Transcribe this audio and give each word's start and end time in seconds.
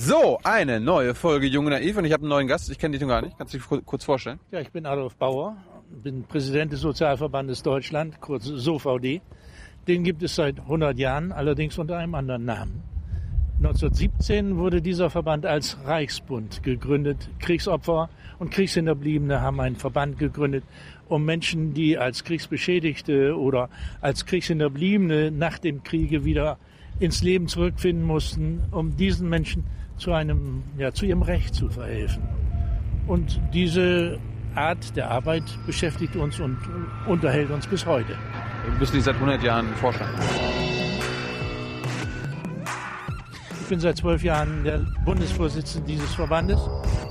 So, 0.00 0.38
eine 0.44 0.78
neue 0.78 1.12
Folge 1.12 1.48
Junge 1.48 1.70
Naiv 1.70 1.96
und 1.96 2.04
ich 2.04 2.12
habe 2.12 2.22
einen 2.22 2.30
neuen 2.30 2.46
Gast. 2.46 2.70
Ich 2.70 2.78
kenne 2.78 2.92
dich 2.92 3.00
noch 3.00 3.08
gar 3.08 3.20
nicht. 3.20 3.36
Kannst 3.36 3.52
du 3.52 3.58
dich 3.58 3.84
kurz 3.84 4.04
vorstellen? 4.04 4.38
Ja, 4.52 4.60
ich 4.60 4.70
bin 4.70 4.86
Adolf 4.86 5.16
Bauer, 5.16 5.56
bin 5.90 6.22
Präsident 6.22 6.72
des 6.72 6.82
Sozialverbandes 6.82 7.64
Deutschland, 7.64 8.20
kurz 8.20 8.44
SOVD. 8.44 9.20
Den 9.88 10.04
gibt 10.04 10.22
es 10.22 10.36
seit 10.36 10.60
100 10.60 10.96
Jahren, 11.00 11.32
allerdings 11.32 11.78
unter 11.78 11.96
einem 11.96 12.14
anderen 12.14 12.44
Namen. 12.44 12.84
1917 13.56 14.56
wurde 14.56 14.82
dieser 14.82 15.10
Verband 15.10 15.44
als 15.46 15.76
Reichsbund 15.84 16.62
gegründet. 16.62 17.28
Kriegsopfer 17.40 18.08
und 18.38 18.52
Kriegshinterbliebene 18.52 19.40
haben 19.40 19.58
einen 19.58 19.74
Verband 19.74 20.16
gegründet, 20.16 20.62
um 21.08 21.24
Menschen, 21.24 21.74
die 21.74 21.98
als 21.98 22.22
Kriegsbeschädigte 22.22 23.36
oder 23.36 23.68
als 24.00 24.26
Kriegshinterbliebene 24.26 25.32
nach 25.32 25.58
dem 25.58 25.82
Kriege 25.82 26.24
wieder 26.24 26.56
ins 27.00 27.24
Leben 27.24 27.48
zurückfinden 27.48 28.04
mussten, 28.04 28.62
um 28.70 28.96
diesen 28.96 29.28
Menschen 29.28 29.64
zu 29.98 30.12
einem, 30.12 30.62
ja, 30.76 30.92
zu 30.92 31.06
ihrem 31.06 31.22
Recht 31.22 31.54
zu 31.54 31.68
verhelfen. 31.68 32.22
Und 33.06 33.40
diese 33.52 34.18
Art 34.54 34.96
der 34.96 35.10
Arbeit 35.10 35.44
beschäftigt 35.66 36.16
uns 36.16 36.40
und 36.40 36.58
unterhält 37.06 37.50
uns 37.50 37.66
bis 37.66 37.86
heute. 37.86 38.14
Du 38.72 38.78
bist 38.78 38.92
nicht 38.94 39.04
seit 39.04 39.14
100 39.14 39.42
Jahren 39.42 39.68
Vorstand. 39.76 40.10
Ich 43.60 43.68
bin 43.68 43.80
seit 43.80 43.98
zwölf 43.98 44.22
Jahren 44.22 44.64
der 44.64 44.80
Bundesvorsitzende 45.04 45.86
dieses 45.86 46.14
Verbandes 46.14 46.58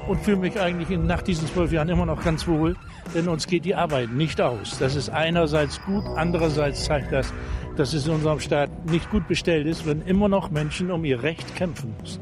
und 0.07 0.19
fühle 0.21 0.37
mich 0.37 0.59
eigentlich 0.59 0.89
nach 0.97 1.21
diesen 1.21 1.47
zwölf 1.47 1.71
Jahren 1.71 1.89
immer 1.89 2.05
noch 2.05 2.23
ganz 2.23 2.47
wohl, 2.47 2.75
denn 3.13 3.27
uns 3.27 3.45
geht 3.45 3.65
die 3.65 3.75
Arbeit 3.75 4.11
nicht 4.11 4.41
aus. 4.41 4.77
Das 4.79 4.95
ist 4.95 5.09
einerseits 5.09 5.81
gut, 5.83 6.03
andererseits 6.15 6.85
zeigt 6.85 7.11
das, 7.11 7.33
dass 7.75 7.93
es 7.93 8.07
in 8.07 8.13
unserem 8.13 8.39
Staat 8.39 8.69
nicht 8.89 9.09
gut 9.11 9.27
bestellt 9.27 9.67
ist, 9.67 9.85
wenn 9.85 10.01
immer 10.01 10.29
noch 10.29 10.49
Menschen 10.49 10.89
um 10.89 11.05
ihr 11.05 11.21
Recht 11.21 11.55
kämpfen 11.55 11.93
müssen. 12.01 12.19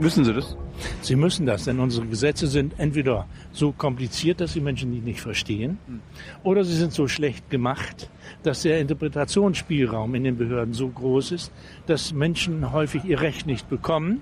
Müssen 0.00 0.24
sie 0.24 0.32
das? 0.32 0.56
Sie 1.02 1.14
müssen 1.14 1.44
das, 1.44 1.64
denn 1.64 1.78
unsere 1.78 2.06
Gesetze 2.06 2.46
sind 2.46 2.78
entweder 2.78 3.26
so 3.52 3.72
kompliziert, 3.72 4.40
dass 4.40 4.54
die 4.54 4.60
Menschen 4.60 4.92
die 4.92 5.00
nicht 5.00 5.20
verstehen, 5.20 5.78
oder 6.42 6.64
sie 6.64 6.74
sind 6.74 6.92
so 6.92 7.06
schlecht 7.06 7.50
gemacht, 7.50 8.08
dass 8.42 8.62
der 8.62 8.80
Interpretationsspielraum 8.80 10.14
in 10.14 10.24
den 10.24 10.38
Behörden 10.38 10.72
so 10.72 10.88
groß 10.88 11.32
ist, 11.32 11.52
dass 11.86 12.14
Menschen 12.14 12.72
häufig 12.72 13.04
ihr 13.04 13.20
Recht 13.20 13.46
nicht 13.46 13.68
bekommen. 13.68 14.20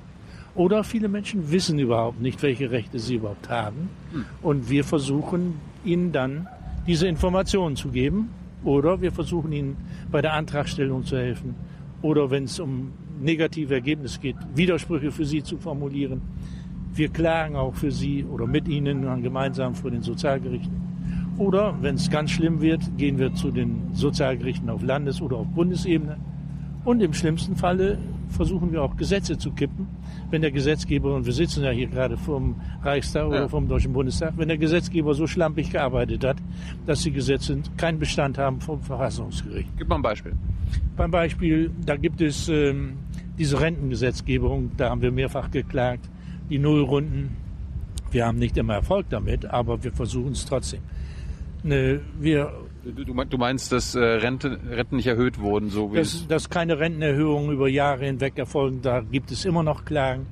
Oder 0.55 0.83
viele 0.83 1.09
Menschen 1.09 1.53
wissen 1.53 1.79
überhaupt 1.79 2.21
nicht, 2.21 2.43
welche 2.43 2.73
Rechte 2.73 2.99
sie 2.99 3.17
überhaupt 3.17 3.49
haben. 3.49 3.91
Und 4.43 4.69
wir 4.69 4.83
versuchen 4.83 5.61
ihnen 5.85 6.11
dann 6.11 6.49
diese 6.87 7.07
Informationen 7.07 7.77
zu 7.77 7.91
geben. 7.91 8.31
Oder 8.65 9.01
wir 9.01 9.13
versuchen 9.13 9.53
ihnen 9.53 9.77
bei 10.11 10.21
der 10.21 10.33
Antragstellung 10.33 11.05
zu 11.05 11.17
helfen. 11.17 11.55
Oder 12.03 12.33
wenn 12.33 12.45
es 12.45 12.59
um 12.59 12.93
negative 13.23 13.75
Ergebnisse 13.75 14.21
geht, 14.21 14.37
Widersprüche 14.55 15.11
für 15.11 15.25
sie 15.25 15.43
zu 15.43 15.57
formulieren. 15.59 16.21
Wir 16.95 17.09
klagen 17.09 17.57
auch 17.57 17.75
für 17.75 17.91
sie 17.93 18.25
oder 18.25 18.47
mit 18.47 18.67
ihnen 18.69 19.03
dann 19.03 19.23
gemeinsam 19.23 19.75
vor 19.75 19.91
den 19.91 20.03
Sozialgerichten. 20.03 20.73
Oder 21.39 21.77
wenn 21.81 21.95
es 21.95 22.11
ganz 22.11 22.33
schlimm 22.33 22.61
wird, 22.61 22.81
gehen 22.97 23.19
wir 23.19 23.33
zu 23.35 23.51
den 23.53 23.83
Sozialgerichten 23.93 24.69
auf 24.71 24.83
Landes- 24.83 25.21
oder 25.23 25.37
auf 25.37 25.47
Bundesebene. 25.49 26.17
Und 26.85 27.01
im 27.01 27.13
schlimmsten 27.13 27.55
Falle 27.55 27.99
versuchen 28.31 28.73
wir 28.73 28.83
auch 28.83 28.97
Gesetze 28.97 29.39
zu 29.39 29.53
kippen. 29.53 29.87
Wenn 30.31 30.43
der 30.43 30.51
Gesetzgeber, 30.51 31.15
und 31.15 31.25
wir 31.27 31.33
sitzen 31.33 31.63
ja 31.63 31.71
hier 31.71 31.87
gerade 31.87 32.17
vom 32.17 32.57
Reichstag 32.83 33.27
oder 33.29 33.41
Ja. 33.43 33.49
vom 33.49 33.69
Deutschen 33.69 33.93
Bundestag, 33.93 34.35
wenn 34.37 34.49
der 34.49 34.59
Gesetzgeber 34.59 35.15
so 35.15 35.27
schlampig 35.27 35.71
gearbeitet 35.71 36.25
hat, 36.25 36.37
dass 36.87 37.03
die 37.03 37.13
Gesetze 37.13 37.59
keinen 37.77 37.99
Bestand 37.99 38.37
haben 38.37 38.61
vom 38.61 38.81
Verfassungsgericht. 38.81 39.69
Gib 39.79 39.89
mal 39.89 39.97
ein 39.97 40.03
Beispiel. 40.03 40.33
Beim 40.97 41.11
Beispiel, 41.11 41.71
da 41.87 41.97
gibt 41.97 42.21
es 42.21 42.49
ähm, 42.49 42.95
diese 43.39 43.61
Rentengesetzgebung, 43.61 44.73
da 44.77 44.91
haben 44.91 45.01
wir 45.03 45.11
mehrfach 45.13 45.51
geklagt, 45.51 46.09
die 46.51 46.59
Nullrunden. 46.59 47.37
Wir 48.11 48.27
haben 48.27 48.39
nicht 48.39 48.57
immer 48.57 48.75
Erfolg 48.75 49.07
damit, 49.11 49.45
aber 49.47 49.83
wir 49.85 49.93
versuchen 49.93 50.33
es 50.33 50.45
trotzdem. 50.45 50.81
Ne, 51.63 52.01
wir, 52.21 52.53
Du, 52.85 53.05
du 53.05 53.13
mein- 53.13 53.29
du 53.29 53.37
meinst, 53.37 53.71
dass 53.73 53.95
äh, 53.95 53.99
Rente, 54.01 54.59
Renten 54.71 54.97
nicht 54.97 55.09
erhöht 55.09 55.39
wurden, 55.41 55.69
so 55.69 55.93
wie 55.93 55.97
dass, 55.99 56.27
dass 56.27 56.49
keine 56.49 56.79
Rentenerhöhungen 56.79 57.51
über 57.53 57.69
Jahre 57.69 58.07
hinweg 58.07 58.39
erfolgen, 58.39 58.81
da 58.83 59.01
gibt 59.01 59.31
es 59.31 59.45
immer 59.45 59.63
noch 59.63 59.85
Klagen. 59.85 60.27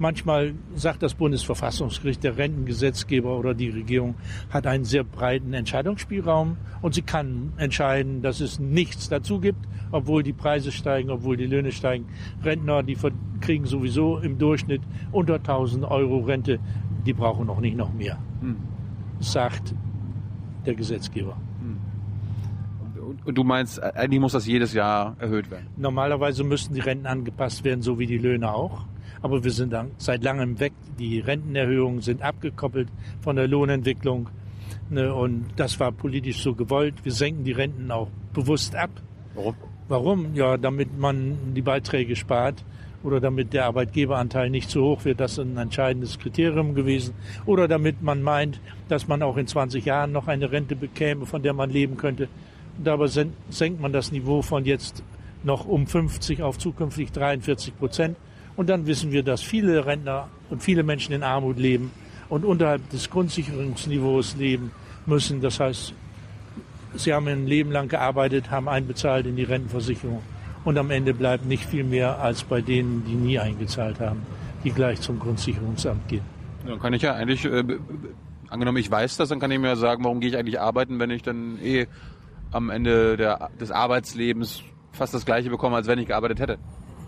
Manchmal 0.00 0.54
sagt 0.74 1.02
das 1.02 1.12
Bundesverfassungsgericht, 1.12 2.24
der 2.24 2.38
Rentengesetzgeber 2.38 3.38
oder 3.38 3.52
die 3.52 3.68
Regierung 3.68 4.14
hat 4.48 4.66
einen 4.66 4.84
sehr 4.84 5.04
breiten 5.04 5.52
Entscheidungsspielraum 5.52 6.56
und 6.80 6.94
sie 6.94 7.02
kann 7.02 7.52
entscheiden, 7.58 8.22
dass 8.22 8.40
es 8.40 8.58
nichts 8.58 9.10
dazu 9.10 9.40
gibt, 9.40 9.68
obwohl 9.92 10.22
die 10.22 10.32
Preise 10.32 10.72
steigen, 10.72 11.10
obwohl 11.10 11.36
die 11.36 11.44
Löhne 11.46 11.70
steigen. 11.70 12.06
Rentner, 12.42 12.82
die 12.82 12.96
kriegen 13.42 13.66
sowieso 13.66 14.16
im 14.16 14.38
Durchschnitt 14.38 14.80
unter 15.12 15.34
1000 15.34 15.84
Euro 15.84 16.20
Rente, 16.20 16.60
die 17.04 17.12
brauchen 17.12 17.46
noch 17.46 17.60
nicht 17.60 17.76
noch 17.76 17.92
mehr, 17.92 18.16
Hm. 18.40 18.56
sagt 19.18 19.74
der 20.64 20.74
Gesetzgeber. 20.76 21.36
Und- 23.06 23.26
Und 23.26 23.36
du 23.36 23.44
meinst, 23.44 23.78
äh, 23.78 23.92
eigentlich 23.96 24.20
muss 24.20 24.32
das 24.32 24.46
jedes 24.46 24.72
Jahr 24.72 25.16
erhöht 25.18 25.50
werden. 25.50 25.66
Normalerweise 25.76 26.42
müssten 26.44 26.72
die 26.74 26.80
Renten 26.80 27.06
angepasst 27.06 27.64
werden, 27.64 27.82
so 27.82 27.98
wie 27.98 28.06
die 28.06 28.18
Löhne 28.18 28.50
auch. 28.54 28.86
Aber 29.22 29.44
wir 29.44 29.50
sind 29.50 29.74
seit 29.98 30.22
langem 30.24 30.58
weg. 30.60 30.72
Die 30.98 31.20
Rentenerhöhungen 31.20 32.00
sind 32.00 32.22
abgekoppelt 32.22 32.88
von 33.20 33.36
der 33.36 33.48
Lohnentwicklung. 33.48 34.28
Ne, 34.88 35.12
Und 35.12 35.46
das 35.56 35.78
war 35.80 35.92
politisch 35.92 36.42
so 36.42 36.54
gewollt. 36.54 36.94
Wir 37.04 37.12
senken 37.12 37.44
die 37.44 37.52
Renten 37.52 37.90
auch 37.90 38.08
bewusst 38.32 38.74
ab. 38.74 38.90
Warum? 39.34 39.54
Warum? 39.88 40.34
Ja, 40.34 40.56
damit 40.56 40.98
man 40.98 41.36
die 41.54 41.62
Beiträge 41.62 42.16
spart 42.16 42.64
oder 43.02 43.20
damit 43.20 43.52
der 43.52 43.66
Arbeitgeberanteil 43.66 44.50
nicht 44.50 44.70
zu 44.70 44.82
hoch 44.82 45.04
wird. 45.04 45.20
Das 45.20 45.32
ist 45.32 45.38
ein 45.40 45.56
entscheidendes 45.56 46.18
Kriterium 46.18 46.74
gewesen. 46.74 47.14
Oder 47.46 47.66
damit 47.68 48.02
man 48.02 48.22
meint, 48.22 48.60
dass 48.88 49.08
man 49.08 49.22
auch 49.22 49.36
in 49.36 49.46
20 49.46 49.84
Jahren 49.84 50.12
noch 50.12 50.28
eine 50.28 50.50
Rente 50.52 50.76
bekäme, 50.76 51.26
von 51.26 51.42
der 51.42 51.52
man 51.52 51.70
leben 51.70 51.96
könnte. 51.96 52.28
Und 52.78 52.86
dabei 52.86 53.06
sen- 53.08 53.32
senkt 53.48 53.80
man 53.80 53.92
das 53.92 54.12
Niveau 54.12 54.42
von 54.42 54.64
jetzt 54.64 55.02
noch 55.42 55.66
um 55.66 55.86
50 55.86 56.42
auf 56.42 56.58
zukünftig 56.58 57.10
43 57.12 57.76
Prozent. 57.78 58.16
Und 58.60 58.68
dann 58.68 58.86
wissen 58.86 59.10
wir, 59.10 59.22
dass 59.22 59.40
viele 59.40 59.86
Rentner 59.86 60.28
und 60.50 60.62
viele 60.62 60.82
Menschen 60.82 61.14
in 61.14 61.22
Armut 61.22 61.58
leben 61.58 61.92
und 62.28 62.44
unterhalb 62.44 62.86
des 62.90 63.08
Grundsicherungsniveaus 63.08 64.36
leben 64.36 64.70
müssen. 65.06 65.40
Das 65.40 65.58
heißt, 65.60 65.94
Sie 66.94 67.14
haben 67.14 67.26
ein 67.26 67.46
Leben 67.46 67.72
lang 67.72 67.88
gearbeitet, 67.88 68.50
haben 68.50 68.68
einbezahlt 68.68 69.24
in 69.24 69.36
die 69.36 69.44
Rentenversicherung 69.44 70.20
und 70.66 70.76
am 70.76 70.90
Ende 70.90 71.14
bleibt 71.14 71.46
nicht 71.46 71.64
viel 71.64 71.84
mehr 71.84 72.20
als 72.20 72.44
bei 72.44 72.60
denen, 72.60 73.02
die 73.06 73.14
nie 73.14 73.38
eingezahlt 73.38 73.98
haben, 73.98 74.26
die 74.62 74.72
gleich 74.72 75.00
zum 75.00 75.18
Grundsicherungsamt 75.18 76.06
gehen. 76.08 76.24
Dann 76.66 76.78
kann 76.80 76.92
ich 76.92 77.00
ja 77.00 77.14
eigentlich, 77.14 77.46
äh, 77.46 77.64
angenommen 78.50 78.76
ich 78.76 78.90
weiß 78.90 79.16
das, 79.16 79.30
dann 79.30 79.40
kann 79.40 79.50
ich 79.50 79.58
mir 79.58 79.68
ja 79.68 79.76
sagen, 79.76 80.04
warum 80.04 80.20
gehe 80.20 80.28
ich 80.28 80.36
eigentlich 80.36 80.60
arbeiten, 80.60 80.98
wenn 80.98 81.08
ich 81.08 81.22
dann 81.22 81.58
eh 81.62 81.86
am 82.52 82.68
Ende 82.68 83.16
der, 83.16 83.48
des 83.58 83.70
Arbeitslebens 83.70 84.62
fast 84.92 85.14
das 85.14 85.24
gleiche 85.24 85.48
bekomme, 85.48 85.76
als 85.76 85.86
wenn 85.86 85.98
ich 85.98 86.08
gearbeitet 86.08 86.40
hätte. 86.40 86.58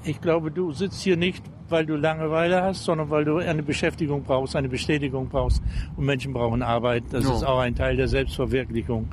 Ich 0.05 0.21
glaube, 0.21 0.51
du 0.51 0.73
sitzt 0.73 1.01
hier 1.03 1.17
nicht, 1.17 1.45
weil 1.69 1.87
du 1.87 1.95
Langeweile 1.97 2.63
hast, 2.63 2.85
sondern 2.85 3.11
weil 3.11 3.25
du 3.25 3.37
eine 3.39 3.63
Beschäftigung 3.63 4.23
brauchst, 4.25 4.57
eine 4.57 4.69
Bestätigung 4.69 5.29
brauchst. 5.29 5.63
Und 5.97 6.05
Menschen 6.07 6.33
brauchen 6.33 6.63
Arbeit. 6.63 7.05
Das 7.11 7.25
Ja. 7.25 7.35
ist 7.35 7.45
auch 7.45 7.59
ein 7.61 7.75
Teil 7.75 7.97
der 7.97 8.09
Selbstverwirklichung. 8.09 9.09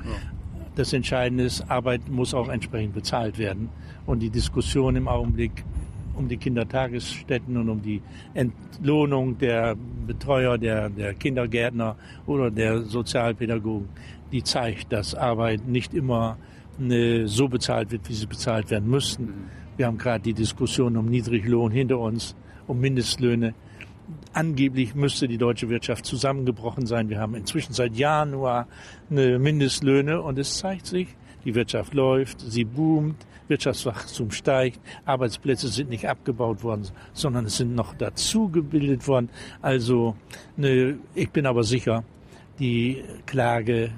Das 0.74 0.92
Entscheidende 0.92 1.44
ist, 1.44 1.68
Arbeit 1.70 2.08
muss 2.08 2.34
auch 2.34 2.48
entsprechend 2.48 2.94
bezahlt 2.94 3.38
werden. 3.38 3.68
Und 4.06 4.20
die 4.20 4.30
Diskussion 4.30 4.96
im 4.96 5.08
Augenblick 5.08 5.64
um 6.16 6.28
die 6.28 6.36
Kindertagesstätten 6.36 7.56
und 7.56 7.68
um 7.68 7.80
die 7.82 8.02
Entlohnung 8.34 9.38
der 9.38 9.76
Betreuer, 10.06 10.58
der, 10.58 10.90
der 10.90 11.14
Kindergärtner 11.14 11.96
oder 12.26 12.50
der 12.50 12.82
Sozialpädagogen, 12.82 13.88
die 14.32 14.42
zeigt, 14.42 14.92
dass 14.92 15.14
Arbeit 15.14 15.66
nicht 15.66 15.94
immer 15.94 16.36
äh, 16.80 17.24
so 17.26 17.48
bezahlt 17.48 17.90
wird, 17.90 18.08
wie 18.08 18.12
sie 18.14 18.26
bezahlt 18.26 18.70
werden 18.70 18.90
müssten. 18.90 19.28
Wir 19.80 19.86
haben 19.86 19.96
gerade 19.96 20.20
die 20.20 20.34
Diskussion 20.34 20.98
um 20.98 21.06
Niedriglohn 21.06 21.72
hinter 21.72 21.98
uns, 22.00 22.36
um 22.66 22.80
Mindestlöhne. 22.80 23.54
Angeblich 24.34 24.94
müsste 24.94 25.26
die 25.26 25.38
deutsche 25.38 25.70
Wirtschaft 25.70 26.04
zusammengebrochen 26.04 26.84
sein. 26.84 27.08
Wir 27.08 27.18
haben 27.18 27.34
inzwischen 27.34 27.72
seit 27.72 27.96
Januar 27.96 28.68
eine 29.10 29.38
Mindestlöhne 29.38 30.20
und 30.20 30.38
es 30.38 30.58
zeigt 30.58 30.84
sich, 30.84 31.08
die 31.46 31.54
Wirtschaft 31.54 31.94
läuft, 31.94 32.42
sie 32.42 32.64
boomt, 32.64 33.16
Wirtschaftswachstum 33.48 34.32
steigt, 34.32 34.78
Arbeitsplätze 35.06 35.68
sind 35.68 35.88
nicht 35.88 36.06
abgebaut 36.06 36.62
worden, 36.62 36.86
sondern 37.14 37.46
es 37.46 37.56
sind 37.56 37.74
noch 37.74 37.94
dazu 37.94 38.50
gebildet 38.50 39.08
worden. 39.08 39.30
Also 39.62 40.14
ne, 40.58 40.98
ich 41.14 41.30
bin 41.30 41.46
aber 41.46 41.64
sicher, 41.64 42.04
die 42.58 43.02
Klage 43.24 43.92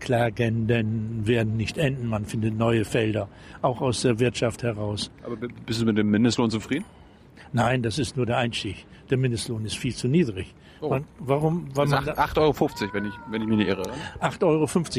Klagenden 0.00 1.26
werden 1.26 1.56
nicht 1.56 1.78
enden. 1.78 2.06
Man 2.08 2.24
findet 2.24 2.56
neue 2.56 2.84
Felder, 2.84 3.28
auch 3.62 3.80
aus 3.80 4.02
der 4.02 4.18
Wirtschaft 4.18 4.62
heraus. 4.62 5.10
Aber 5.24 5.36
bist 5.36 5.80
du 5.80 5.86
mit 5.86 5.96
dem 5.98 6.10
Mindestlohn 6.10 6.50
zufrieden? 6.50 6.84
Nein, 7.52 7.82
das 7.82 7.98
ist 7.98 8.16
nur 8.16 8.26
der 8.26 8.38
Einstieg. 8.38 8.86
Der 9.10 9.18
Mindestlohn 9.18 9.64
ist 9.64 9.76
viel 9.76 9.94
zu 9.94 10.08
niedrig. 10.08 10.54
Oh. 10.82 10.88
Man, 10.88 11.04
warum? 11.18 11.66
Weil 11.74 11.86
Das 11.86 11.90
man 11.90 12.08
ist 12.08 12.16
da- 12.16 12.24
8,50 12.24 12.38
Euro, 12.40 12.94
wenn 12.94 13.04
ich, 13.06 13.12
wenn 13.30 13.42
ich 13.42 13.48
mich 13.48 13.56
nicht 13.58 13.68
irre. 13.68 13.80
oder? 13.82 13.92
8,50 14.20 14.42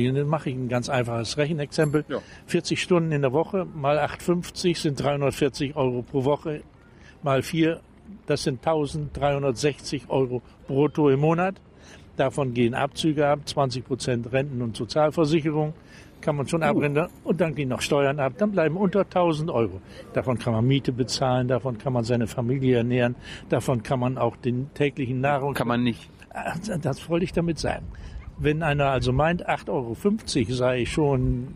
Euro. 0.03 0.09
Und 0.09 0.15
dann 0.15 0.27
mache 0.27 0.49
ich 0.49 0.55
ein 0.55 0.69
ganz 0.69 0.89
einfaches 0.89 1.37
Rechenexempel. 1.37 2.05
Ja. 2.07 2.19
40 2.47 2.81
Stunden 2.81 3.11
in 3.11 3.21
der 3.21 3.31
Woche 3.33 3.65
mal 3.73 3.97
8,50 3.99 4.77
sind 4.77 5.01
340 5.01 5.75
Euro 5.75 6.03
pro 6.03 6.23
Woche. 6.25 6.61
Mal 7.23 7.41
vier 7.41 7.79
Das 8.27 8.43
sind 8.43 8.59
1360 8.59 10.09
Euro 10.09 10.41
brutto 10.67 11.09
im 11.09 11.21
Monat. 11.21 11.55
Davon 12.17 12.53
gehen 12.53 12.73
Abzüge 12.73 13.27
ab, 13.27 13.39
20 13.45 13.85
Prozent 13.85 14.31
Renten- 14.31 14.61
und 14.61 14.75
Sozialversicherung 14.75 15.73
kann 16.21 16.35
man 16.35 16.47
schon 16.47 16.61
uh. 16.61 16.65
abrechnen 16.65 17.07
und 17.23 17.41
dann 17.41 17.55
gehen 17.55 17.69
noch 17.69 17.81
Steuern 17.81 18.19
ab. 18.19 18.33
Dann 18.37 18.51
bleiben 18.51 18.77
unter 18.77 19.01
1000 19.01 19.49
Euro. 19.49 19.81
Davon 20.13 20.37
kann 20.37 20.53
man 20.53 20.65
Miete 20.65 20.91
bezahlen, 20.91 21.47
davon 21.47 21.77
kann 21.77 21.93
man 21.93 22.03
seine 22.03 22.27
Familie 22.27 22.77
ernähren, 22.77 23.15
davon 23.49 23.83
kann 23.83 23.99
man 23.99 24.17
auch 24.17 24.35
den 24.37 24.73
täglichen 24.73 25.19
Nahrung... 25.19 25.53
Kann 25.53 25.67
man 25.67 25.83
nicht. 25.83 26.09
Das 26.81 27.09
wollte 27.09 27.25
ich 27.25 27.33
damit 27.33 27.59
sagen. 27.59 27.87
Wenn 28.37 28.63
einer 28.63 28.87
also 28.87 29.11
meint, 29.11 29.47
8,50 29.47 29.69
Euro 29.69 30.55
sei 30.55 30.85
schon 30.85 31.49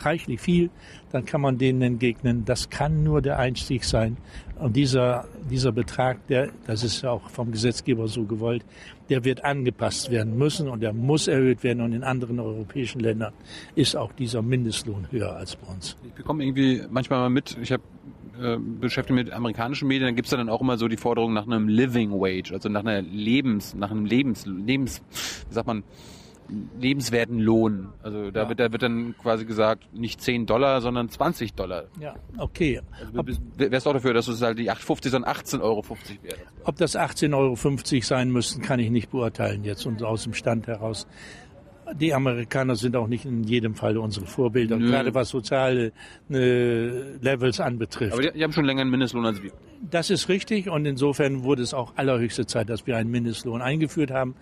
reichlich 0.00 0.40
viel, 0.40 0.70
dann 1.16 1.24
kann 1.24 1.40
man 1.40 1.56
denen 1.56 1.80
entgegnen, 1.80 2.44
das 2.44 2.68
kann 2.68 3.02
nur 3.02 3.22
der 3.22 3.38
Einstieg 3.38 3.84
sein. 3.84 4.18
Und 4.58 4.76
dieser, 4.76 5.24
dieser 5.50 5.72
Betrag, 5.72 6.26
der, 6.26 6.50
das 6.66 6.84
ist 6.84 7.00
ja 7.02 7.10
auch 7.10 7.30
vom 7.30 7.52
Gesetzgeber 7.52 8.06
so 8.06 8.24
gewollt, 8.24 8.62
der 9.08 9.24
wird 9.24 9.42
angepasst 9.42 10.10
werden 10.10 10.36
müssen 10.36 10.68
und 10.68 10.82
der 10.82 10.92
muss 10.92 11.26
erhöht 11.26 11.64
werden. 11.64 11.80
Und 11.80 11.94
in 11.94 12.04
anderen 12.04 12.38
europäischen 12.38 13.00
Ländern 13.00 13.32
ist 13.74 13.96
auch 13.96 14.12
dieser 14.12 14.42
Mindestlohn 14.42 15.06
höher 15.10 15.34
als 15.34 15.56
bei 15.56 15.72
uns. 15.72 15.96
Ich 16.06 16.12
bekomme 16.12 16.44
irgendwie 16.44 16.82
manchmal 16.90 17.20
mal 17.20 17.30
mit, 17.30 17.56
ich 17.62 17.72
habe 17.72 17.82
äh, 18.38 18.58
beschäftigt 18.58 19.14
mit 19.14 19.32
amerikanischen 19.32 19.88
Medien, 19.88 20.08
dann 20.08 20.16
gibt 20.16 20.26
es 20.26 20.30
dann 20.32 20.50
auch 20.50 20.60
immer 20.60 20.76
so 20.76 20.86
die 20.86 20.98
Forderung 20.98 21.32
nach 21.32 21.46
einem 21.46 21.68
Living 21.68 22.10
Wage, 22.10 22.52
also 22.52 22.68
nach 22.68 22.84
einer 22.84 23.00
Lebens, 23.00 23.74
nach 23.74 23.90
einem 23.90 24.04
Lebens, 24.04 24.44
Lebens, 24.44 25.00
wie 25.48 25.54
sagt 25.54 25.66
man, 25.66 25.82
lebenswerten 26.78 27.38
Lohn. 27.38 27.88
Also 28.02 28.30
da, 28.30 28.42
ja. 28.42 28.48
wird, 28.48 28.60
da 28.60 28.72
wird 28.72 28.82
dann 28.82 29.14
quasi 29.20 29.44
gesagt, 29.44 29.92
nicht 29.92 30.20
10 30.20 30.46
Dollar, 30.46 30.80
sondern 30.80 31.08
20 31.08 31.54
Dollar. 31.54 31.84
Ja, 32.00 32.14
okay. 32.38 32.80
Also 33.14 33.40
wärst 33.56 33.86
auch 33.86 33.92
dafür, 33.92 34.14
dass 34.14 34.28
es 34.28 34.42
halt 34.42 34.58
die 34.58 34.70
8,50, 34.70 35.10
sondern 35.10 35.32
18,50 35.32 35.60
Euro 35.60 35.84
wäre. 36.22 36.36
Ob 36.64 36.76
das 36.76 36.96
18,50 36.96 37.34
Euro 37.34 38.02
sein 38.02 38.30
müssten, 38.30 38.62
kann 38.62 38.80
ich 38.80 38.90
nicht 38.90 39.10
beurteilen 39.10 39.64
jetzt 39.64 39.86
und 39.86 40.02
aus 40.02 40.24
dem 40.24 40.34
Stand 40.34 40.66
heraus. 40.66 41.06
Die 41.94 42.12
Amerikaner 42.12 42.74
sind 42.74 42.96
auch 42.96 43.06
nicht 43.06 43.24
in 43.24 43.44
jedem 43.44 43.76
Fall 43.76 43.96
unsere 43.96 44.26
Vorbilder, 44.26 44.76
Nö. 44.76 44.88
gerade 44.88 45.14
was 45.14 45.28
soziale 45.28 45.92
äh, 46.28 46.88
Levels 47.20 47.60
anbetrifft. 47.60 48.12
Aber 48.12 48.22
die, 48.22 48.32
die, 48.32 48.42
haben 48.42 48.52
schon 48.52 48.64
länger 48.64 48.80
einen 48.80 48.90
Mindestlohn 48.90 49.24
als 49.24 49.40
wir. 49.40 49.52
Das 49.88 50.10
ist 50.10 50.28
richtig 50.28 50.68
und 50.68 50.84
insofern 50.84 51.44
wurde 51.44 51.62
es 51.62 51.74
auch 51.74 51.92
allerhöchste 51.96 52.44
Zeit, 52.44 52.70
dass 52.70 52.88
wir 52.88 52.96
einen 52.96 53.10
Mindestlohn 53.10 53.62
eingeführt 53.62 54.10
haben. 54.10 54.34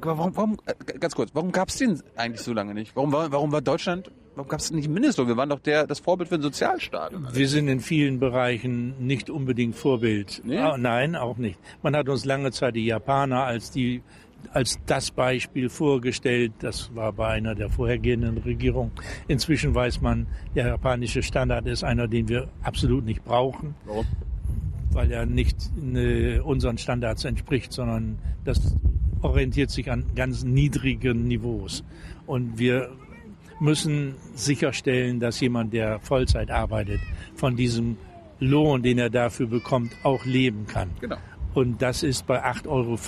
Warum, 0.00 0.36
warum, 0.36 0.56
äh, 0.66 0.98
ganz 0.98 1.14
kurz, 1.14 1.30
warum 1.34 1.52
gab 1.52 1.68
es 1.68 1.76
den 1.76 2.02
eigentlich 2.16 2.42
so 2.42 2.52
lange 2.52 2.74
nicht? 2.74 2.94
Warum 2.94 3.12
war, 3.12 3.32
warum 3.32 3.50
war 3.50 3.62
Deutschland, 3.62 4.10
warum 4.34 4.48
gab 4.48 4.60
es 4.60 4.70
nicht 4.70 4.88
Mindestlohn? 4.88 5.26
Wir 5.26 5.36
waren 5.36 5.48
doch 5.48 5.60
der, 5.60 5.86
das 5.86 6.00
Vorbild 6.00 6.28
für 6.28 6.36
den 6.36 6.42
Sozialstaat. 6.42 7.12
Wir 7.32 7.48
sind 7.48 7.68
in 7.68 7.80
vielen 7.80 8.20
Bereichen 8.20 8.94
nicht 8.98 9.30
unbedingt 9.30 9.74
Vorbild. 9.74 10.42
Nee? 10.44 10.58
Ah, 10.58 10.76
nein, 10.76 11.16
auch 11.16 11.38
nicht. 11.38 11.58
Man 11.82 11.96
hat 11.96 12.08
uns 12.08 12.24
lange 12.24 12.52
Zeit 12.52 12.76
die 12.76 12.84
Japaner 12.84 13.44
als 13.44 13.70
die 13.70 14.02
als 14.52 14.78
das 14.86 15.10
Beispiel 15.10 15.68
vorgestellt. 15.68 16.52
Das 16.60 16.94
war 16.94 17.12
bei 17.12 17.28
einer 17.28 17.54
der 17.54 17.70
vorhergehenden 17.70 18.38
Regierungen. 18.38 18.92
Inzwischen 19.26 19.74
weiß 19.74 20.00
man, 20.00 20.26
der 20.54 20.68
japanische 20.68 21.22
Standard 21.22 21.66
ist 21.66 21.84
einer, 21.84 22.06
den 22.06 22.28
wir 22.28 22.48
absolut 22.62 23.04
nicht 23.04 23.24
brauchen. 23.24 23.74
Warum? 23.84 24.06
Weil 24.92 25.12
er 25.12 25.26
nicht 25.26 25.56
äh, 25.94 26.40
unseren 26.40 26.78
Standards 26.78 27.24
entspricht, 27.24 27.72
sondern 27.72 28.18
das 28.44 28.76
orientiert 29.22 29.70
sich 29.70 29.90
an 29.90 30.04
ganz 30.14 30.44
niedrigen 30.44 31.26
Niveaus. 31.26 31.84
Und 32.26 32.58
wir 32.58 32.90
müssen 33.60 34.14
sicherstellen, 34.34 35.20
dass 35.20 35.40
jemand, 35.40 35.72
der 35.72 36.00
Vollzeit 36.00 36.50
arbeitet, 36.50 37.00
von 37.34 37.56
diesem 37.56 37.96
Lohn, 38.40 38.82
den 38.82 38.98
er 38.98 39.10
dafür 39.10 39.46
bekommt, 39.46 39.92
auch 40.02 40.24
leben 40.24 40.66
kann. 40.66 40.90
Genau. 41.00 41.16
Und 41.54 41.82
das 41.82 42.02
ist 42.02 42.26
bei 42.26 42.44
8,50 42.44 42.68
Euro, 42.68 42.98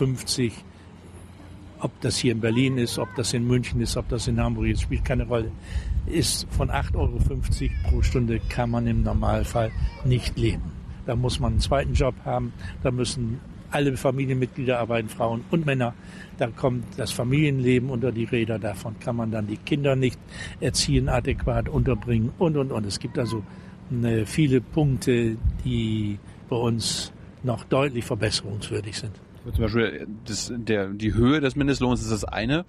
ob 1.80 2.00
das 2.00 2.16
hier 2.16 2.32
in 2.32 2.40
Berlin 2.40 2.78
ist, 2.78 2.98
ob 2.98 3.14
das 3.14 3.32
in 3.32 3.46
München 3.46 3.80
ist, 3.80 3.96
ob 3.96 4.08
das 4.08 4.26
in 4.26 4.40
Hamburg 4.40 4.66
ist, 4.66 4.82
spielt 4.82 5.04
keine 5.04 5.26
Rolle, 5.26 5.52
ist 6.06 6.46
von 6.50 6.70
8,50 6.70 6.94
Euro 6.96 7.18
pro 7.88 8.02
Stunde 8.02 8.40
kann 8.48 8.70
man 8.70 8.86
im 8.86 9.02
Normalfall 9.02 9.70
nicht 10.04 10.36
leben. 10.36 10.69
Da 11.06 11.16
muss 11.16 11.40
man 11.40 11.52
einen 11.52 11.60
zweiten 11.60 11.94
Job 11.94 12.14
haben, 12.24 12.52
da 12.82 12.90
müssen 12.90 13.40
alle 13.70 13.96
Familienmitglieder 13.96 14.78
arbeiten, 14.78 15.08
Frauen 15.08 15.44
und 15.50 15.66
Männer. 15.66 15.94
Da 16.38 16.48
kommt 16.48 16.84
das 16.96 17.12
Familienleben 17.12 17.90
unter 17.90 18.12
die 18.12 18.24
Räder. 18.24 18.58
Davon 18.58 18.98
kann 18.98 19.16
man 19.16 19.30
dann 19.30 19.46
die 19.46 19.56
Kinder 19.56 19.96
nicht 19.96 20.18
erziehen, 20.60 21.08
adäquat 21.08 21.68
unterbringen 21.68 22.32
und, 22.38 22.56
und, 22.56 22.72
und. 22.72 22.86
Es 22.86 22.98
gibt 22.98 23.18
also 23.18 23.42
eine, 23.90 24.26
viele 24.26 24.60
Punkte, 24.60 25.36
die 25.64 26.18
bei 26.48 26.56
uns 26.56 27.12
noch 27.42 27.64
deutlich 27.64 28.04
verbesserungswürdig 28.04 28.98
sind. 28.98 29.12
Zum 29.44 29.62
Beispiel 29.62 30.06
das, 30.26 30.52
der, 30.54 30.88
die 30.88 31.14
Höhe 31.14 31.40
des 31.40 31.56
Mindestlohns 31.56 32.02
ist 32.02 32.10
das 32.10 32.24
eine. 32.24 32.64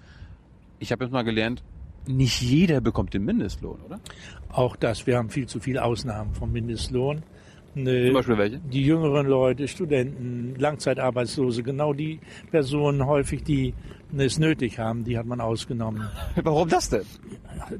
Ich 0.78 0.90
habe 0.90 1.04
jetzt 1.04 1.12
mal 1.12 1.22
gelernt, 1.22 1.62
nicht 2.06 2.40
jeder 2.40 2.80
bekommt 2.80 3.14
den 3.14 3.24
Mindestlohn, 3.24 3.80
oder? 3.82 4.00
Auch 4.48 4.76
das. 4.76 5.06
Wir 5.06 5.18
haben 5.18 5.30
viel 5.30 5.46
zu 5.46 5.60
viele 5.60 5.84
Ausnahmen 5.84 6.34
vom 6.34 6.50
Mindestlohn. 6.50 7.22
Nee, 7.74 8.06
Zum 8.06 8.14
Beispiel 8.14 8.38
welche? 8.38 8.58
Die 8.58 8.82
jüngeren 8.82 9.26
Leute, 9.26 9.66
Studenten, 9.66 10.54
Langzeitarbeitslose, 10.58 11.62
genau 11.62 11.94
die 11.94 12.20
Personen 12.50 13.06
häufig, 13.06 13.44
die 13.44 13.72
es 14.16 14.38
nötig 14.38 14.78
haben, 14.78 15.04
die 15.04 15.16
hat 15.16 15.24
man 15.24 15.40
ausgenommen. 15.40 16.08
Warum 16.42 16.68
das 16.68 16.90
denn? 16.90 17.04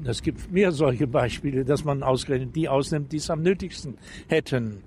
Es 0.03 0.23
gibt 0.23 0.51
mehr 0.51 0.71
solche 0.71 1.05
Beispiele, 1.05 1.63
dass 1.63 1.83
man 1.83 2.01
ausgerechnet 2.01 2.55
die 2.55 2.67
ausnimmt, 2.67 3.11
die 3.11 3.17
es 3.17 3.29
am 3.29 3.43
nötigsten 3.43 3.97
hätten. 4.27 4.83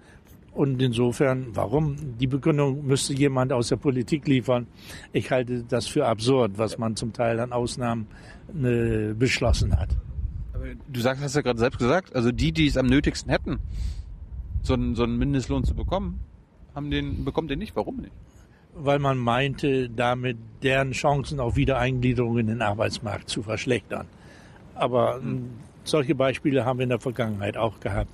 Und 0.53 0.81
insofern, 0.81 1.49
warum? 1.52 1.97
Die 2.19 2.26
Begründung 2.26 2.87
müsste 2.87 3.12
jemand 3.12 3.52
aus 3.52 3.69
der 3.69 3.76
Politik 3.76 4.26
liefern. 4.26 4.67
Ich 5.12 5.31
halte 5.31 5.62
das 5.69 5.87
für 5.87 6.06
absurd, 6.06 6.52
was 6.56 6.79
man 6.79 6.97
zum 6.97 7.12
Teil 7.12 7.38
an 7.41 7.52
Ausnahmen 7.52 8.06
äh, 8.55 9.12
beschlossen 9.12 9.79
hat. 9.79 9.91
Aber 10.55 10.64
du 10.88 11.00
sagst, 11.00 11.23
hast 11.23 11.37
ja 11.37 11.43
gerade 11.43 11.59
selbst 11.59 11.79
gesagt, 11.79 12.17
also 12.17 12.32
die, 12.32 12.52
die 12.52 12.67
es 12.67 12.79
am 12.79 12.87
nötigsten 12.87 13.31
hätten, 13.31 13.59
so 14.66 14.74
einen, 14.74 14.94
so 14.94 15.04
einen 15.04 15.18
Mindestlohn 15.18 15.64
zu 15.64 15.74
bekommen, 15.74 16.20
haben 16.74 16.90
den, 16.90 17.24
bekommt 17.24 17.50
den 17.50 17.58
nicht. 17.58 17.74
Warum 17.76 17.96
nicht? 17.98 18.12
Weil 18.74 18.98
man 18.98 19.18
meinte, 19.18 19.88
damit 19.88 20.36
deren 20.62 20.92
Chancen 20.92 21.40
auf 21.40 21.56
Wiedereingliederung 21.56 22.38
in 22.38 22.48
den 22.48 22.62
Arbeitsmarkt 22.62 23.28
zu 23.28 23.42
verschlechtern. 23.42 24.06
Aber 24.74 25.16
hm. 25.16 25.50
solche 25.84 26.14
Beispiele 26.14 26.64
haben 26.64 26.78
wir 26.78 26.84
in 26.84 26.90
der 26.90 27.00
Vergangenheit 27.00 27.56
auch 27.56 27.80
gehabt 27.80 28.10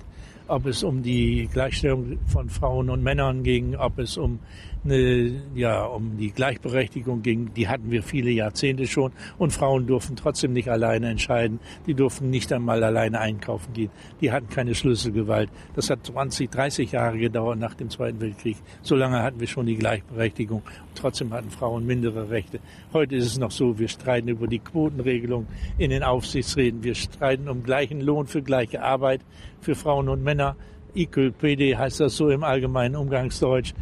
ob 0.47 0.65
es 0.65 0.83
um 0.83 1.03
die 1.03 1.49
Gleichstellung 1.51 2.19
von 2.27 2.49
Frauen 2.49 2.89
und 2.89 3.03
Männern 3.03 3.43
ging, 3.43 3.75
ob 3.75 3.99
es 3.99 4.17
um 4.17 4.39
ja, 4.85 5.85
um 5.85 6.17
die 6.17 6.31
Gleichberechtigung 6.31 7.21
ging, 7.21 7.53
die 7.53 7.69
hatten 7.69 7.89
wir 7.89 8.03
viele 8.03 8.31
Jahrzehnte 8.31 8.85
schon 8.85 9.13
und 9.37 9.53
Frauen 9.53 9.87
durften 9.87 10.17
trotzdem 10.17 10.51
nicht 10.51 10.67
alleine 10.67 11.09
entscheiden, 11.09 11.61
die 11.87 11.93
durften 11.93 12.29
nicht 12.29 12.51
einmal 12.51 12.83
alleine 12.83 13.19
einkaufen 13.21 13.71
gehen, 13.71 13.91
die 14.19 14.33
hatten 14.33 14.49
keine 14.49 14.75
Schlüsselgewalt. 14.75 15.49
Das 15.73 15.89
hat 15.89 16.05
20, 16.05 16.51
30 16.51 16.91
Jahre 16.91 17.17
gedauert 17.17 17.59
nach 17.59 17.75
dem 17.75 17.89
Zweiten 17.89 18.19
Weltkrieg. 18.19 18.57
So 18.81 18.95
lange 18.95 19.23
hatten 19.23 19.39
wir 19.39 19.47
schon 19.47 19.67
die 19.67 19.77
Gleichberechtigung 19.77 20.61
und 20.61 20.95
trotzdem 20.95 21.31
hatten 21.31 21.49
Frauen 21.49 21.85
mindere 21.85 22.29
Rechte. 22.29 22.59
Heute 22.91 23.15
ist 23.15 23.25
es 23.25 23.37
noch 23.37 23.51
so, 23.51 23.79
wir 23.79 23.87
streiten 23.87 24.27
über 24.27 24.47
die 24.47 24.59
Quotenregelung 24.59 25.47
in 25.77 25.91
den 25.91 26.03
Aufsichtsräten, 26.03 26.83
wir 26.83 26.95
streiten 26.95 27.47
um 27.47 27.63
gleichen 27.63 28.01
Lohn 28.01 28.27
für 28.27 28.41
gleiche 28.41 28.81
Arbeit 28.81 29.21
für 29.61 29.75
Frauen 29.75 30.09
und 30.09 30.23
Männer. 30.23 30.57
Equal 30.93 31.31
PD 31.31 31.75
heißt 31.75 32.01
das 32.01 32.17
so 32.17 32.29
im 32.29 32.43
allgemeinen 32.43 32.95
Umgangsdeutsch. 32.95 33.73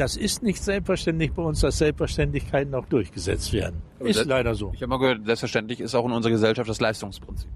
Das 0.00 0.16
ist 0.16 0.42
nicht 0.42 0.62
selbstverständlich 0.62 1.30
bei 1.32 1.42
uns, 1.42 1.60
dass 1.60 1.76
Selbstverständlichkeiten 1.76 2.74
auch 2.74 2.86
durchgesetzt 2.86 3.52
werden. 3.52 3.82
ist 3.98 4.20
das, 4.20 4.26
leider 4.26 4.54
so. 4.54 4.72
Ich 4.74 4.80
habe 4.80 4.88
mal 4.88 4.98
gehört, 4.98 5.26
selbstverständlich 5.26 5.78
ist 5.78 5.94
auch 5.94 6.06
in 6.06 6.12
unserer 6.12 6.32
Gesellschaft 6.32 6.70
das 6.70 6.80
Leistungsprinzip. 6.80 7.50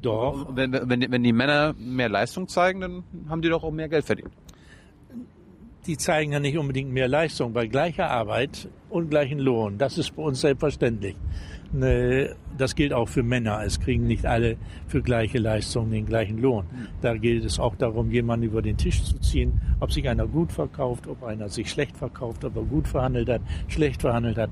Doch. 0.00 0.46
Wenn, 0.56 0.72
wenn, 0.72 1.12
wenn 1.12 1.22
die 1.22 1.34
Männer 1.34 1.74
mehr 1.78 2.08
Leistung 2.08 2.48
zeigen, 2.48 2.80
dann 2.80 3.04
haben 3.28 3.42
die 3.42 3.50
doch 3.50 3.64
auch 3.64 3.70
mehr 3.70 3.90
Geld 3.90 4.06
verdient. 4.06 4.30
Die 5.88 5.96
zeigen 5.96 6.32
ja 6.32 6.38
nicht 6.38 6.58
unbedingt 6.58 6.92
mehr 6.92 7.08
Leistung. 7.08 7.54
Bei 7.54 7.66
gleicher 7.66 8.10
Arbeit 8.10 8.68
und 8.90 9.08
gleichen 9.08 9.38
Lohn, 9.38 9.78
das 9.78 9.96
ist 9.96 10.14
bei 10.14 10.22
uns 10.22 10.42
selbstverständlich. 10.42 11.16
Ne, 11.72 12.36
das 12.58 12.74
gilt 12.74 12.92
auch 12.92 13.08
für 13.08 13.22
Männer. 13.22 13.62
Es 13.64 13.80
kriegen 13.80 14.06
nicht 14.06 14.26
alle 14.26 14.58
für 14.86 15.00
gleiche 15.00 15.38
Leistungen 15.38 15.90
den 15.90 16.04
gleichen 16.04 16.42
Lohn. 16.42 16.66
Da 17.00 17.16
geht 17.16 17.42
es 17.42 17.58
auch 17.58 17.74
darum, 17.74 18.10
jemanden 18.10 18.44
über 18.44 18.60
den 18.60 18.76
Tisch 18.76 19.02
zu 19.02 19.18
ziehen, 19.20 19.62
ob 19.80 19.90
sich 19.90 20.06
einer 20.06 20.26
gut 20.26 20.52
verkauft, 20.52 21.06
ob 21.06 21.22
einer 21.22 21.48
sich 21.48 21.70
schlecht 21.70 21.96
verkauft, 21.96 22.44
ob 22.44 22.56
er 22.56 22.64
gut 22.64 22.86
verhandelt 22.86 23.30
hat, 23.30 23.40
schlecht 23.68 24.02
verhandelt 24.02 24.36
hat. 24.36 24.50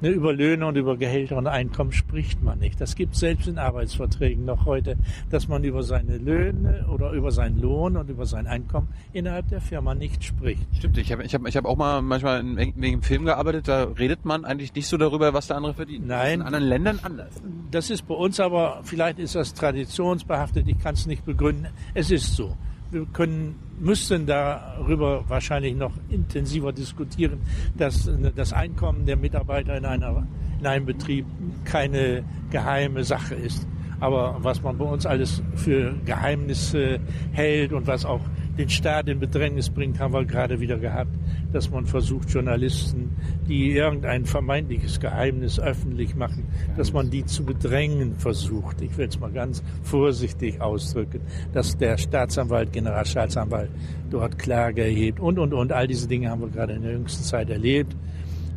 Ne, 0.00 0.10
über 0.10 0.32
Löhne 0.32 0.64
und 0.66 0.76
über 0.76 0.96
Gehälter 0.96 1.36
und 1.36 1.48
Einkommen 1.48 1.90
spricht 1.90 2.40
man 2.40 2.60
nicht. 2.60 2.80
Das 2.80 2.94
gibt 2.94 3.16
selbst 3.16 3.48
in 3.48 3.58
Arbeitsverträgen 3.58 4.44
noch 4.44 4.64
heute, 4.64 4.96
dass 5.28 5.48
man 5.48 5.64
über 5.64 5.82
seine 5.82 6.18
Löhne 6.18 6.86
oder 6.88 7.10
über 7.10 7.32
seinen 7.32 7.60
Lohn 7.60 7.96
und 7.96 8.08
über 8.08 8.24
sein 8.24 8.46
Einkommen 8.46 8.86
innerhalb 9.12 9.48
der 9.48 9.60
Firma 9.60 9.96
nicht 9.96 10.22
spricht. 10.22 10.64
Stimmt, 10.76 10.98
ich 10.98 11.10
habe 11.10 11.24
ich 11.24 11.34
hab, 11.34 11.44
ich 11.48 11.56
hab 11.56 11.64
auch 11.64 11.76
mal 11.76 12.00
manchmal 12.00 12.40
in, 12.40 12.56
wegen 12.56 12.80
dem 12.80 13.02
Film 13.02 13.24
gearbeitet, 13.24 13.66
da 13.66 13.84
redet 13.84 14.24
man 14.24 14.44
eigentlich 14.44 14.72
nicht 14.72 14.86
so 14.86 14.96
darüber, 14.96 15.34
was 15.34 15.48
der 15.48 15.56
andere 15.56 15.74
verdient. 15.74 16.06
Nein. 16.06 16.34
in 16.34 16.42
anderen 16.42 16.64
Ländern 16.64 17.00
anders. 17.02 17.42
Das 17.72 17.90
ist 17.90 18.06
bei 18.06 18.14
uns 18.14 18.38
aber, 18.38 18.80
vielleicht 18.84 19.18
ist 19.18 19.34
das 19.34 19.52
traditionsbehaftet, 19.54 20.68
ich 20.68 20.78
kann 20.78 20.94
es 20.94 21.06
nicht 21.06 21.24
begründen. 21.24 21.66
Es 21.94 22.12
ist 22.12 22.36
so. 22.36 22.56
wir 22.92 23.04
können, 23.06 23.56
müssten 23.80 24.26
darüber 24.26 25.24
wahrscheinlich 25.28 25.74
noch 25.74 25.92
intensiver 26.08 26.72
diskutieren, 26.72 27.40
dass 27.76 28.10
das 28.34 28.52
Einkommen 28.52 29.06
der 29.06 29.16
Mitarbeiter 29.16 29.76
in, 29.76 29.84
einer, 29.84 30.26
in 30.58 30.66
einem 30.66 30.86
Betrieb 30.86 31.26
keine 31.64 32.24
geheime 32.50 33.04
Sache 33.04 33.34
ist. 33.34 33.66
Aber 34.00 34.36
was 34.40 34.62
man 34.62 34.78
bei 34.78 34.84
uns 34.84 35.06
alles 35.06 35.42
für 35.56 35.94
Geheimnisse 36.04 37.00
hält 37.32 37.72
und 37.72 37.86
was 37.86 38.04
auch 38.04 38.20
den 38.58 38.68
Staat 38.68 39.08
in 39.08 39.20
Bedrängnis 39.20 39.70
bringt, 39.70 40.00
haben 40.00 40.12
wir 40.12 40.24
gerade 40.24 40.60
wieder 40.60 40.78
gehabt, 40.78 41.12
dass 41.52 41.70
man 41.70 41.86
versucht, 41.86 42.28
Journalisten, 42.30 43.10
die 43.48 43.70
irgendein 43.70 44.26
vermeintliches 44.26 44.98
Geheimnis 44.98 45.60
öffentlich 45.60 46.16
machen, 46.16 46.44
dass 46.76 46.92
man 46.92 47.08
die 47.08 47.24
zu 47.24 47.44
bedrängen 47.44 48.16
versucht. 48.16 48.82
Ich 48.82 48.96
will 48.98 49.06
es 49.08 49.18
mal 49.18 49.30
ganz 49.30 49.62
vorsichtig 49.84 50.60
ausdrücken, 50.60 51.20
dass 51.52 51.78
der 51.78 51.96
Staatsanwalt, 51.96 52.72
Generalstaatsanwalt 52.72 53.70
dort 54.10 54.38
Klage 54.38 54.82
erhebt 54.82 55.20
und, 55.20 55.38
und, 55.38 55.54
und. 55.54 55.72
All 55.72 55.86
diese 55.86 56.08
Dinge 56.08 56.28
haben 56.30 56.40
wir 56.40 56.48
gerade 56.48 56.74
in 56.74 56.82
der 56.82 56.92
jüngsten 56.92 57.22
Zeit 57.22 57.50
erlebt. 57.50 57.96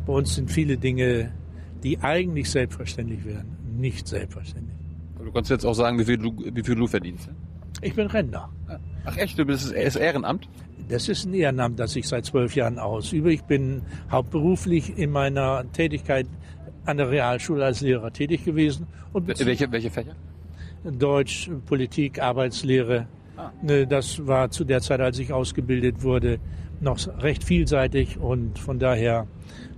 Bei 0.04 0.14
uns 0.14 0.34
sind 0.34 0.50
viele 0.50 0.76
Dinge, 0.76 1.32
die 1.84 1.98
eigentlich 2.00 2.50
selbstverständlich 2.50 3.24
wären, 3.24 3.56
nicht 3.78 4.08
selbstverständlich. 4.08 4.76
Du 5.24 5.30
kannst 5.30 5.50
jetzt 5.50 5.64
auch 5.64 5.74
sagen, 5.74 5.98
wie 6.00 6.04
viel 6.04 6.18
du, 6.18 6.36
wie 6.52 6.62
viel 6.62 6.74
du 6.74 6.88
verdienst. 6.88 7.30
Ich 7.82 7.94
bin 7.94 8.06
Rentner. 8.06 8.48
Ach 9.04 9.16
echt, 9.16 9.38
du 9.38 9.44
bist 9.44 9.74
das 9.74 9.96
Ehrenamt? 9.96 10.48
Das 10.88 11.08
ist 11.08 11.24
ein 11.26 11.34
Ehrenamt, 11.34 11.78
das 11.78 11.96
ich 11.96 12.06
seit 12.06 12.24
zwölf 12.24 12.54
Jahren 12.54 12.78
ausübe. 12.78 13.32
Ich 13.32 13.42
bin 13.42 13.82
hauptberuflich 14.10 14.96
in 14.96 15.10
meiner 15.10 15.64
Tätigkeit 15.72 16.26
an 16.84 16.96
der 16.96 17.10
Realschule 17.10 17.64
als 17.64 17.80
Lehrer 17.80 18.12
tätig 18.12 18.44
gewesen. 18.44 18.86
Und 19.12 19.26
welche, 19.26 19.70
welche 19.70 19.90
Fächer? 19.90 20.14
Deutsch, 20.84 21.50
Politik, 21.66 22.20
Arbeitslehre. 22.20 23.06
Ah. 23.36 23.50
Ne, 23.62 23.86
das 23.86 24.26
war 24.26 24.50
zu 24.50 24.64
der 24.64 24.80
Zeit, 24.80 25.00
als 25.00 25.18
ich 25.18 25.32
ausgebildet 25.32 26.02
wurde, 26.02 26.38
noch 26.80 26.98
recht 27.22 27.44
vielseitig 27.44 28.18
und 28.18 28.58
von 28.58 28.78
daher 28.78 29.26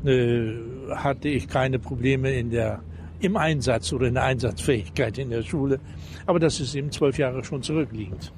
ne, 0.02 0.58
hatte 0.90 1.28
ich 1.28 1.48
keine 1.48 1.78
Probleme 1.78 2.32
in 2.32 2.50
der 2.50 2.80
im 3.20 3.36
Einsatz 3.36 3.92
oder 3.92 4.06
in 4.06 4.14
der 4.14 4.24
Einsatzfähigkeit 4.24 5.18
in 5.18 5.30
der 5.30 5.42
Schule. 5.42 5.80
Aber 6.26 6.38
das 6.38 6.60
ist 6.60 6.74
eben 6.74 6.90
zwölf 6.90 7.18
Jahre 7.18 7.44
schon 7.44 7.62
zurückliegend. 7.62 8.32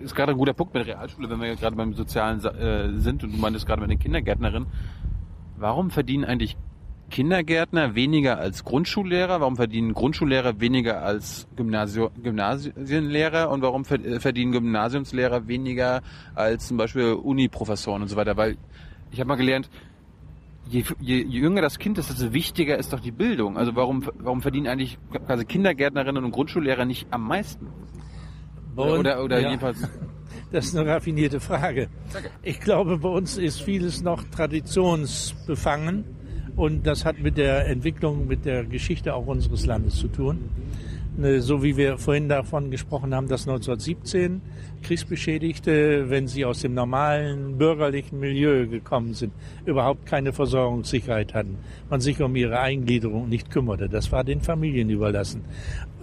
Ist 0.00 0.14
gerade 0.14 0.32
ein 0.32 0.38
guter 0.38 0.54
Punkt 0.54 0.74
mit 0.74 0.86
der 0.86 0.94
Realschule, 0.94 1.28
wenn 1.30 1.40
wir 1.40 1.54
gerade 1.56 1.76
beim 1.76 1.94
Sozialen 1.94 2.44
äh, 2.44 2.98
sind 3.00 3.22
und 3.22 3.32
du 3.32 3.38
meintest 3.38 3.66
gerade 3.66 3.80
mit 3.80 3.90
den 3.90 3.98
Kindergärtnerinnen. 3.98 4.68
Warum 5.56 5.90
verdienen 5.90 6.24
eigentlich 6.24 6.56
Kindergärtner 7.10 7.94
weniger 7.94 8.38
als 8.38 8.64
Grundschullehrer? 8.64 9.40
Warum 9.40 9.56
verdienen 9.56 9.94
Grundschullehrer 9.94 10.60
weniger 10.60 11.02
als 11.02 11.48
Gymnasio 11.56 12.10
Gymnasienlehrer? 12.22 13.50
Und 13.50 13.62
warum 13.62 13.82
äh, 13.84 14.20
verdienen 14.20 14.52
Gymnasiumslehrer 14.52 15.48
weniger 15.48 16.02
als 16.34 16.68
zum 16.68 16.76
Beispiel 16.76 17.12
Uniprofessoren 17.12 18.02
und 18.02 18.08
so 18.08 18.16
weiter? 18.16 18.36
Weil 18.36 18.56
ich 19.10 19.20
habe 19.20 19.28
mal 19.28 19.36
gelernt, 19.36 19.70
je, 20.68 20.84
je, 21.00 21.16
je 21.16 21.40
jünger 21.40 21.62
das 21.62 21.78
Kind 21.78 21.98
ist, 21.98 22.10
desto 22.10 22.32
wichtiger 22.32 22.78
ist 22.78 22.92
doch 22.92 23.00
die 23.00 23.12
Bildung. 23.12 23.56
Also 23.56 23.74
warum, 23.74 24.04
warum 24.18 24.42
verdienen 24.42 24.66
eigentlich 24.66 24.98
quasi 25.26 25.44
Kindergärtnerinnen 25.44 26.24
und 26.24 26.30
Grundschullehrer 26.30 26.84
nicht 26.84 27.06
am 27.10 27.26
meisten? 27.26 27.68
Oder, 28.76 28.98
oder, 28.98 29.24
oder 29.24 29.40
ja. 29.40 29.48
jedenfalls. 29.48 29.78
Das 30.50 30.64
ist 30.64 30.76
eine 30.76 30.88
raffinierte 30.88 31.40
Frage. 31.40 31.88
Ich 32.42 32.58
glaube, 32.60 32.96
bei 32.98 33.08
uns 33.10 33.36
ist 33.36 33.60
vieles 33.60 34.00
noch 34.00 34.24
traditionsbefangen 34.30 36.04
und 36.56 36.86
das 36.86 37.04
hat 37.04 37.18
mit 37.18 37.36
der 37.36 37.66
Entwicklung, 37.68 38.26
mit 38.26 38.46
der 38.46 38.64
Geschichte 38.64 39.12
auch 39.12 39.26
unseres 39.26 39.66
Landes 39.66 39.96
zu 39.96 40.08
tun. 40.08 40.48
Ne, 41.18 41.42
so 41.42 41.64
wie 41.64 41.76
wir 41.76 41.98
vorhin 41.98 42.28
davon 42.28 42.70
gesprochen 42.70 43.12
haben, 43.12 43.26
dass 43.26 43.48
1917 43.48 44.40
Kriegsbeschädigte, 44.84 46.08
wenn 46.10 46.28
sie 46.28 46.44
aus 46.44 46.60
dem 46.60 46.74
normalen 46.74 47.58
bürgerlichen 47.58 48.20
Milieu 48.20 48.68
gekommen 48.68 49.14
sind, 49.14 49.32
überhaupt 49.66 50.06
keine 50.06 50.32
Versorgungssicherheit 50.32 51.34
hatten. 51.34 51.58
Man 51.90 52.00
sich 52.00 52.22
um 52.22 52.36
ihre 52.36 52.60
Eingliederung 52.60 53.28
nicht 53.28 53.50
kümmerte. 53.50 53.88
Das 53.88 54.12
war 54.12 54.22
den 54.22 54.40
Familien 54.40 54.90
überlassen. 54.90 55.42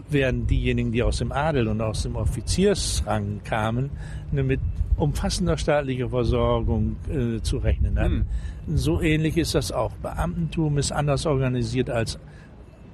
Während 0.09 0.51
diejenigen, 0.51 0.91
die 0.91 1.01
aus 1.01 1.19
dem 1.19 1.31
Adel 1.31 1.69
und 1.69 1.79
aus 1.79 2.03
dem 2.03 2.17
Offiziersrang 2.17 3.39
kamen, 3.45 3.91
ne, 4.33 4.43
mit 4.43 4.59
umfassender 4.97 5.57
staatlicher 5.57 6.09
Versorgung 6.09 6.97
äh, 7.09 7.41
zu 7.41 7.59
rechnen 7.59 7.97
hatten. 7.97 8.27
Hm. 8.67 8.77
So 8.77 8.99
ähnlich 8.99 9.37
ist 9.37 9.55
das 9.55 9.71
auch. 9.71 9.93
Beamtentum 9.93 10.77
ist 10.77 10.91
anders 10.91 11.25
organisiert 11.25 11.89
als 11.89 12.19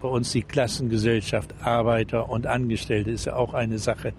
bei 0.01 0.07
uns 0.07 0.31
die 0.31 0.41
Klassengesellschaft 0.41 1.53
Arbeiter 1.61 2.29
und 2.29 2.47
Angestellte 2.47 3.11
ist 3.11 3.25
ja 3.25 3.35
auch 3.35 3.53
eine 3.53 3.77
Sache, 3.77 4.13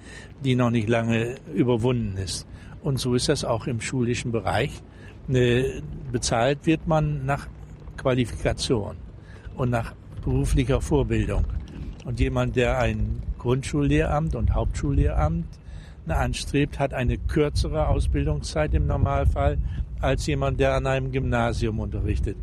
die 0.44 0.54
noch 0.54 0.70
nicht 0.70 0.88
lange 0.88 1.36
überwunden 1.54 2.16
ist. 2.16 2.46
Und 2.82 2.98
so 2.98 3.14
ist 3.14 3.28
das 3.28 3.44
auch 3.44 3.66
im 3.66 3.80
schulischen 3.80 4.32
Bereich. 4.32 4.82
Ne, 5.28 5.82
bezahlt 6.10 6.66
wird 6.66 6.86
man 6.86 7.24
nach 7.26 7.46
Qualifikation 7.96 8.96
und 9.56 9.70
nach 9.70 9.94
beruflicher 10.24 10.80
Vorbildung. 10.80 11.44
Und 12.04 12.18
jemand, 12.18 12.56
der 12.56 12.78
ein 12.78 13.22
Grundschullehramt 13.38 14.34
und 14.34 14.54
Hauptschullehramt 14.54 15.46
ne, 16.06 16.16
anstrebt, 16.16 16.78
hat 16.78 16.92
eine 16.94 17.18
kürzere 17.18 17.88
Ausbildungszeit 17.88 18.74
im 18.74 18.86
Normalfall 18.86 19.58
als 20.00 20.26
jemand, 20.26 20.58
der 20.58 20.74
an 20.74 20.86
einem 20.86 21.12
Gymnasium 21.12 21.78
unterrichtet. 21.78 22.36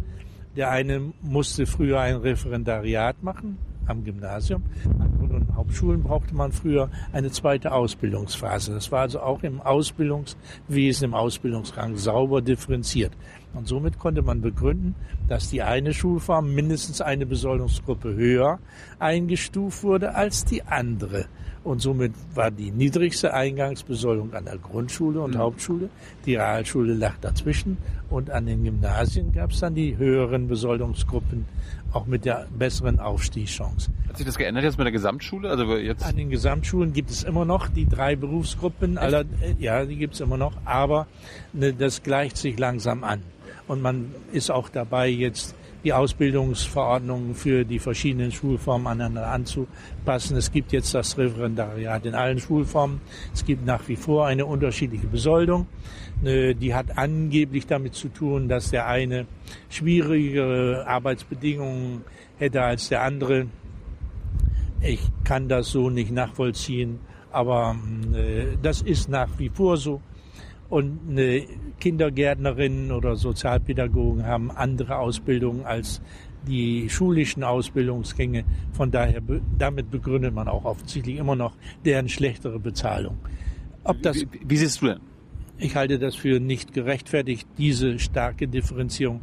Der 0.55 0.71
eine 0.71 1.13
musste 1.21 1.65
früher 1.65 1.99
ein 1.99 2.15
Referendariat 2.17 3.21
machen 3.23 3.57
am 3.89 4.03
Gymnasium. 4.03 4.63
An 4.99 5.17
Grund- 5.17 5.33
und 5.33 5.55
Hauptschulen 5.55 6.03
brauchte 6.03 6.35
man 6.35 6.51
früher 6.51 6.89
eine 7.11 7.31
zweite 7.31 7.71
Ausbildungsphase. 7.71 8.73
Das 8.73 8.91
war 8.91 9.01
also 9.01 9.19
auch 9.19 9.43
im 9.43 9.61
Ausbildungswesen, 9.61 11.05
im 11.05 11.13
Ausbildungsrang 11.13 11.97
sauber 11.97 12.41
differenziert. 12.41 13.11
Und 13.53 13.67
somit 13.67 13.97
konnte 13.97 14.21
man 14.21 14.41
begründen, 14.41 14.95
dass 15.27 15.49
die 15.49 15.63
eine 15.63 15.93
Schulform 15.93 16.53
mindestens 16.53 17.01
eine 17.01 17.25
Besoldungsgruppe 17.25 18.13
höher 18.13 18.59
eingestuft 18.99 19.83
wurde 19.83 20.13
als 20.15 20.45
die 20.45 20.63
andere. 20.63 21.25
Und 21.63 21.81
somit 21.81 22.13
war 22.33 22.51
die 22.51 22.71
niedrigste 22.71 23.33
Eingangsbesoldung 23.33 24.33
an 24.33 24.45
der 24.45 24.57
Grundschule 24.57 25.21
und 25.21 25.35
mhm. 25.35 25.39
Hauptschule. 25.39 25.89
Die 26.25 26.35
Realschule 26.35 26.93
lag 26.93 27.15
dazwischen. 27.19 27.77
Und 28.09 28.29
an 28.29 28.45
den 28.45 28.63
Gymnasien 28.63 29.33
gab 29.33 29.51
es 29.51 29.59
dann 29.59 29.75
die 29.75 29.97
höheren 29.97 30.47
Besoldungsgruppen, 30.47 31.45
auch 31.93 32.05
mit 32.05 32.25
der 32.25 32.47
besseren 32.57 32.99
Aufstiegschance. 32.99 33.91
Hat 34.07 34.17
sich 34.17 34.25
das 34.25 34.37
geändert 34.37 34.63
jetzt 34.63 34.77
mit 34.77 34.85
der 34.85 34.91
Gesamtschule? 34.91 35.49
Also 35.49 35.75
jetzt 35.77 36.05
an 36.05 36.15
den 36.15 36.29
Gesamtschulen 36.29 36.93
gibt 36.93 37.09
es 37.09 37.23
immer 37.23 37.45
noch 37.45 37.67
die 37.67 37.87
drei 37.87 38.15
Berufsgruppen. 38.15 38.97
Aller, 38.97 39.25
ja, 39.59 39.85
die 39.85 39.95
gibt 39.95 40.15
es 40.15 40.19
immer 40.19 40.37
noch. 40.37 40.53
Aber 40.65 41.07
ne, 41.53 41.73
das 41.73 42.03
gleicht 42.03 42.37
sich 42.37 42.57
langsam 42.57 43.03
an. 43.03 43.21
Und 43.67 43.81
man 43.81 44.13
ist 44.31 44.49
auch 44.49 44.69
dabei, 44.69 45.09
jetzt 45.09 45.55
die 45.83 45.93
Ausbildungsverordnungen 45.93 47.35
für 47.35 47.63
die 47.63 47.79
verschiedenen 47.79 48.31
Schulformen 48.31 48.87
aneinander 48.87 49.27
anzupassen. 49.27 50.35
Es 50.35 50.51
gibt 50.51 50.71
jetzt 50.71 50.93
das 50.93 51.17
Referendariat 51.17 52.05
in 52.05 52.15
allen 52.15 52.39
Schulformen. 52.39 52.99
Es 53.33 53.45
gibt 53.45 53.65
nach 53.65 53.87
wie 53.87 53.95
vor 53.95 54.27
eine 54.27 54.45
unterschiedliche 54.45 55.07
Besoldung. 55.07 55.67
Äh, 56.23 56.53
die 56.53 56.73
hat 56.73 56.97
angeblich 56.97 57.65
damit 57.65 57.93
zu 57.93 58.09
tun, 58.09 58.49
dass 58.49 58.71
der 58.71 58.87
eine 58.87 59.25
schwierigere 59.69 60.85
Arbeitsbedingungen 60.85 62.03
hätte 62.37 62.61
als 62.61 62.89
der 62.89 63.03
andere. 63.03 63.47
Ich 64.81 65.01
kann 65.23 65.47
das 65.47 65.69
so 65.69 65.89
nicht 65.89 66.11
nachvollziehen, 66.11 66.99
aber 67.31 67.75
äh, 68.13 68.57
das 68.61 68.81
ist 68.81 69.09
nach 69.09 69.29
wie 69.37 69.49
vor 69.49 69.77
so. 69.77 70.01
Und 70.69 70.99
eine 71.09 71.45
Kindergärtnerinnen 71.79 72.91
oder 72.91 73.15
Sozialpädagogen 73.15 74.25
haben 74.25 74.51
andere 74.51 74.97
Ausbildungen 74.97 75.65
als 75.65 76.01
die 76.47 76.89
schulischen 76.89 77.43
Ausbildungsgänge. 77.43 78.45
Von 78.71 78.91
daher, 78.91 79.21
damit 79.57 79.91
begründet 79.91 80.33
man 80.33 80.47
auch 80.47 80.65
offensichtlich 80.65 81.17
immer 81.17 81.35
noch 81.35 81.55
deren 81.85 82.09
schlechtere 82.09 82.59
Bezahlung. 82.59 83.17
Ob 83.83 84.01
das, 84.01 84.17
wie, 84.17 84.27
wie 84.45 84.57
siehst 84.57 84.81
du 84.81 84.87
denn? 84.87 84.99
Ich 85.57 85.75
halte 85.75 85.99
das 85.99 86.15
für 86.15 86.39
nicht 86.39 86.73
gerechtfertigt, 86.73 87.47
diese 87.57 87.99
starke 87.99 88.47
Differenzierung 88.47 89.21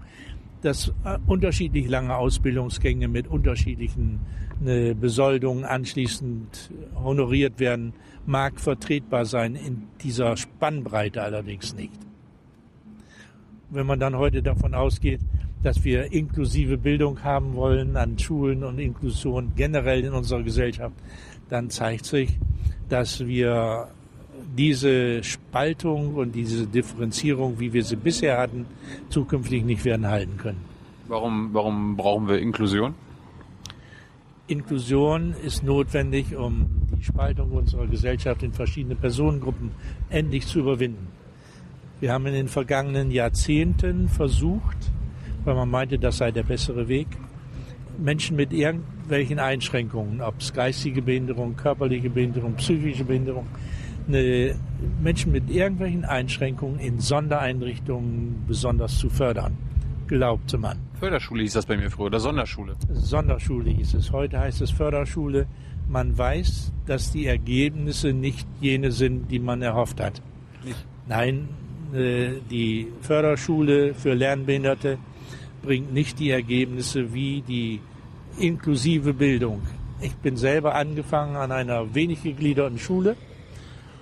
dass 0.62 0.88
äh, 1.04 1.18
unterschiedlich 1.26 1.88
lange 1.88 2.16
Ausbildungsgänge 2.16 3.08
mit 3.08 3.28
unterschiedlichen 3.28 4.20
äh, 4.64 4.94
Besoldungen 4.94 5.64
anschließend 5.64 6.72
honoriert 6.96 7.60
werden, 7.60 7.92
mag 8.26 8.58
vertretbar 8.58 9.24
sein, 9.26 9.54
in 9.54 9.84
dieser 10.02 10.36
Spannbreite 10.36 11.22
allerdings 11.22 11.74
nicht. 11.74 12.05
Wenn 13.70 13.86
man 13.86 13.98
dann 13.98 14.16
heute 14.16 14.42
davon 14.42 14.74
ausgeht, 14.74 15.20
dass 15.62 15.84
wir 15.84 16.12
inklusive 16.12 16.78
Bildung 16.78 17.24
haben 17.24 17.54
wollen 17.54 17.96
an 17.96 18.18
Schulen 18.18 18.62
und 18.62 18.78
Inklusion 18.78 19.52
generell 19.56 20.04
in 20.04 20.12
unserer 20.12 20.42
Gesellschaft, 20.42 20.94
dann 21.48 21.70
zeigt 21.70 22.04
sich, 22.04 22.38
dass 22.88 23.26
wir 23.26 23.88
diese 24.56 25.22
Spaltung 25.24 26.14
und 26.14 26.32
diese 26.32 26.66
Differenzierung, 26.66 27.58
wie 27.58 27.72
wir 27.72 27.82
sie 27.82 27.96
bisher 27.96 28.38
hatten, 28.38 28.66
zukünftig 29.08 29.64
nicht 29.64 29.84
werden 29.84 30.06
halten 30.06 30.36
können. 30.36 30.60
Warum, 31.08 31.50
warum 31.52 31.96
brauchen 31.96 32.28
wir 32.28 32.38
Inklusion? 32.38 32.94
Inklusion 34.48 35.34
ist 35.44 35.64
notwendig, 35.64 36.36
um 36.36 36.66
die 36.96 37.02
Spaltung 37.02 37.50
unserer 37.50 37.86
Gesellschaft 37.86 38.42
in 38.44 38.52
verschiedene 38.52 38.94
Personengruppen 38.94 39.72
endlich 40.08 40.46
zu 40.46 40.60
überwinden. 40.60 41.08
Wir 41.98 42.12
haben 42.12 42.26
in 42.26 42.34
den 42.34 42.48
vergangenen 42.48 43.10
Jahrzehnten 43.10 44.08
versucht, 44.08 44.76
weil 45.44 45.54
man 45.54 45.70
meinte, 45.70 45.98
das 45.98 46.18
sei 46.18 46.30
der 46.30 46.42
bessere 46.42 46.88
Weg, 46.88 47.06
Menschen 47.98 48.36
mit 48.36 48.52
irgendwelchen 48.52 49.38
Einschränkungen, 49.38 50.20
ob 50.20 50.40
es 50.40 50.52
geistige 50.52 51.00
Behinderung, 51.00 51.56
körperliche 51.56 52.10
Behinderung, 52.10 52.54
psychische 52.56 53.04
Behinderung, 53.04 53.46
eine, 54.08 54.54
Menschen 55.02 55.32
mit 55.32 55.48
irgendwelchen 55.48 56.04
Einschränkungen 56.04 56.78
in 56.78 57.00
Sondereinrichtungen 57.00 58.44
besonders 58.46 58.98
zu 58.98 59.08
fördern, 59.08 59.56
glaubte 60.06 60.58
man. 60.58 60.78
Förderschule 61.00 61.42
hieß 61.42 61.54
das 61.54 61.64
bei 61.64 61.78
mir 61.78 61.90
früher 61.90 62.06
oder 62.06 62.20
Sonderschule? 62.20 62.76
Sonderschule 62.92 63.70
hieß 63.70 63.94
es. 63.94 64.12
Heute 64.12 64.38
heißt 64.38 64.60
es 64.60 64.70
Förderschule. 64.70 65.46
Man 65.88 66.16
weiß, 66.16 66.72
dass 66.86 67.10
die 67.10 67.26
Ergebnisse 67.26 68.12
nicht 68.12 68.46
jene 68.60 68.92
sind, 68.92 69.30
die 69.30 69.38
man 69.38 69.62
erhofft 69.62 70.00
hat. 70.00 70.20
Nicht. 70.64 70.84
Nein, 71.06 71.48
die 71.92 72.88
Förderschule 73.02 73.94
für 73.94 74.14
Lernbehinderte 74.14 74.98
bringt 75.62 75.92
nicht 75.92 76.18
die 76.18 76.30
Ergebnisse 76.30 77.12
wie 77.12 77.42
die 77.42 77.80
inklusive 78.38 79.14
Bildung. 79.14 79.62
Ich 80.00 80.14
bin 80.16 80.36
selber 80.36 80.74
angefangen 80.74 81.36
an 81.36 81.52
einer 81.52 81.94
wenig 81.94 82.22
gegliederten 82.22 82.78
Schule 82.78 83.16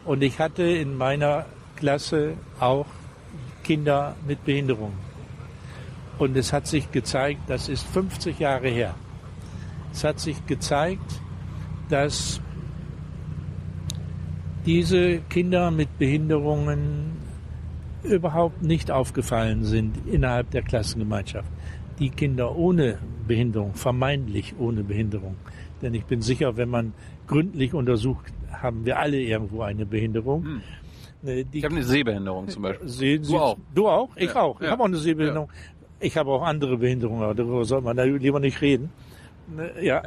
und 0.05 0.23
ich 0.23 0.39
hatte 0.39 0.63
in 0.63 0.97
meiner 0.97 1.47
Klasse 1.77 2.35
auch 2.59 2.87
Kinder 3.63 4.17
mit 4.27 4.45
Behinderung. 4.45 4.93
Und 6.19 6.37
es 6.37 6.53
hat 6.53 6.67
sich 6.67 6.91
gezeigt, 6.93 7.41
das 7.49 7.69
ist 7.69 7.87
50 7.87 8.39
Jahre 8.39 8.69
her, 8.69 8.95
es 9.93 10.05
hat 10.05 10.21
sich 10.21 10.47
gezeigt, 10.47 11.21
dass 11.89 12.41
diese 14.67 15.19
Kinder 15.29 15.71
mit 15.71 15.99
Behinderungen 15.99 17.14
überhaupt 18.05 18.63
nicht 18.63 18.91
aufgefallen 18.91 19.65
sind 19.65 19.97
innerhalb 20.07 20.51
der 20.51 20.63
Klassengemeinschaft. 20.63 21.49
Die 21.99 22.11
Kinder 22.11 22.57
ohne 22.57 22.99
Behinderung, 23.27 23.75
vermeintlich 23.75 24.55
ohne 24.59 24.83
Behinderung. 24.83 25.37
Denn 25.83 25.95
ich 25.95 26.05
bin 26.05 26.21
sicher, 26.21 26.57
wenn 26.57 26.69
man 26.69 26.93
gründlich 27.27 27.75
untersucht, 27.75 28.33
haben 28.51 28.85
wir 28.85 28.99
alle 28.99 29.21
irgendwo 29.21 29.63
eine 29.63 29.87
Behinderung. 29.87 30.45
Hm. 30.45 30.63
Ne, 31.23 31.45
die 31.45 31.59
ich 31.59 31.65
habe 31.65 31.75
eine 31.75 31.85
Sehbehinderung 31.85 32.49
zum 32.49 32.63
Beispiel. 32.63 32.89
Sehen 32.89 33.23
du 33.23 33.39
auch? 33.39 33.57
Du 33.75 33.89
auch? 33.89 34.11
Ich 34.17 34.35
ja. 34.35 34.43
auch. 34.43 34.61
Ich 34.61 34.67
ja. 34.67 34.73
habe 34.73 34.83
auch 34.83 34.87
eine 34.87 34.99
Sehbehinderung. 34.99 35.49
Ja. 35.49 35.87
Ich 36.01 36.17
habe 36.17 36.31
auch 36.31 36.43
andere 36.43 36.77
Behinderungen, 36.77 37.23
aber 37.23 37.35
darüber 37.35 37.65
soll 37.65 37.81
man 37.81 37.97
da 37.97 38.05
lieber 38.05 38.41
nicht 38.41 38.61
reden. 38.61 38.91
Ne, 39.55 39.71
ja. 39.81 40.03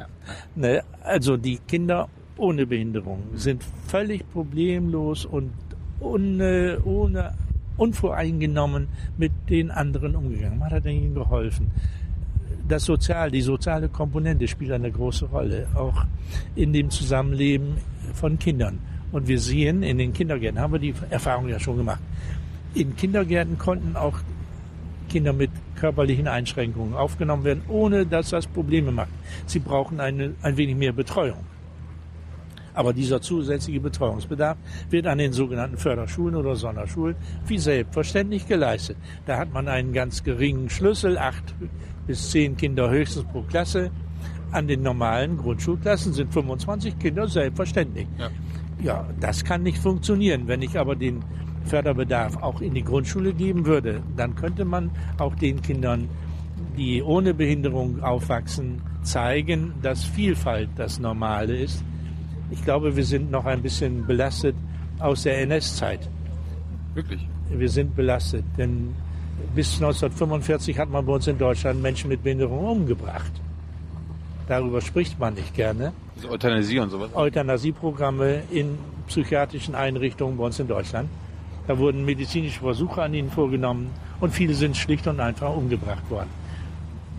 Ne, 0.55 0.83
also 1.03 1.37
die 1.37 1.57
Kinder 1.67 2.07
ohne 2.37 2.67
Behinderung 2.67 3.23
sind 3.33 3.63
völlig 3.87 4.29
problemlos 4.31 5.25
und 5.25 5.51
ohne, 5.99 6.79
ohne 6.85 7.33
unvoreingenommen 7.77 8.87
mit 9.17 9.31
den 9.49 9.71
anderen 9.71 10.15
umgegangen. 10.15 10.59
Man 10.59 10.71
hat 10.71 10.85
ihnen 10.85 11.13
geholfen. 11.13 11.71
Das 12.67 12.83
Sozial, 12.83 13.31
die 13.31 13.41
soziale 13.41 13.87
Komponente 13.87 14.47
spielt 14.47 14.71
eine 14.71 14.91
große 14.91 15.25
Rolle, 15.25 15.67
auch 15.73 16.05
in 16.55 16.73
dem 16.73 16.89
Zusammenleben 16.89 17.77
von 18.13 18.37
Kindern. 18.39 18.79
Und 19.11 19.27
wir 19.27 19.39
sehen, 19.39 19.83
in 19.83 19.97
den 19.97 20.11
Kindergärten 20.11 20.59
haben 20.59 20.73
wir 20.73 20.79
die 20.79 20.93
Erfahrung 21.09 21.47
ja 21.47 21.59
schon 21.59 21.77
gemacht. 21.77 22.01
In 22.73 22.95
Kindergärten 22.97 23.57
konnten 23.57 23.95
auch 23.95 24.19
Kinder 25.07 25.31
mit 25.31 25.51
körperlichen 25.75 26.27
Einschränkungen 26.27 26.93
aufgenommen 26.93 27.45
werden, 27.45 27.61
ohne 27.69 28.05
dass 28.05 28.31
das 28.31 28.47
Probleme 28.47 28.91
macht. 28.91 29.09
Sie 29.45 29.59
brauchen 29.59 30.01
eine, 30.01 30.33
ein 30.41 30.57
wenig 30.57 30.75
mehr 30.75 30.91
Betreuung. 30.91 31.37
Aber 32.77 32.93
dieser 32.93 33.19
zusätzliche 33.19 33.79
Betreuungsbedarf 33.79 34.55
wird 34.91 35.07
an 35.07 35.17
den 35.17 35.33
sogenannten 35.33 35.77
Förderschulen 35.77 36.35
oder 36.35 36.55
Sonderschulen 36.55 37.15
wie 37.47 37.57
selbstverständlich 37.57 38.47
geleistet. 38.47 38.97
Da 39.25 39.39
hat 39.39 39.51
man 39.51 39.67
einen 39.67 39.93
ganz 39.93 40.23
geringen 40.23 40.69
Schlüssel, 40.69 41.17
acht 41.17 41.55
bis 42.05 42.29
zehn 42.29 42.55
Kinder 42.55 42.87
höchstens 42.91 43.25
pro 43.31 43.41
Klasse. 43.41 43.89
An 44.51 44.67
den 44.67 44.83
normalen 44.83 45.37
Grundschulklassen 45.37 46.13
sind 46.13 46.31
25 46.31 46.99
Kinder 46.99 47.27
selbstverständlich. 47.27 48.07
Ja. 48.19 48.29
ja, 48.83 49.07
das 49.19 49.43
kann 49.43 49.63
nicht 49.63 49.79
funktionieren. 49.79 50.47
Wenn 50.47 50.61
ich 50.61 50.77
aber 50.77 50.95
den 50.95 51.23
Förderbedarf 51.65 52.37
auch 52.37 52.61
in 52.61 52.75
die 52.75 52.83
Grundschule 52.83 53.33
geben 53.33 53.65
würde, 53.65 54.03
dann 54.15 54.35
könnte 54.35 54.65
man 54.65 54.91
auch 55.17 55.33
den 55.33 55.63
Kindern, 55.63 56.09
die 56.77 57.01
ohne 57.01 57.33
Behinderung 57.33 58.03
aufwachsen, 58.03 58.83
zeigen, 59.01 59.73
dass 59.81 60.03
Vielfalt 60.03 60.69
das 60.75 60.99
Normale 60.99 61.57
ist 61.57 61.83
ich 62.49 62.63
glaube, 62.63 62.95
wir 62.95 63.03
sind 63.03 63.31
noch 63.31 63.45
ein 63.45 63.61
bisschen 63.61 64.05
belastet 64.05 64.55
aus 64.99 65.23
der 65.23 65.41
NS-Zeit. 65.41 66.07
Wirklich? 66.93 67.27
Wir 67.49 67.69
sind 67.69 67.95
belastet, 67.95 68.43
denn 68.57 68.95
bis 69.55 69.75
1945 69.75 70.77
hat 70.79 70.89
man 70.89 71.05
bei 71.05 71.13
uns 71.13 71.27
in 71.27 71.37
Deutschland 71.37 71.81
Menschen 71.81 72.09
mit 72.09 72.23
Behinderung 72.23 72.65
umgebracht. 72.65 73.31
Darüber 74.47 74.81
spricht 74.81 75.19
man 75.19 75.33
nicht 75.33 75.53
gerne. 75.53 75.91
Also 76.15 76.29
Euthanasie 76.29 76.79
und 76.79 76.89
sowas? 76.89 77.09
Euthanasieprogramme 77.13 78.43
in 78.49 78.77
psychiatrischen 79.07 79.75
Einrichtungen 79.75 80.37
bei 80.37 80.45
uns 80.45 80.59
in 80.59 80.67
Deutschland. 80.67 81.09
Da 81.67 81.77
wurden 81.77 82.05
medizinische 82.05 82.61
Versuche 82.61 83.01
an 83.03 83.13
ihnen 83.13 83.29
vorgenommen 83.29 83.89
und 84.21 84.33
viele 84.33 84.53
sind 84.53 84.77
schlicht 84.77 85.05
und 85.07 85.19
einfach 85.19 85.53
umgebracht 85.53 86.09
worden. 86.09 86.29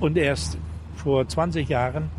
Und 0.01 0.17
erst 0.17 0.57
vor 0.97 1.29
20 1.29 1.69
Jahren 1.69 2.11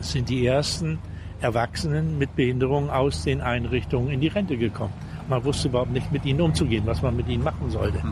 sind 0.00 0.28
die 0.28 0.46
ersten 0.46 0.98
Erwachsenen 1.42 2.18
mit 2.18 2.34
Behinderung 2.36 2.90
aus 2.90 3.24
den 3.24 3.40
Einrichtungen 3.40 4.10
in 4.10 4.20
die 4.20 4.28
Rente 4.28 4.56
gekommen. 4.56 4.94
Man 5.28 5.44
wusste 5.44 5.68
überhaupt 5.68 5.92
nicht, 5.92 6.10
mit 6.12 6.24
ihnen 6.24 6.40
umzugehen, 6.40 6.86
was 6.86 7.02
man 7.02 7.16
mit 7.16 7.28
ihnen 7.28 7.44
machen 7.44 7.70
sollte. 7.70 8.02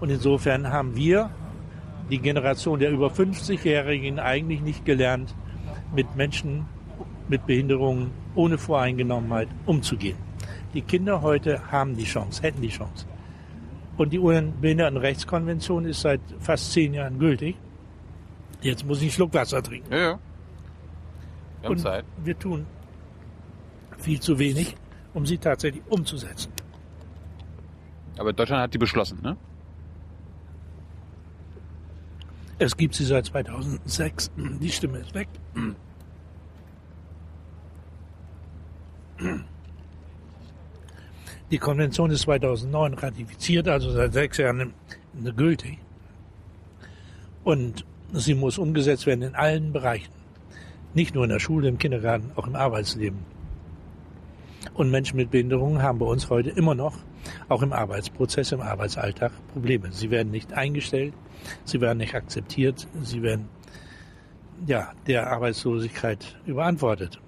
Und 0.00 0.10
insofern 0.10 0.70
haben 0.70 0.96
wir, 0.96 1.30
die 2.10 2.18
Generation 2.18 2.78
der 2.78 2.90
über 2.90 3.08
50-Jährigen, 3.08 4.18
eigentlich 4.18 4.60
nicht 4.60 4.84
gelernt, 4.84 5.34
mit 5.94 6.14
Menschen 6.16 6.66
mit 7.28 7.46
Behinderungen 7.46 8.10
ohne 8.34 8.58
Voreingenommenheit 8.58 9.48
umzugehen. 9.64 10.18
Die 10.74 10.82
Kinder 10.82 11.22
heute 11.22 11.70
haben 11.72 11.96
die 11.96 12.04
Chance, 12.04 12.42
hätten 12.42 12.60
die 12.60 12.68
Chance. 12.68 13.06
Und 13.96 14.12
die 14.12 14.18
UN-Behindertenrechtskonvention 14.18 15.84
ist 15.86 16.00
seit 16.00 16.20
fast 16.40 16.72
zehn 16.72 16.94
Jahren 16.94 17.18
gültig. 17.18 17.56
Jetzt 18.60 18.84
muss 18.84 18.98
ich 18.98 19.04
einen 19.04 19.12
Schluck 19.12 19.34
Wasser 19.34 19.62
trinken. 19.62 19.92
Ja, 19.92 19.98
ja. 19.98 20.18
Wir 21.64 21.70
und 21.70 21.78
Zeit. 21.78 22.04
wir 22.22 22.38
tun 22.38 22.66
viel 23.98 24.20
zu 24.20 24.38
wenig, 24.38 24.76
um 25.14 25.26
sie 25.26 25.38
tatsächlich 25.38 25.82
umzusetzen. 25.88 26.52
Aber 28.18 28.32
Deutschland 28.32 28.62
hat 28.62 28.74
die 28.74 28.78
beschlossen, 28.78 29.18
ne? 29.22 29.36
Es 32.58 32.76
gibt 32.76 32.94
sie 32.94 33.04
seit 33.04 33.26
2006. 33.26 34.30
Die 34.36 34.70
Stimme 34.70 34.98
ist 34.98 35.14
weg. 35.14 35.28
Die 41.50 41.58
Konvention 41.58 42.10
ist 42.10 42.22
2009 42.22 42.94
ratifiziert, 42.94 43.68
also 43.68 43.90
seit 43.90 44.12
sechs 44.12 44.38
Jahren 44.38 44.72
gültig. 45.36 45.78
Und 47.42 47.84
sie 48.12 48.34
muss 48.34 48.58
umgesetzt 48.58 49.06
werden 49.06 49.22
in 49.22 49.34
allen 49.34 49.72
Bereichen. 49.72 50.23
Nicht 50.94 51.14
nur 51.14 51.24
in 51.24 51.30
der 51.30 51.40
Schule, 51.40 51.68
im 51.68 51.78
Kindergarten, 51.78 52.30
auch 52.36 52.46
im 52.46 52.54
Arbeitsleben. 52.54 53.18
Und 54.74 54.90
Menschen 54.90 55.16
mit 55.16 55.30
Behinderungen 55.30 55.82
haben 55.82 55.98
bei 55.98 56.06
uns 56.06 56.30
heute 56.30 56.50
immer 56.50 56.74
noch, 56.74 56.96
auch 57.48 57.62
im 57.62 57.72
Arbeitsprozess, 57.72 58.52
im 58.52 58.60
Arbeitsalltag, 58.60 59.32
Probleme. 59.52 59.92
Sie 59.92 60.10
werden 60.10 60.30
nicht 60.30 60.52
eingestellt, 60.52 61.14
sie 61.64 61.80
werden 61.80 61.98
nicht 61.98 62.14
akzeptiert, 62.14 62.86
sie 63.02 63.22
werden 63.22 63.48
ja, 64.66 64.92
der 65.06 65.30
Arbeitslosigkeit 65.30 66.36
überantwortet. 66.46 67.20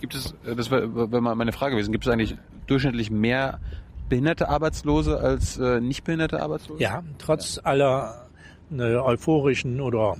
Gibt 0.00 0.14
es, 0.14 0.34
das 0.44 0.70
wäre 0.70 0.86
meine 1.20 1.52
Frage 1.52 1.74
gewesen, 1.74 1.92
gibt 1.92 2.06
es 2.06 2.12
eigentlich 2.12 2.36
durchschnittlich 2.66 3.10
mehr 3.10 3.60
behinderte 4.08 4.48
Arbeitslose 4.48 5.18
als 5.18 5.58
äh, 5.58 5.80
nicht 5.80 6.04
behinderte 6.04 6.42
Arbeitslose? 6.42 6.82
Ja, 6.82 7.02
trotz 7.18 7.56
ja. 7.56 7.62
aller 7.64 8.28
äh, 8.70 8.96
euphorischen 8.96 9.80
oder 9.80 10.16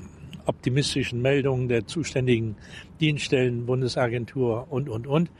optimistischen 0.47 1.23
Meldungen 1.23 1.69
der 1.69 1.87
zuständigen 1.87 2.57
Dienststellen, 3.01 3.67
Bundesagentur 3.67 4.67
und, 4.71 4.89
und, 4.89 5.07
und, 5.07 5.31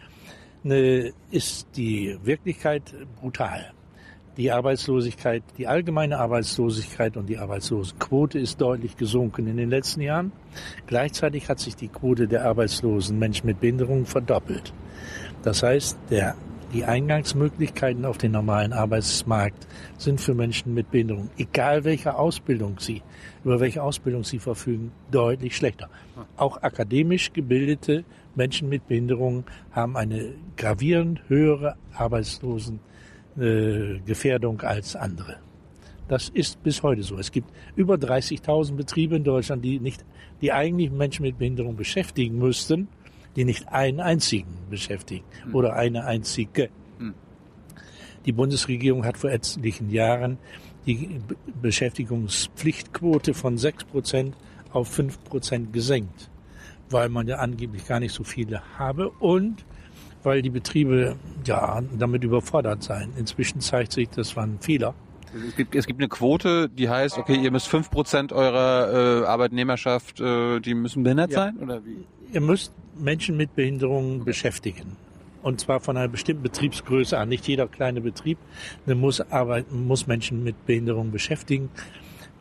ne, 0.63 1.13
ist 1.31 1.69
die 1.77 2.17
Wirklichkeit 2.23 2.95
brutal. 3.21 3.73
Die 4.37 4.51
Arbeitslosigkeit, 4.51 5.45
die 5.59 5.69
allgemeine 5.69 6.19
Arbeitslosigkeit 6.19 7.17
und 7.17 7.29
die 7.29 7.39
Arbeitslosenquote 7.39 8.41
ist 8.41 8.61
deutlich 8.61 8.97
gesunken 8.97 9.47
in 9.47 9.57
den 9.57 9.71
letzten 9.71 10.01
Jahren. 10.01 10.33
Gleichzeitig 10.89 11.49
hat 11.49 11.61
sich 11.61 11.77
die 11.77 11.87
Quote 11.87 12.27
der 12.27 12.45
arbeitslosen 12.45 13.17
Menschen 13.17 13.47
mit 13.47 13.61
Behinderung 13.61 14.07
verdoppelt. 14.07 14.75
Das 15.43 15.63
heißt, 15.63 15.97
der 16.11 16.35
die 16.75 16.85
Eingangsmöglichkeiten 16.85 18.05
auf 18.05 18.19
den 18.19 18.33
normalen 18.33 18.73
Arbeitsmarkt 18.73 19.69
sind 19.97 20.21
für 20.21 20.35
Menschen 20.35 20.75
mit 20.75 20.91
Behinderung, 20.91 21.31
egal 21.39 21.85
welche 21.85 22.17
Ausbildung 22.17 22.81
sie, 22.81 23.03
über 23.45 23.61
welche 23.61 23.81
Ausbildung 23.83 24.25
sie 24.25 24.41
verfügen, 24.41 24.91
deutlich 25.13 25.57
schlechter. 25.57 25.89
Auch 26.37 26.61
akademisch 26.63 27.33
gebildete 27.33 28.05
Menschen 28.35 28.69
mit 28.69 28.89
Behinderungen 28.89 29.45
haben 29.71 29.97
eine 29.97 30.35
gravierend 30.57 31.21
höhere 31.29 31.77
Arbeitslosengefährdung 31.95 34.61
äh, 34.61 34.67
als 34.67 34.97
andere. 34.97 35.37
Das 36.09 36.29
ist 36.29 36.61
bis 36.65 36.83
heute 36.83 37.05
so. 37.05 37.17
Es 37.19 37.31
gibt 37.31 37.51
über 37.77 37.95
30.000 37.95 38.75
Betriebe 38.75 39.15
in 39.17 39.25
Deutschland, 39.25 39.65
die 39.65 39.79
nicht, 39.79 40.05
die 40.43 40.53
eigentlich 40.53 40.91
Menschen 40.91 41.23
mit 41.23 41.39
Behinderung 41.39 41.77
beschäftigen 41.77 42.37
müssten, 42.37 42.89
die 43.37 43.45
nicht 43.45 43.69
einen 43.69 44.01
einzigen 44.01 44.57
beschäftigen 44.71 45.25
mhm. 45.47 45.55
oder 45.55 45.75
eine 45.75 46.05
einzige. 46.05 46.71
Mhm. 46.99 47.15
Die 48.27 48.33
Bundesregierung 48.33 49.05
hat 49.05 49.19
vor 49.19 49.31
etlichen 49.31 49.91
Jahren 49.91 50.39
die 50.87 51.21
Beschäftigungspflichtquote 51.61 53.35
von 53.35 53.59
6 53.59 53.85
Prozent 53.85 54.37
auf 54.73 54.89
5 54.89 55.25
Prozent 55.25 55.73
gesenkt, 55.73 56.31
weil 56.91 57.09
man 57.09 57.27
ja 57.27 57.37
angeblich 57.37 57.87
gar 57.87 58.01
nicht 58.01 58.13
so 58.13 58.25
viele 58.25 58.63
habe 58.79 59.11
und 59.11 59.65
weil 60.23 60.43
die 60.43 60.51
Betriebe 60.51 61.17
ja 61.45 61.83
damit 61.99 62.25
überfordert 62.25 62.83
seien. 62.83 63.13
Inzwischen 63.17 63.61
zeigt 63.61 63.93
sich, 63.93 64.09
das 64.09 64.37
war 64.37 64.45
ein 64.45 64.59
Fehler. 64.61 64.95
Es 65.49 65.57
gibt, 65.57 65.75
es 65.75 65.87
gibt 65.87 66.01
eine 66.01 66.09
Quote, 66.09 66.69
die 66.69 66.89
heißt, 66.89 67.19
okay, 67.19 67.35
ihr 67.35 67.51
müsst 67.51 67.69
fünf 67.69 67.91
Prozent 67.91 68.33
eurer 68.33 69.23
äh, 69.23 69.27
Arbeitnehmerschaft, 69.27 70.21
äh, 70.21 70.61
die 70.61 70.75
müssen 70.75 71.03
behindert 71.03 71.33
ja. 71.33 71.39
sein? 71.39 71.59
Oder 71.59 71.85
wie? 71.85 72.07
Ihr 72.35 72.41
müsst 72.41 72.73
Menschen 72.99 73.37
mit 73.37 73.55
Behinderungen 73.55 74.25
beschäftigen. 74.25 74.97
Und 75.45 75.61
zwar 75.61 75.79
von 75.79 75.97
einer 75.97 76.09
bestimmten 76.09 76.43
Betriebsgröße 76.43 77.17
an. 77.17 77.29
Nicht 77.29 77.47
jeder 77.47 77.69
kleine 77.69 78.01
Betrieb 78.01 78.39
muss, 78.87 79.21
arbeiten, 79.21 79.87
muss 79.87 80.09
Menschen 80.09 80.43
mit 80.43 80.67
Behinderungen 80.67 81.13
beschäftigen. 81.13 81.71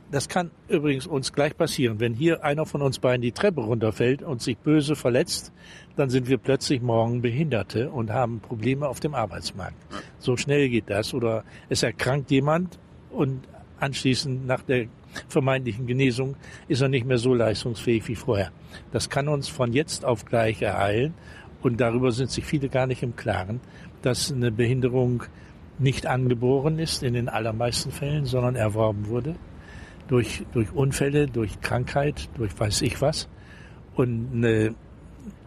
Das 0.10 0.28
kann 0.28 0.50
übrigens 0.68 1.06
uns 1.06 1.32
gleich 1.32 1.56
passieren. 1.56 2.00
Wenn 2.00 2.16
hier 2.16 2.44
einer 2.44 2.66
von 2.66 2.82
uns 2.82 2.98
beiden 2.98 3.22
die 3.22 3.34
Treppe 3.34 3.62
runterfällt 3.62 4.24
und 4.24 4.42
sich 4.42 4.58
böse 4.58 4.96
verletzt, 4.96 5.52
dann 5.96 6.10
sind 6.10 6.28
wir 6.28 6.40
plötzlich 6.40 6.82
morgen 6.82 7.22
Behinderte 7.22 7.92
und 7.92 8.10
haben 8.10 8.40
Probleme 8.40 8.88
auf 8.88 9.00
dem 9.00 9.14
Arbeitsmarkt. 9.14 9.78
So 10.18 10.38
schnell 10.38 10.70
geht 10.70 10.90
das. 10.90 11.14
Oder 11.14 11.44
es 11.70 11.84
erkrankt 11.84 12.32
jemand 12.32 12.80
und 13.12 13.48
anschließend 13.80 14.48
nach 14.48 14.64
der 14.64 14.88
vermeintlichen 15.28 15.88
Genesung 15.88 16.36
ist 16.68 16.82
er 16.82 16.90
nicht 16.90 17.06
mehr 17.06 17.18
so 17.18 17.34
leistungsfähig 17.34 18.08
wie 18.08 18.16
vorher. 18.16 18.52
Das 18.92 19.10
kann 19.10 19.28
uns 19.28 19.48
von 19.48 19.74
jetzt 19.74 20.06
auf 20.06 20.26
gleich 20.26 20.62
ereilen 20.62 21.14
und 21.62 21.80
darüber 21.80 22.12
sind 22.12 22.32
sich 22.32 22.46
viele 22.46 22.70
gar 22.70 22.88
nicht 22.88 23.04
im 23.04 23.16
Klaren, 23.16 23.62
dass 24.02 24.32
eine 24.32 24.52
Behinderung 24.52 25.24
nicht 25.80 26.06
angeboren 26.06 26.80
ist 26.80 27.04
in 27.04 27.14
den 27.14 27.30
allermeisten 27.30 27.92
Fällen, 27.92 28.26
sondern 28.26 28.56
erworben 28.56 29.08
wurde 29.08 29.36
durch, 30.08 30.46
durch 30.54 30.72
Unfälle, 30.72 31.28
durch 31.28 31.62
Krankheit, 31.62 32.30
durch 32.36 32.58
weiß 32.60 32.82
ich 32.82 33.02
was. 33.02 33.28
Und 33.96 34.44
äh, 34.44 34.72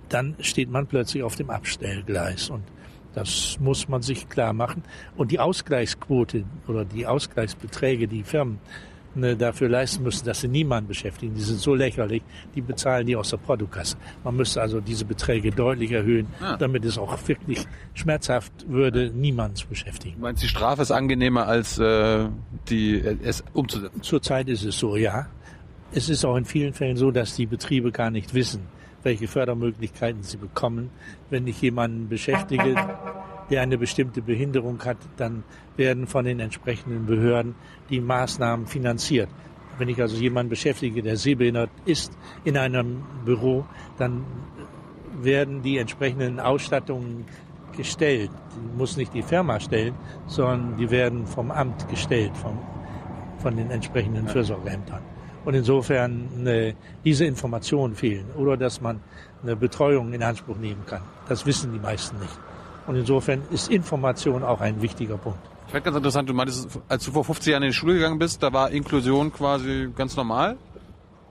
dann 0.09 0.37
steht 0.40 0.70
man 0.70 0.87
plötzlich 0.87 1.22
auf 1.22 1.37
dem 1.37 1.50
Abstellgleis 1.50 2.50
und 2.50 2.62
das 3.14 3.59
muss 3.61 3.88
man 3.88 4.02
sich 4.02 4.29
klar 4.29 4.52
machen. 4.52 4.83
Und 5.16 5.31
die 5.31 5.40
Ausgleichsquote 5.40 6.44
oder 6.68 6.85
die 6.85 7.07
Ausgleichsbeträge, 7.07 8.09
die 8.09 8.22
Firmen 8.22 8.59
dafür 9.16 9.68
leisten 9.68 10.02
müssen, 10.02 10.26
dass 10.26 10.40
sie 10.40 10.48
niemanden 10.48 10.88
beschäftigen, 10.88 11.35
die 11.35 11.40
sind 11.40 11.59
so 11.59 11.74
lächerlich, 11.74 12.22
die 12.55 12.61
bezahlen 12.61 13.07
die 13.07 13.16
aus 13.16 13.31
der 13.31 13.38
Portokasse. 13.38 13.96
Man 14.24 14.37
müsste 14.37 14.61
also 14.61 14.81
diese 14.81 15.05
Beträge 15.05 15.50
deutlich 15.50 15.92
erhöhen, 15.92 16.26
ah. 16.40 16.57
damit 16.57 16.85
es 16.85 16.98
auch 16.98 17.16
wirklich 17.26 17.66
schmerzhaft 17.94 18.52
würde, 18.68 19.11
niemanden 19.11 19.57
zu 19.57 19.68
beschäftigen. 19.68 20.16
Du 20.16 20.22
meinst, 20.22 20.42
die 20.42 20.48
Strafe 20.48 20.83
ist 20.83 20.90
angenehmer 20.90 21.46
als 21.46 21.79
äh, 21.79 22.26
die 22.68 23.00
es 23.00 23.42
umzusetzen? 23.52 24.02
Zurzeit 24.02 24.48
ist 24.48 24.64
es 24.64 24.79
so, 24.79 24.96
ja. 24.96 25.26
Es 25.92 26.09
ist 26.09 26.24
auch 26.24 26.37
in 26.37 26.44
vielen 26.44 26.74
Fällen 26.74 26.96
so, 26.96 27.11
dass 27.11 27.37
die 27.37 27.46
Betriebe 27.46 27.92
gar 27.92 28.11
nicht 28.11 28.35
wissen, 28.35 28.62
welche 29.02 29.29
Fördermöglichkeiten 29.29 30.22
sie 30.22 30.37
bekommen. 30.37 30.90
Wenn 31.31 31.46
ich 31.46 31.61
jemanden 31.62 32.09
beschäftige, 32.09 32.74
der 33.50 33.62
eine 33.62 33.78
bestimmte 33.78 34.22
Behinderung 34.22 34.82
hat, 34.85 34.98
dann 35.16 35.44
werden 35.76 36.06
von 36.06 36.24
den 36.24 36.40
entsprechenden 36.40 37.06
Behörden 37.06 37.54
die 37.90 38.00
Maßnahmen 38.00 38.66
finanziert. 38.66 39.28
Wenn 39.78 39.88
ich 39.88 40.00
also 40.00 40.16
jemanden 40.16 40.50
beschäftige, 40.50 41.02
der 41.02 41.16
sehbehindert 41.16 41.70
ist 41.85 42.16
in 42.44 42.56
einem 42.56 43.02
Büro, 43.24 43.64
dann 43.98 44.24
werden 45.20 45.62
die 45.62 45.78
entsprechenden 45.78 46.40
Ausstattungen 46.40 47.24
gestellt. 47.76 48.30
Die 48.54 48.78
muss 48.78 48.96
nicht 48.96 49.12
die 49.12 49.22
Firma 49.22 49.61
stellen, 49.61 49.94
sondern 50.26 50.76
die 50.78 50.90
werden 50.90 51.26
vom 51.26 51.50
Amt 51.50 51.88
gestellt, 51.88 52.37
vom, 52.37 52.59
von 53.38 53.56
den 53.56 53.70
entsprechenden 53.70 54.26
Fürsorgeämtern. 54.28 55.02
Und 55.44 55.54
insofern 55.54 56.46
äh, 56.46 56.74
diese 57.04 57.24
Informationen 57.24 57.94
fehlen 57.94 58.26
oder 58.37 58.56
dass 58.56 58.80
man 58.80 59.00
eine 59.42 59.54
Betreuung 59.54 60.12
in 60.12 60.22
Anspruch 60.22 60.56
nehmen 60.56 60.85
kann. 60.87 61.02
Das 61.28 61.46
wissen 61.46 61.72
die 61.72 61.78
meisten 61.78 62.18
nicht. 62.18 62.37
Und 62.87 62.96
insofern 62.96 63.42
ist 63.51 63.70
Information 63.70 64.42
auch 64.42 64.61
ein 64.61 64.81
wichtiger 64.81 65.16
Punkt. 65.16 65.38
Ich 65.66 65.72
fand 65.72 65.85
ganz 65.85 65.96
interessant, 65.96 66.29
du 66.29 66.35
meintest, 66.35 66.68
als 66.88 67.05
du 67.05 67.11
vor 67.11 67.25
50 67.25 67.51
Jahren 67.51 67.62
in 67.64 67.70
die 67.70 67.75
Schule 67.75 67.94
gegangen 67.94 68.18
bist, 68.18 68.42
da 68.42 68.53
war 68.53 68.70
Inklusion 68.70 69.33
quasi 69.33 69.88
ganz 69.96 70.16
normal? 70.16 70.57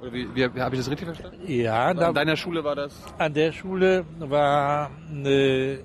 Oder 0.01 0.11
wie, 0.11 0.27
wie, 0.35 0.53
wie 0.53 0.61
habe 0.61 0.75
ich 0.75 0.81
das 0.81 0.89
richtig 0.89 1.05
verstanden? 1.05 1.39
Ja. 1.47 1.93
Da, 1.93 2.09
an 2.09 2.15
deiner 2.15 2.35
Schule 2.35 2.63
war 2.63 2.75
das? 2.75 2.93
An 3.17 3.33
der 3.33 3.53
Schule 3.53 4.05
war 4.19 4.91
äh, 5.23 5.77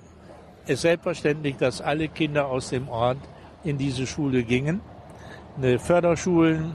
es 0.67 0.81
selbstverständlich, 0.81 1.57
dass 1.57 1.81
alle 1.81 2.09
Kinder 2.09 2.47
aus 2.47 2.71
dem 2.71 2.89
Ort 2.89 3.19
in 3.63 3.79
diese 3.79 4.07
Schule 4.07 4.43
gingen. 4.43 4.81
Eine 5.57 5.79
Förderschulen 5.79 6.75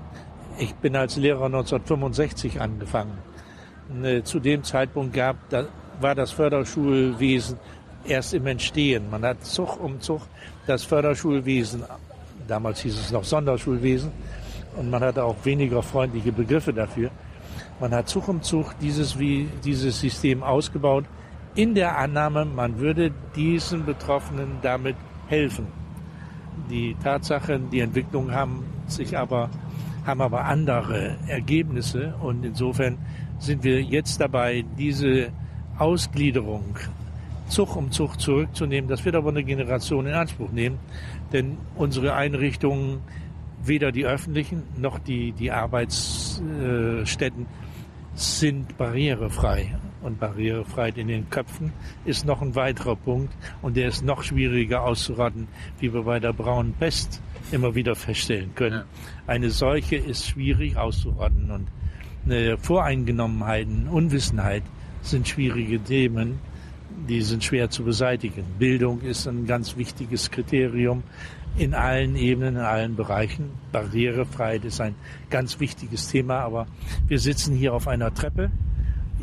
ich 0.58 0.74
bin 0.76 0.96
als 0.96 1.18
Lehrer 1.18 1.46
1965 1.46 2.62
angefangen. 2.62 3.18
Ne, 3.90 4.24
zu 4.24 4.40
dem 4.40 4.64
Zeitpunkt 4.64 5.14
gab, 5.14 5.38
da 5.50 5.68
war 6.00 6.16
das 6.16 6.32
Förderschulwesen 6.32 7.60
erst 8.08 8.34
im 8.34 8.48
Entstehen. 8.48 9.10
Man 9.10 9.24
hat 9.24 9.44
Zug 9.46 9.80
um 9.82 10.00
Zug 10.02 10.22
das 10.68 10.84
Förderschulwesen, 10.84 11.84
damals 12.48 12.82
hieß 12.82 12.98
es 12.98 13.12
noch 13.12 13.24
Sonderschulwesen, 13.24 14.12
und 14.78 14.90
man 14.90 15.02
hatte 15.02 15.24
auch 15.24 15.36
weniger 15.44 15.82
freundliche 15.82 16.32
Begriffe 16.32 16.74
dafür. 16.74 17.10
Man 17.80 17.94
hat 17.94 18.10
Zug 18.10 18.28
um 18.28 18.42
Zug 18.42 18.74
dieses, 18.80 19.18
wie, 19.20 19.50
dieses 19.64 20.00
System 20.00 20.44
ausgebaut, 20.44 21.06
in 21.56 21.74
der 21.74 21.98
Annahme, 21.98 22.44
man 22.46 22.80
würde 22.80 23.12
diesen 23.36 23.86
Betroffenen 23.86 24.58
damit 24.62 24.98
helfen. 25.28 25.68
Die 26.70 26.96
Tatsachen, 27.02 27.70
die 27.70 27.80
Entwicklungen 27.80 28.34
haben 28.34 28.66
sich 28.88 29.18
aber 29.18 29.50
haben 30.06 30.22
aber 30.22 30.46
andere 30.46 31.16
Ergebnisse 31.28 32.14
und 32.22 32.46
insofern 32.46 32.98
sind 33.40 33.64
wir 33.64 33.82
jetzt 33.82 34.22
dabei, 34.22 34.64
diese 34.78 35.32
Ausgliederung 35.78 36.78
Zug 37.56 37.78
um 37.78 37.90
Zug 37.90 38.20
zurückzunehmen. 38.20 38.90
Das 38.90 39.06
wird 39.06 39.16
aber 39.16 39.30
eine 39.30 39.42
Generation 39.42 40.06
in 40.06 40.14
Anspruch 40.14 40.52
nehmen, 40.52 40.78
denn 41.32 41.58
unsere 41.76 42.14
Einrichtungen, 42.14 43.00
weder 43.64 43.94
die 43.94 44.06
öffentlichen 44.06 44.64
noch 44.78 45.00
die, 45.00 45.32
die 45.32 45.52
Arbeitsstätten, 45.52 47.46
sind 48.14 48.78
barrierefrei. 48.78 49.74
Und 50.02 50.20
Barrierefreiheit 50.20 50.98
in 50.98 51.08
den 51.08 51.30
Köpfen 51.30 51.72
ist 52.04 52.26
noch 52.26 52.42
ein 52.42 52.56
weiterer 52.56 52.98
Punkt 52.98 53.34
und 53.62 53.78
der 53.78 53.88
ist 53.88 54.04
noch 54.04 54.22
schwieriger 54.22 54.84
auszurotten, 54.84 55.48
wie 55.80 55.94
wir 55.94 56.04
bei 56.04 56.20
der 56.20 56.34
braunen 56.34 56.74
Pest 56.74 57.22
immer 57.54 57.74
wieder 57.74 57.96
feststellen 57.96 58.54
können. 58.54 58.80
Ja. 58.80 58.86
Eine 59.28 59.50
Seuche 59.50 59.96
ist 59.96 60.28
schwierig 60.28 60.76
auszuordnen 60.76 61.52
und 61.52 61.68
eine 62.26 62.58
Voreingenommenheiten, 62.58 63.88
Unwissenheit 63.88 64.64
sind 65.02 65.28
schwierige 65.28 65.80
Themen, 65.80 66.40
die 67.08 67.22
sind 67.22 67.44
schwer 67.44 67.70
zu 67.70 67.84
beseitigen. 67.84 68.44
Bildung 68.60 69.02
ist 69.02 69.28
ein 69.28 69.46
ganz 69.46 69.78
wichtiges 69.78 70.32
Kriterium 70.32 71.04
in 71.58 71.74
allen 71.74 72.16
Ebenen, 72.16 72.56
in 72.56 72.62
allen 72.62 72.96
Bereichen. 72.96 73.52
Barrierefreiheit 73.72 74.66
ist 74.66 74.82
ein 74.82 74.96
ganz 75.30 75.60
wichtiges 75.60 76.10
Thema, 76.10 76.40
aber 76.40 76.68
wir 77.08 77.20
sitzen 77.20 77.56
hier 77.56 77.74
auf 77.74 77.88
einer 77.88 78.14
Treppe. 78.14 78.52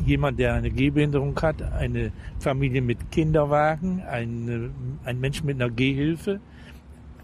Jemand, 0.07 0.38
der 0.38 0.55
eine 0.55 0.71
Gehbehinderung 0.71 1.38
hat, 1.42 1.62
eine 1.62 2.12
Familie 2.38 2.81
mit 2.81 3.11
Kinderwagen, 3.11 4.03
eine, 4.03 4.71
ein 5.05 5.21
Mensch 5.21 5.45
mit 5.45 5.61
einer 5.61 5.71
Gehhilfe, 5.71 6.40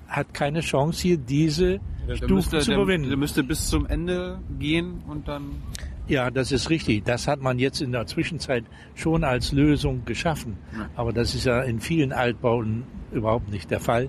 hat 0.07 0.33
keine 0.33 0.61
Chance 0.61 1.03
hier 1.03 1.17
diese 1.17 1.81
der, 2.07 2.17
Stufe 2.17 2.35
müsste, 2.35 2.59
zu 2.61 2.73
überwinden. 2.73 3.03
Der, 3.05 3.11
der 3.11 3.19
müsste 3.19 3.43
bis 3.45 3.69
zum 3.69 3.87
Ende 3.87 4.41
gehen 4.59 5.03
und 5.07 5.29
dann. 5.29 5.63
Ja, 6.09 6.31
das 6.31 6.53
ist 6.53 6.71
richtig. 6.71 7.05
Das 7.05 7.29
hat 7.29 7.41
man 7.41 7.59
jetzt 7.59 7.81
in 7.83 7.93
der 7.93 8.07
Zwischenzeit 8.07 8.65
schon 8.95 9.25
als 9.25 9.53
Lösung 9.53 10.05
geschaffen. 10.07 10.57
Aber 10.97 11.13
das 11.13 11.35
ist 11.35 11.45
ja 11.45 11.63
in 11.63 11.81
vielen 11.81 12.13
Altbauten 12.13 12.85
überhaupt 13.13 13.51
nicht 13.51 13.71
der 13.71 13.81
Fall. 13.81 14.09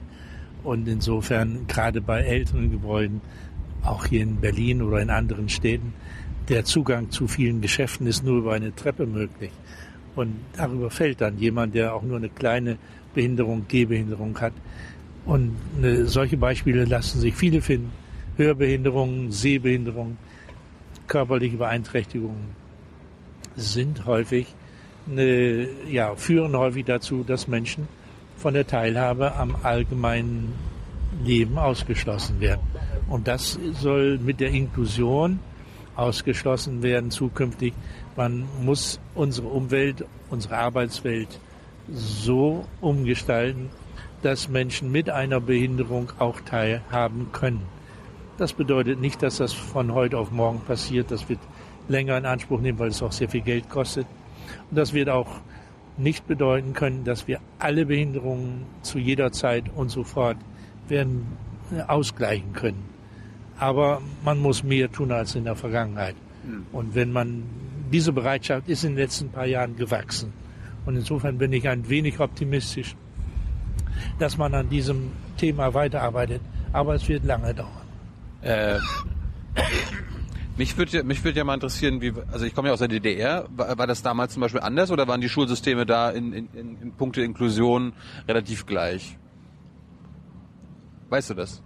Und 0.64 0.88
insofern, 0.88 1.68
gerade 1.68 2.02
bei 2.02 2.22
älteren 2.22 2.72
Gebäuden, 2.72 3.22
auch 3.84 4.06
hier 4.06 4.24
in 4.24 4.38
Berlin 4.38 4.82
oder 4.82 5.02
in 5.02 5.10
anderen 5.10 5.50
Städten, 5.50 5.94
der 6.48 6.66
Zugang 6.66 7.12
zu 7.12 7.28
vielen 7.28 7.62
Geschäften 7.62 8.08
ist 8.08 8.24
nur 8.24 8.40
über 8.40 8.54
eine 8.54 8.74
Treppe 8.74 9.06
möglich. 9.06 9.52
Und 10.16 10.36
darüber 10.58 10.90
fällt 10.90 11.22
dann 11.22 11.38
jemand, 11.38 11.76
der 11.76 11.94
auch 11.94 12.02
nur 12.02 12.18
eine 12.18 12.30
kleine 12.30 12.78
Behinderung, 13.14 13.66
Gehbehinderung 13.68 14.40
hat, 14.40 14.54
und 15.26 15.56
äh, 15.84 16.06
solche 16.06 16.38
Beispiele 16.38 16.86
lassen 16.86 17.20
sich 17.20 17.36
viele 17.36 17.62
finden. 17.62 17.92
Hörbehinderungen, 18.38 19.32
Sehbehinderungen, 19.32 20.18
körperliche 21.10 21.58
Beeinträchtigungen 21.58 22.56
sind 23.58 24.06
häufig 24.06 24.48
ne, 25.10 25.68
ja, 25.90 26.16
führen 26.16 26.56
häufig 26.56 26.86
dazu, 26.86 27.24
dass 27.24 27.48
Menschen 27.48 27.88
von 28.38 28.54
der 28.54 28.66
Teilhabe 28.66 29.36
am 29.36 29.56
allgemeinen 29.64 30.54
Leben 31.24 31.58
ausgeschlossen 31.58 32.40
werden. 32.40 32.62
Und 33.10 33.28
das 33.28 33.60
soll 33.74 34.18
mit 34.20 34.40
der 34.40 34.50
Inklusion 34.50 35.40
ausgeschlossen 35.96 36.82
werden 36.82 37.12
zukünftig. 37.12 37.74
Man 38.16 38.48
muss 38.62 39.00
unsere 39.16 39.48
Umwelt, 39.48 40.06
unsere 40.30 40.58
Arbeitswelt 40.58 41.40
so 41.92 42.66
umgestalten, 42.80 43.70
dass 44.22 44.48
Menschen 44.48 44.92
mit 44.92 45.10
einer 45.10 45.42
Behinderung 45.42 46.12
auch 46.20 46.40
teilhaben 46.42 47.32
können. 47.32 47.79
Das 48.40 48.54
bedeutet 48.54 49.02
nicht, 49.02 49.22
dass 49.22 49.36
das 49.36 49.52
von 49.52 49.94
heute 49.94 50.18
auf 50.18 50.32
morgen 50.32 50.62
passiert. 50.62 51.12
Das 51.12 51.28
wird 51.28 51.42
länger 51.90 52.18
in 52.18 52.26
Anspruch 52.26 52.62
nehmen, 52.62 52.80
weil 52.80 52.88
es 52.88 53.04
auch 53.04 53.12
sehr 53.12 53.28
viel 53.28 53.42
Geld 53.42 53.70
kostet. 53.70 54.08
Und 54.70 54.78
das 54.78 54.94
wird 54.94 55.10
auch 55.10 55.42
nicht 55.98 56.26
bedeuten 56.26 56.72
können, 56.72 57.04
dass 57.04 57.28
wir 57.28 57.42
alle 57.60 57.86
Behinderungen 57.86 58.66
zu 58.82 58.98
jeder 58.98 59.34
Zeit 59.34 59.66
und 59.76 59.90
sofort 59.90 60.38
werden 60.88 61.28
äh, 61.76 61.82
ausgleichen 61.82 62.54
können. 62.54 62.86
Aber 63.58 64.02
man 64.24 64.40
muss 64.40 64.64
mehr 64.64 64.90
tun 64.90 65.12
als 65.12 65.36
in 65.36 65.44
der 65.44 65.58
Vergangenheit. 65.58 66.16
Hm. 66.46 66.66
Und 66.72 66.96
wenn 66.96 67.12
man 67.12 67.44
diese 67.92 68.14
Bereitschaft 68.14 68.70
ist 68.70 68.86
in 68.86 68.92
den 68.92 69.00
letzten 69.00 69.32
paar 69.32 69.48
Jahren 69.48 69.76
gewachsen. 69.76 70.32
Und 70.86 70.96
insofern 70.96 71.38
bin 71.38 71.52
ich 71.52 71.68
ein 71.68 71.90
wenig 71.90 72.22
optimistisch, 72.22 72.96
dass 74.18 74.38
man 74.38 74.54
an 74.54 74.70
diesem 74.70 75.12
Thema 75.36 75.74
weiterarbeitet. 75.74 76.42
Aber 76.72 76.96
es 76.96 77.10
wird 77.10 77.26
lange 77.26 77.54
dauern. 77.54 77.79
Äh, 78.42 78.78
mich 80.58 80.78
würde 80.78 81.04
mich 81.04 81.24
würde 81.24 81.38
ja 81.38 81.44
mal 81.44 81.54
interessieren, 81.54 82.02
wie, 82.02 82.14
also 82.32 82.46
ich 82.46 82.54
komme 82.54 82.68
ja 82.68 82.74
aus 82.74 82.80
der 82.80 82.88
DDR, 82.88 83.48
war, 83.56 83.78
war, 83.78 83.88
das 83.88 84.02
damals 84.02 84.34
zum 84.34 84.42
Beispiel 84.42 84.62
anders 84.62 84.92
oder 84.92 85.08
waren 85.08 85.22
die 85.22 85.30
Schulsysteme 85.30 85.86
da 85.86 86.10
in, 86.10 86.34
in, 86.34 86.50
in, 86.54 86.82
in 86.82 86.92
puncto 86.94 87.22
Inklusion 87.22 87.94
relativ 88.28 88.66
gleich? 88.66 89.18
Weißt 91.10 91.32
du 91.32 91.34
das? 91.34 91.62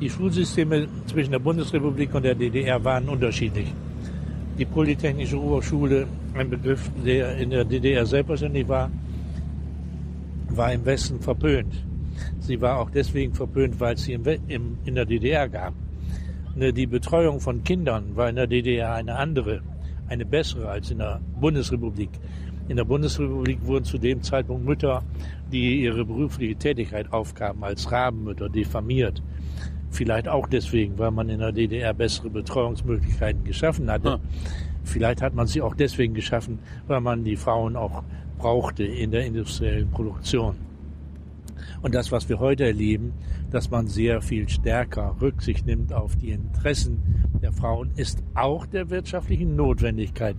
Die 0.00 0.10
Schulsysteme 0.10 0.88
zwischen 1.06 1.30
der 1.32 1.38
Bundesrepublik 1.38 2.14
und 2.14 2.24
der 2.24 2.34
DDR 2.34 2.82
waren 2.84 3.08
unterschiedlich. 3.08 3.72
Die 4.58 4.64
Polytechnische 4.64 5.40
Oberschule, 5.40 6.06
ein 6.34 6.50
Begriff, 6.50 6.90
der 7.04 7.36
in 7.38 7.50
der 7.50 7.64
DDR 7.64 8.06
selbstverständlich 8.06 8.68
war, 8.68 8.90
war 10.50 10.72
im 10.72 10.84
Westen 10.84 11.20
verpönt. 11.20 11.74
Sie 12.44 12.60
war 12.60 12.78
auch 12.78 12.90
deswegen 12.90 13.32
verpönt, 13.32 13.80
weil 13.80 13.94
es 13.94 14.04
sie 14.04 14.12
im, 14.12 14.22
im, 14.48 14.76
in 14.84 14.94
der 14.94 15.06
DDR 15.06 15.48
gab. 15.48 15.72
Ne, 16.54 16.74
die 16.74 16.86
Betreuung 16.86 17.40
von 17.40 17.64
Kindern 17.64 18.14
war 18.16 18.28
in 18.28 18.36
der 18.36 18.46
DDR 18.46 18.92
eine 18.92 19.16
andere, 19.16 19.62
eine 20.08 20.26
bessere 20.26 20.68
als 20.68 20.90
in 20.90 20.98
der 20.98 21.22
Bundesrepublik. 21.40 22.10
In 22.68 22.76
der 22.76 22.84
Bundesrepublik 22.84 23.64
wurden 23.64 23.86
zu 23.86 23.96
dem 23.96 24.22
Zeitpunkt 24.22 24.66
Mütter, 24.66 25.02
die 25.50 25.84
ihre 25.84 26.04
berufliche 26.04 26.54
Tätigkeit 26.56 27.10
aufgaben, 27.14 27.64
als 27.64 27.90
Rabenmütter 27.90 28.50
diffamiert. 28.50 29.22
Vielleicht 29.90 30.28
auch 30.28 30.46
deswegen, 30.46 30.98
weil 30.98 31.12
man 31.12 31.30
in 31.30 31.38
der 31.38 31.52
DDR 31.52 31.94
bessere 31.94 32.28
Betreuungsmöglichkeiten 32.28 33.44
geschaffen 33.44 33.90
hatte. 33.90 34.14
Hm. 34.14 34.20
Vielleicht 34.82 35.22
hat 35.22 35.34
man 35.34 35.46
sie 35.46 35.62
auch 35.62 35.74
deswegen 35.74 36.12
geschaffen, 36.12 36.58
weil 36.88 37.00
man 37.00 37.24
die 37.24 37.36
Frauen 37.36 37.74
auch 37.74 38.02
brauchte 38.36 38.84
in 38.84 39.12
der 39.12 39.24
industriellen 39.24 39.90
Produktion. 39.90 40.73
Und 41.84 41.94
das, 41.94 42.10
was 42.10 42.30
wir 42.30 42.40
heute 42.40 42.64
erleben, 42.64 43.12
dass 43.50 43.70
man 43.70 43.88
sehr 43.88 44.22
viel 44.22 44.48
stärker 44.48 45.16
Rücksicht 45.20 45.66
nimmt 45.66 45.92
auf 45.92 46.16
die 46.16 46.30
Interessen 46.30 47.28
der 47.42 47.52
Frauen, 47.52 47.90
ist 47.94 48.22
auch 48.32 48.64
der 48.64 48.88
wirtschaftlichen 48.88 49.54
Notwendigkeit 49.54 50.36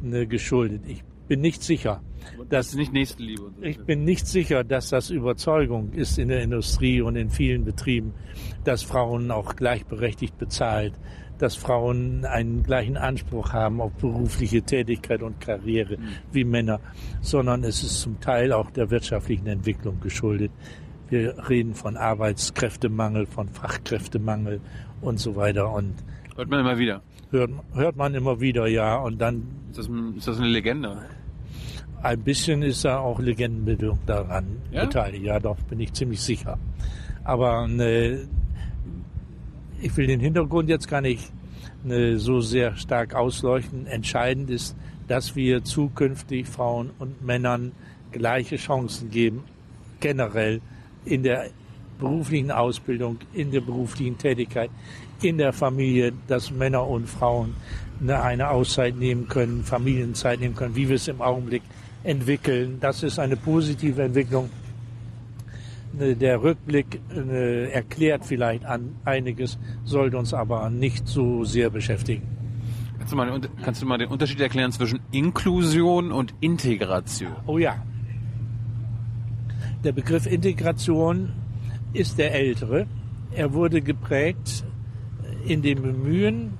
ne, 0.00 0.26
geschuldet. 0.26 0.80
Ich 0.86 1.04
bin 1.28 1.42
nicht 1.42 1.62
sicher, 1.62 2.00
dass 2.48 2.74
nicht 2.74 2.94
Nächstenliebe. 2.94 3.52
Ich 3.60 3.78
bin 3.84 4.04
nicht 4.04 4.26
sicher, 4.26 4.64
dass 4.64 4.88
das 4.88 5.10
Überzeugung 5.10 5.92
ist 5.92 6.18
in 6.18 6.28
der 6.28 6.40
Industrie 6.40 7.02
und 7.02 7.16
in 7.16 7.28
vielen 7.28 7.66
Betrieben, 7.66 8.14
dass 8.64 8.82
Frauen 8.82 9.30
auch 9.30 9.54
gleichberechtigt 9.54 10.38
bezahlt, 10.38 10.94
dass 11.36 11.56
Frauen 11.56 12.24
einen 12.24 12.62
gleichen 12.62 12.96
Anspruch 12.96 13.52
haben 13.52 13.82
auf 13.82 13.92
berufliche 13.92 14.62
Tätigkeit 14.62 15.22
und 15.22 15.40
Karriere 15.42 15.98
mhm. 15.98 16.08
wie 16.32 16.44
Männer, 16.44 16.80
sondern 17.20 17.64
es 17.64 17.82
ist 17.82 18.00
zum 18.00 18.18
Teil 18.18 18.54
auch 18.54 18.70
der 18.70 18.90
wirtschaftlichen 18.90 19.46
Entwicklung 19.46 20.00
geschuldet. 20.00 20.52
Wir 21.08 21.48
reden 21.48 21.74
von 21.74 21.96
Arbeitskräftemangel, 21.96 23.26
von 23.26 23.48
Fachkräftemangel 23.48 24.60
und 25.00 25.20
so 25.20 25.36
weiter. 25.36 25.72
Und 25.72 25.94
hört 26.36 26.50
man 26.50 26.60
immer 26.60 26.78
wieder. 26.78 27.02
Hört, 27.30 27.50
hört 27.74 27.96
man 27.96 28.14
immer 28.14 28.40
wieder, 28.40 28.66
ja. 28.66 28.96
Und 28.96 29.18
dann 29.20 29.46
ist 29.70 29.78
das, 29.78 29.88
ist 30.16 30.28
das 30.28 30.38
eine 30.38 30.48
Legende? 30.48 30.98
Ein 32.02 32.20
bisschen 32.20 32.62
ist 32.62 32.84
da 32.84 32.98
auch 32.98 33.18
Legendenbildung 33.20 33.98
daran 34.06 34.46
ja? 34.70 34.84
beteiligt. 34.84 35.24
Ja, 35.24 35.38
doch 35.40 35.56
bin 35.62 35.80
ich 35.80 35.92
ziemlich 35.92 36.20
sicher. 36.20 36.58
Aber 37.24 37.66
ne, 37.66 38.28
ich 39.80 39.96
will 39.96 40.06
den 40.06 40.20
Hintergrund 40.20 40.68
jetzt 40.68 40.88
gar 40.88 41.00
nicht 41.00 41.32
ne, 41.84 42.18
so 42.18 42.40
sehr 42.40 42.76
stark 42.76 43.14
ausleuchten. 43.14 43.86
Entscheidend 43.86 44.50
ist, 44.50 44.76
dass 45.08 45.36
wir 45.36 45.64
zukünftig 45.64 46.46
Frauen 46.46 46.90
und 46.98 47.24
Männern 47.24 47.72
gleiche 48.12 48.56
Chancen 48.56 49.10
geben, 49.10 49.44
generell 50.00 50.60
in 51.06 51.22
der 51.22 51.50
beruflichen 51.98 52.50
Ausbildung, 52.50 53.18
in 53.32 53.50
der 53.50 53.62
beruflichen 53.62 54.18
Tätigkeit, 54.18 54.70
in 55.22 55.38
der 55.38 55.52
Familie, 55.52 56.12
dass 56.26 56.50
Männer 56.50 56.86
und 56.86 57.08
Frauen 57.08 57.54
eine 58.06 58.50
Auszeit 58.50 58.96
nehmen 58.96 59.28
können, 59.28 59.64
Familienzeit 59.64 60.40
nehmen 60.40 60.54
können, 60.54 60.76
wie 60.76 60.88
wir 60.88 60.96
es 60.96 61.08
im 61.08 61.22
Augenblick 61.22 61.62
entwickeln. 62.04 62.78
Das 62.80 63.02
ist 63.02 63.18
eine 63.18 63.36
positive 63.36 64.02
Entwicklung. 64.02 64.50
Der 65.98 66.42
Rückblick 66.42 67.00
äh, 67.14 67.70
erklärt 67.70 68.26
vielleicht 68.26 68.66
an 68.66 68.96
einiges, 69.06 69.58
sollte 69.84 70.18
uns 70.18 70.34
aber 70.34 70.68
nicht 70.68 71.08
so 71.08 71.44
sehr 71.44 71.70
beschäftigen. 71.70 72.22
Kannst 72.98 73.12
du, 73.12 73.16
mal, 73.16 73.40
kannst 73.62 73.82
du 73.82 73.86
mal 73.86 73.96
den 73.96 74.08
Unterschied 74.08 74.40
erklären 74.40 74.72
zwischen 74.72 75.00
Inklusion 75.12 76.12
und 76.12 76.34
Integration? 76.40 77.32
Oh 77.46 77.56
ja, 77.56 77.76
der 79.86 79.92
Begriff 79.92 80.26
Integration 80.26 81.32
ist 81.92 82.18
der 82.18 82.34
ältere. 82.34 82.88
Er 83.30 83.52
wurde 83.52 83.80
geprägt 83.80 84.64
in 85.46 85.62
dem 85.62 85.80
Bemühen 85.80 86.58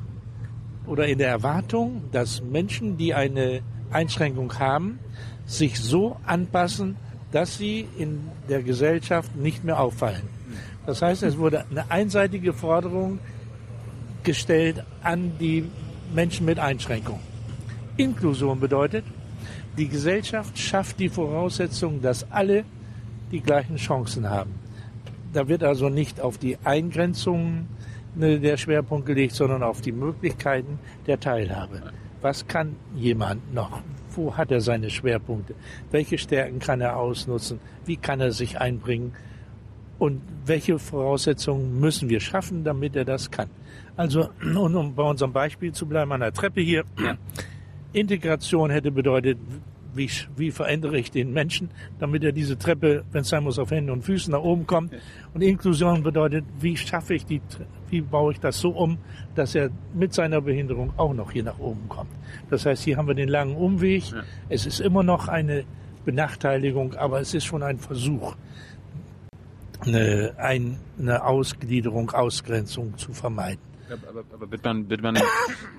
oder 0.87 1.09
in 1.09 1.19
der 1.19 1.31
Erwartung, 1.31 2.05
dass 2.13 2.41
Menschen, 2.41 2.97
die 2.97 3.15
eine 3.15 3.63
Einschränkung 3.91 4.57
haben, 4.61 5.01
sich 5.45 5.81
so 5.81 6.17
anpassen, 6.25 6.95
dass 7.33 7.59
sie 7.59 7.89
in 7.99 8.21
der 8.49 8.63
Gesellschaft 8.63 9.35
nicht 9.35 9.65
mehr 9.65 9.81
auffallen. 9.81 10.23
Das 10.87 11.03
heißt, 11.03 11.25
es 11.25 11.37
wurde 11.37 11.65
eine 11.69 11.91
einseitige 11.91 12.53
Forderung 12.53 13.19
gestellt 14.23 14.85
an 15.03 15.33
die 15.41 15.65
Menschen 16.15 16.47
mit 16.47 16.61
Einschränkung. 16.61 17.19
Inklusion 17.97 18.61
bedeutet, 18.61 19.05
die 19.77 19.89
Gesellschaft 19.89 20.57
schafft 20.57 21.01
die 21.01 21.09
Voraussetzung, 21.09 22.01
dass 22.01 22.31
alle 22.31 22.65
die 23.31 23.41
gleichen 23.41 23.77
Chancen 23.77 24.29
haben. 24.29 24.55
Da 25.33 25.49
wird 25.49 25.63
also 25.63 25.89
nicht 25.89 26.21
auf 26.21 26.39
die 26.39 26.57
Eingrenzungen 26.65 27.69
ne, 28.15 28.41
der 28.41 28.57
Schwerpunkt 28.57 29.07
gelegt, 29.07 29.35
sondern 29.35 29.63
auf 29.63 29.81
die 29.81 29.93
Möglichkeiten 29.93 30.79
der 31.07 31.21
Teilhabe. 31.21 31.83
Was 32.23 32.47
kann 32.47 32.77
jemand 32.95 33.55
noch? 33.55 33.83
Wo 34.11 34.37
hat 34.37 34.51
er 34.51 34.61
seine 34.61 34.89
Schwerpunkte? 34.89 35.55
Welche 35.91 36.17
Stärken 36.17 36.59
kann 36.59 36.81
er 36.81 36.97
ausnutzen? 36.97 37.61
Wie 37.85 37.97
kann 37.97 38.21
er 38.21 38.33
sich 38.33 38.59
einbringen? 38.59 39.13
Und 39.99 40.23
welche 40.45 40.79
Voraussetzungen 40.79 41.79
müssen 41.81 42.09
wir 42.09 42.21
schaffen, 42.21 42.65
damit 42.65 42.97
er 42.97 43.05
das 43.05 43.31
kann? 43.31 43.49
Also, 43.97 44.31
um 44.57 44.95
bei 44.95 45.03
unserem 45.03 45.33
Beispiel 45.33 45.73
zu 45.73 45.87
bleiben, 45.87 46.13
an 46.13 46.21
der 46.21 46.33
Treppe 46.33 46.61
hier. 46.61 46.85
Integration 47.93 48.71
hätte 48.71 48.91
bedeutet, 48.91 49.39
wie, 49.97 50.11
wie 50.37 50.51
verändere 50.51 50.99
ich 50.99 51.11
den 51.11 51.33
Menschen, 51.33 51.71
damit 51.99 52.25
er 52.25 52.33
diese 52.33 52.59
Treppe, 52.59 53.05
wenn 53.13 53.23
es 53.23 53.29
sein 53.29 53.45
muss, 53.45 53.59
auf 53.59 53.71
Händen 53.71 53.91
und 53.91 54.03
Füßen 54.03 54.33
nach 54.33 54.43
oben 54.43 54.67
kommt. 54.67 54.93
Und 55.35 55.43
Inklusion 55.43 56.03
bedeutet, 56.03 56.45
wie 56.61 56.77
schaffe 56.77 57.15
ich 57.15 57.25
die, 57.27 57.41
wie 57.91 58.01
baue 58.01 58.33
ich 58.33 58.41
das 58.41 58.59
so 58.59 58.71
um, 58.71 58.99
dass 59.35 59.55
er 59.55 59.71
mit 59.95 60.15
seiner 60.15 60.41
Behinderung 60.41 60.93
auch 60.97 61.15
noch 61.15 61.33
hier 61.33 61.45
nach 61.45 61.59
oben 61.59 61.89
kommt. 61.89 62.11
Das 62.51 62.67
heißt, 62.67 62.85
hier 62.85 62.97
haben 62.97 63.09
wir 63.09 63.15
den 63.15 63.29
langen 63.29 63.57
Umweg. 63.57 64.11
Ja. 64.11 64.23
Es 64.49 64.67
ist 64.67 64.81
immer 64.81 65.03
noch 65.03 65.29
eine 65.29 65.65
Benachteiligung, 66.05 66.95
aber 66.95 67.21
es 67.21 67.35
ist 67.35 67.45
schon 67.45 67.63
ein 67.63 67.79
Versuch, 67.79 68.37
eine, 69.81 70.35
eine 70.39 71.25
Ausgliederung, 71.25 72.11
Ausgrenzung 72.11 72.97
zu 72.97 73.13
vermeiden. 73.13 73.61
Aber, 73.91 74.25
aber 74.33 74.51
wird 74.51 74.65
man, 74.65 74.91
wird 74.91 75.03
man 75.03 75.19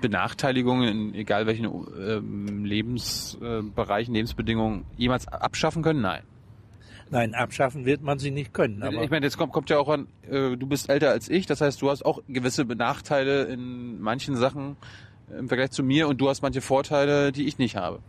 Benachteiligungen 0.00 0.88
in 0.88 1.14
egal 1.14 1.46
welchen 1.46 1.64
ähm, 1.66 2.64
Lebensbereichen, 2.64 4.14
Lebensbedingungen 4.14 4.84
jemals 4.96 5.28
abschaffen 5.28 5.82
können? 5.82 6.00
Nein. 6.00 6.22
Nein, 7.10 7.34
abschaffen 7.34 7.86
wird 7.86 8.02
man 8.02 8.18
sie 8.18 8.30
nicht 8.30 8.52
können. 8.52 8.82
Aber 8.82 9.02
ich 9.02 9.10
meine, 9.10 9.24
jetzt 9.24 9.38
kommt, 9.38 9.52
kommt 9.52 9.70
ja 9.70 9.78
auch 9.78 9.88
an, 9.88 10.08
äh, 10.28 10.56
du 10.56 10.66
bist 10.66 10.90
älter 10.90 11.10
als 11.10 11.28
ich, 11.28 11.46
das 11.46 11.60
heißt, 11.60 11.80
du 11.80 11.90
hast 11.90 12.04
auch 12.04 12.22
gewisse 12.28 12.64
Benachteile 12.64 13.44
in 13.44 14.00
manchen 14.00 14.36
Sachen. 14.36 14.76
im 15.36 15.48
Vergleich 15.48 15.70
zu 15.70 15.82
mir 15.82 16.08
und 16.08 16.20
du 16.20 16.28
hast 16.28 16.42
manche 16.42 16.60
Vorteile, 16.60 17.32
die 17.32 17.46
ich 17.46 17.58
nicht 17.58 17.76
habe. 17.76 18.00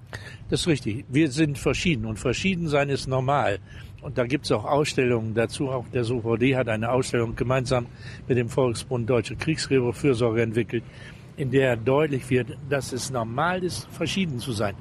Das 0.49 0.61
ist 0.61 0.67
richtig. 0.67 1.05
Wir 1.09 1.31
sind 1.31 1.57
verschieden 1.57 2.05
und 2.05 2.17
verschieden 2.17 2.67
sein 2.67 2.89
ist 2.89 3.07
normal. 3.07 3.59
Und 4.01 4.17
da 4.17 4.25
gibt 4.25 4.45
es 4.45 4.51
auch 4.51 4.65
Ausstellungen 4.65 5.33
dazu. 5.33 5.69
Auch 5.69 5.85
der 5.89 6.03
SOVD 6.03 6.55
hat 6.55 6.69
eine 6.69 6.91
Ausstellung 6.91 7.35
gemeinsam 7.35 7.87
mit 8.27 8.37
dem 8.37 8.49
Volksbund 8.49 9.09
Deutsche 9.09 9.35
Kriegsgräberfürsorge 9.35 10.41
entwickelt, 10.41 10.83
in 11.35 11.51
der 11.51 11.75
deutlich 11.75 12.29
wird, 12.29 12.57
dass 12.69 12.93
es 12.93 13.11
normal 13.11 13.63
ist, 13.63 13.87
verschieden 13.91 14.39
zu 14.39 14.51
sein. 14.51 14.75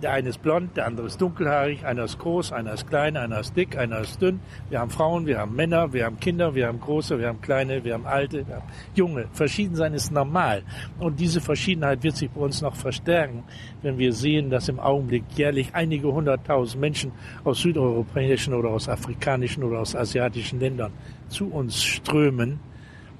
Der 0.00 0.12
eine 0.12 0.28
ist 0.28 0.42
blond, 0.42 0.76
der 0.76 0.86
andere 0.86 1.08
ist 1.08 1.20
dunkelhaarig, 1.20 1.84
einer 1.84 2.04
ist 2.04 2.20
groß, 2.20 2.52
einer 2.52 2.74
ist 2.74 2.86
klein, 2.86 3.16
einer 3.16 3.40
ist 3.40 3.56
dick, 3.56 3.76
einer 3.76 3.98
ist 3.98 4.22
dünn. 4.22 4.38
Wir 4.70 4.78
haben 4.78 4.90
Frauen, 4.90 5.26
wir 5.26 5.38
haben 5.38 5.56
Männer, 5.56 5.92
wir 5.92 6.04
haben 6.04 6.20
Kinder, 6.20 6.54
wir 6.54 6.68
haben 6.68 6.78
große, 6.78 7.18
wir 7.18 7.26
haben 7.26 7.40
kleine, 7.40 7.82
wir 7.82 7.94
haben 7.94 8.06
alte, 8.06 8.46
wir 8.46 8.56
haben 8.56 8.66
junge. 8.94 9.26
Verschieden 9.32 9.74
sein 9.74 9.94
ist 9.94 10.12
normal. 10.12 10.62
Und 11.00 11.18
diese 11.18 11.40
Verschiedenheit 11.40 12.04
wird 12.04 12.16
sich 12.16 12.30
bei 12.30 12.40
uns 12.40 12.62
noch 12.62 12.76
verstärken, 12.76 13.42
wenn 13.82 13.98
wir 13.98 14.12
sehen, 14.12 14.50
dass 14.50 14.68
im 14.68 14.78
Augenblick 14.78 15.24
jährlich 15.34 15.70
einige 15.72 16.12
hunderttausend 16.12 16.80
Menschen 16.80 17.10
aus 17.42 17.58
südeuropäischen 17.58 18.54
oder 18.54 18.68
aus 18.70 18.88
afrikanischen 18.88 19.64
oder 19.64 19.80
aus 19.80 19.96
asiatischen 19.96 20.60
Ländern 20.60 20.92
zu 21.28 21.48
uns 21.48 21.82
strömen, 21.82 22.60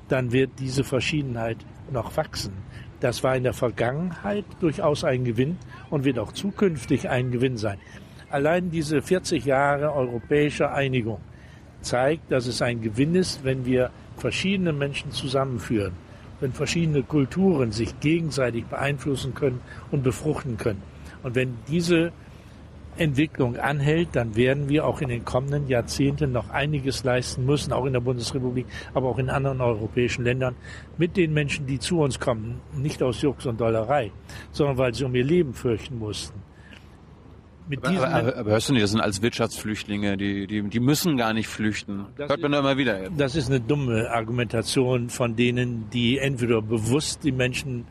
dann 0.06 0.30
wird 0.30 0.50
diese 0.60 0.84
Verschiedenheit 0.84 1.58
noch 1.90 2.16
wachsen. 2.16 2.52
Das 3.00 3.22
war 3.22 3.36
in 3.36 3.44
der 3.44 3.52
Vergangenheit 3.52 4.44
durchaus 4.60 5.04
ein 5.04 5.24
Gewinn 5.24 5.56
und 5.90 6.04
wird 6.04 6.18
auch 6.18 6.32
zukünftig 6.32 7.08
ein 7.08 7.30
Gewinn 7.30 7.56
sein. 7.56 7.78
Allein 8.30 8.70
diese 8.70 9.00
40 9.00 9.44
Jahre 9.44 9.92
europäischer 9.94 10.74
Einigung 10.74 11.20
zeigt, 11.80 12.30
dass 12.32 12.46
es 12.46 12.60
ein 12.60 12.82
Gewinn 12.82 13.14
ist, 13.14 13.44
wenn 13.44 13.64
wir 13.64 13.90
verschiedene 14.16 14.72
Menschen 14.72 15.12
zusammenführen, 15.12 15.92
wenn 16.40 16.52
verschiedene 16.52 17.02
Kulturen 17.02 17.72
sich 17.72 18.00
gegenseitig 18.00 18.66
beeinflussen 18.66 19.34
können 19.34 19.60
und 19.90 20.02
befruchten 20.02 20.56
können. 20.56 20.82
Und 21.22 21.36
wenn 21.36 21.54
diese 21.68 22.12
Entwicklung 22.98 23.56
anhält, 23.56 24.10
dann 24.12 24.36
werden 24.36 24.68
wir 24.68 24.86
auch 24.86 25.00
in 25.00 25.08
den 25.08 25.24
kommenden 25.24 25.68
Jahrzehnten 25.68 26.32
noch 26.32 26.50
einiges 26.50 27.04
leisten 27.04 27.46
müssen, 27.46 27.72
auch 27.72 27.84
in 27.84 27.92
der 27.92 28.00
Bundesrepublik, 28.00 28.66
aber 28.94 29.08
auch 29.08 29.18
in 29.18 29.30
anderen 29.30 29.60
europäischen 29.60 30.24
Ländern, 30.24 30.54
mit 30.96 31.16
den 31.16 31.32
Menschen, 31.32 31.66
die 31.66 31.78
zu 31.78 32.00
uns 32.00 32.18
kommen, 32.18 32.60
nicht 32.76 33.02
aus 33.02 33.22
Jux 33.22 33.46
und 33.46 33.60
Dollerei, 33.60 34.10
sondern 34.50 34.78
weil 34.78 34.94
sie 34.94 35.04
um 35.04 35.14
ihr 35.14 35.24
Leben 35.24 35.54
fürchten 35.54 35.98
mussten. 35.98 36.42
Aber, 37.82 38.08
aber, 38.08 38.36
aber, 38.36 38.50
hörst 38.52 38.70
du 38.70 38.72
nicht, 38.72 38.82
das 38.82 38.92
sind 38.92 39.00
als 39.00 39.20
Wirtschaftsflüchtlinge, 39.20 40.16
die, 40.16 40.46
die, 40.46 40.62
die 40.62 40.80
müssen 40.80 41.18
gar 41.18 41.34
nicht 41.34 41.48
flüchten. 41.48 42.06
Das 42.16 42.30
Hört 42.30 42.40
man 42.40 42.54
ist, 42.54 42.58
immer 42.60 42.76
wieder. 42.78 43.10
Das 43.10 43.36
ist 43.36 43.50
eine 43.50 43.60
dumme 43.60 44.10
Argumentation 44.10 45.10
von 45.10 45.36
denen, 45.36 45.90
die 45.90 46.16
entweder 46.18 46.62
bewusst 46.62 47.24
die 47.24 47.32
Menschen 47.32 47.84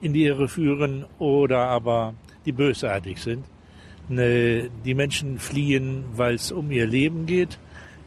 in 0.00 0.12
die 0.12 0.24
Irre 0.24 0.48
führen 0.48 1.04
oder 1.18 1.68
aber 1.68 2.14
die 2.44 2.52
bösartig 2.52 3.22
sind. 3.22 3.44
Ne, 4.08 4.68
die 4.84 4.94
Menschen 4.94 5.38
fliehen, 5.38 6.04
weil 6.14 6.34
es 6.34 6.52
um 6.52 6.70
ihr 6.70 6.86
Leben 6.86 7.24
geht. 7.24 7.58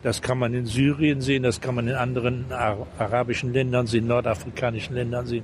Das 0.03 0.21
kann 0.21 0.37
man 0.37 0.53
in 0.53 0.67
Syrien 0.67 1.21
sehen, 1.21 1.41
das 1.41 1.59
kann 1.59 1.73
man 1.73 1.87
in 1.87 1.95
anderen 1.95 2.45
arabischen 2.51 3.51
Ländern 3.51 3.87
sehen, 3.87 4.05
nordafrikanischen 4.05 4.93
Ländern 4.93 5.25
sehen. 5.25 5.43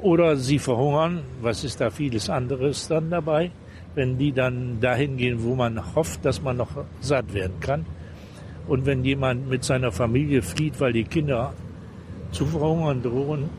Oder 0.00 0.36
sie 0.36 0.60
verhungern, 0.60 1.22
was 1.40 1.64
ist 1.64 1.80
da 1.80 1.90
vieles 1.90 2.30
anderes 2.30 2.86
dann 2.86 3.10
dabei, 3.10 3.50
wenn 3.96 4.18
die 4.18 4.30
dann 4.30 4.78
dahin 4.80 5.16
gehen, 5.16 5.42
wo 5.42 5.56
man 5.56 5.94
hofft, 5.96 6.24
dass 6.24 6.40
man 6.40 6.58
noch 6.58 6.70
satt 7.00 7.34
werden 7.34 7.58
kann. 7.58 7.86
Und 8.68 8.86
wenn 8.86 9.04
jemand 9.04 9.48
mit 9.48 9.64
seiner 9.64 9.90
Familie 9.90 10.42
flieht, 10.42 10.78
weil 10.80 10.92
die 10.92 11.04
Kinder 11.04 11.54
zu 12.30 12.46
verhungern 12.46 13.02
drohen, 13.02 13.50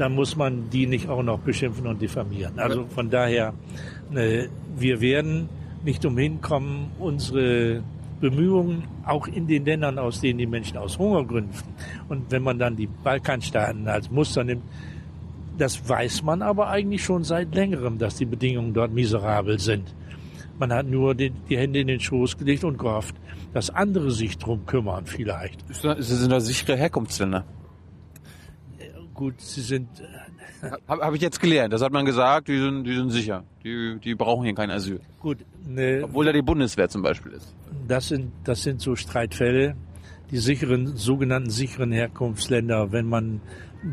dann 0.00 0.14
muss 0.14 0.34
man 0.34 0.70
die 0.70 0.86
nicht 0.86 1.08
auch 1.08 1.22
noch 1.22 1.40
beschimpfen 1.40 1.86
und 1.86 2.00
diffamieren. 2.00 2.58
Also 2.58 2.86
von 2.86 3.10
daher 3.10 3.52
äh, 4.14 4.48
wir 4.76 5.00
werden 5.00 5.48
nicht 5.84 6.04
umhin 6.04 6.40
kommen, 6.40 6.90
unsere 6.98 7.82
Bemühungen 8.20 8.84
auch 9.04 9.26
in 9.28 9.46
den 9.46 9.64
Ländern, 9.64 9.98
aus 9.98 10.20
denen 10.20 10.38
die 10.38 10.46
Menschen 10.46 10.78
aus 10.78 10.98
Hungergründen 10.98 11.54
und 12.08 12.30
wenn 12.30 12.42
man 12.42 12.58
dann 12.58 12.76
die 12.76 12.86
Balkanstaaten 12.86 13.86
als 13.88 14.10
Muster 14.10 14.42
nimmt, 14.44 14.62
das 15.58 15.86
weiß 15.86 16.22
man 16.22 16.40
aber 16.40 16.68
eigentlich 16.68 17.04
schon 17.04 17.22
seit 17.22 17.54
längerem, 17.54 17.98
dass 17.98 18.16
die 18.16 18.24
Bedingungen 18.24 18.72
dort 18.72 18.92
miserabel 18.92 19.58
sind. 19.58 19.94
Man 20.58 20.72
hat 20.72 20.86
nur 20.86 21.14
die, 21.14 21.30
die 21.30 21.58
Hände 21.58 21.80
in 21.80 21.86
den 21.86 22.00
Schoß 22.00 22.38
gelegt 22.38 22.64
und 22.64 22.78
gehofft, 22.78 23.14
dass 23.52 23.70
andere 23.70 24.10
sich 24.10 24.38
drum 24.38 24.64
kümmern 24.64 25.04
vielleicht. 25.06 25.64
Sie 25.68 26.16
sind 26.16 26.30
da 26.32 26.40
sichere 26.40 26.76
Herkunftsländer. 26.76 27.44
Gut, 29.20 29.38
sie 29.38 29.60
sind 29.60 29.86
habe 30.88 31.02
hab 31.02 31.14
ich 31.14 31.20
jetzt 31.20 31.40
gelernt. 31.40 31.74
Das 31.74 31.82
hat 31.82 31.92
man 31.92 32.06
gesagt, 32.06 32.48
die 32.48 32.58
sind, 32.58 32.84
die 32.84 32.94
sind 32.94 33.10
sicher. 33.10 33.44
Die, 33.62 33.98
die 34.02 34.14
brauchen 34.14 34.44
hier 34.44 34.54
kein 34.54 34.70
Asyl. 34.70 34.98
Gut. 35.18 35.44
Ne, 35.68 36.00
Obwohl 36.02 36.24
da 36.24 36.32
die 36.32 36.40
Bundeswehr 36.40 36.88
zum 36.88 37.02
Beispiel 37.02 37.32
ist. 37.32 37.54
Das 37.86 38.08
sind, 38.08 38.32
das 38.44 38.62
sind 38.62 38.80
so 38.80 38.96
Streitfälle. 38.96 39.76
Die 40.30 40.38
sicheren, 40.38 40.96
sogenannten 40.96 41.50
sicheren 41.50 41.92
Herkunftsländer, 41.92 42.92
wenn 42.92 43.10
man 43.10 43.42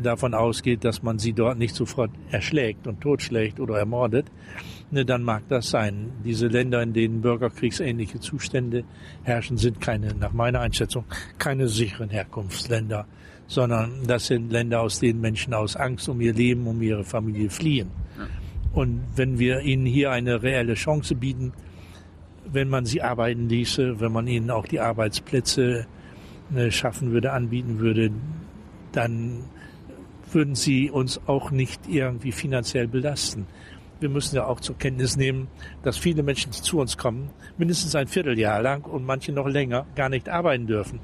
davon 0.02 0.32
ausgeht, 0.32 0.82
dass 0.82 1.02
man 1.02 1.18
sie 1.18 1.34
dort 1.34 1.58
nicht 1.58 1.74
sofort 1.74 2.10
erschlägt 2.30 2.86
und 2.86 3.02
totschlägt 3.02 3.60
oder 3.60 3.78
ermordet, 3.78 4.26
ne, 4.90 5.04
dann 5.04 5.22
mag 5.24 5.42
das 5.50 5.68
sein. 5.68 6.10
Diese 6.24 6.46
Länder, 6.46 6.82
in 6.82 6.94
denen 6.94 7.20
bürgerkriegsähnliche 7.20 8.18
Zustände 8.18 8.84
herrschen, 9.24 9.58
sind 9.58 9.78
keine, 9.78 10.14
nach 10.14 10.32
meiner 10.32 10.60
Einschätzung, 10.60 11.04
keine 11.36 11.68
sicheren 11.68 12.08
Herkunftsländer 12.08 13.06
sondern 13.48 14.06
das 14.06 14.26
sind 14.26 14.52
Länder, 14.52 14.82
aus 14.82 15.00
denen 15.00 15.20
Menschen 15.20 15.54
aus 15.54 15.74
Angst 15.74 16.08
um 16.08 16.20
ihr 16.20 16.34
Leben, 16.34 16.66
um 16.66 16.80
ihre 16.80 17.02
Familie 17.02 17.50
fliehen. 17.50 17.90
Ja. 18.16 18.26
Und 18.72 19.02
wenn 19.16 19.38
wir 19.38 19.60
ihnen 19.62 19.86
hier 19.86 20.12
eine 20.12 20.42
reelle 20.42 20.74
Chance 20.74 21.14
bieten, 21.16 21.52
wenn 22.44 22.68
man 22.68 22.84
sie 22.84 23.02
arbeiten 23.02 23.48
ließe, 23.48 24.00
wenn 24.00 24.12
man 24.12 24.26
ihnen 24.26 24.50
auch 24.50 24.66
die 24.66 24.80
Arbeitsplätze 24.80 25.86
äh, 26.54 26.70
schaffen 26.70 27.10
würde, 27.10 27.32
anbieten 27.32 27.78
würde, 27.80 28.10
dann 28.92 29.44
würden 30.30 30.54
sie 30.54 30.90
uns 30.90 31.20
auch 31.26 31.50
nicht 31.50 31.88
irgendwie 31.88 32.32
finanziell 32.32 32.86
belasten. 32.86 33.46
Wir 34.00 34.10
müssen 34.10 34.36
ja 34.36 34.46
auch 34.46 34.60
zur 34.60 34.78
Kenntnis 34.78 35.16
nehmen, 35.16 35.48
dass 35.82 35.96
viele 35.96 36.22
Menschen, 36.22 36.52
die 36.52 36.62
zu 36.62 36.78
uns 36.78 36.98
kommen, 36.98 37.30
mindestens 37.56 37.94
ein 37.94 38.06
Vierteljahr 38.06 38.62
lang 38.62 38.84
und 38.84 39.04
manche 39.04 39.32
noch 39.32 39.48
länger 39.48 39.86
gar 39.96 40.08
nicht 40.08 40.28
arbeiten 40.28 40.66
dürfen 40.66 41.00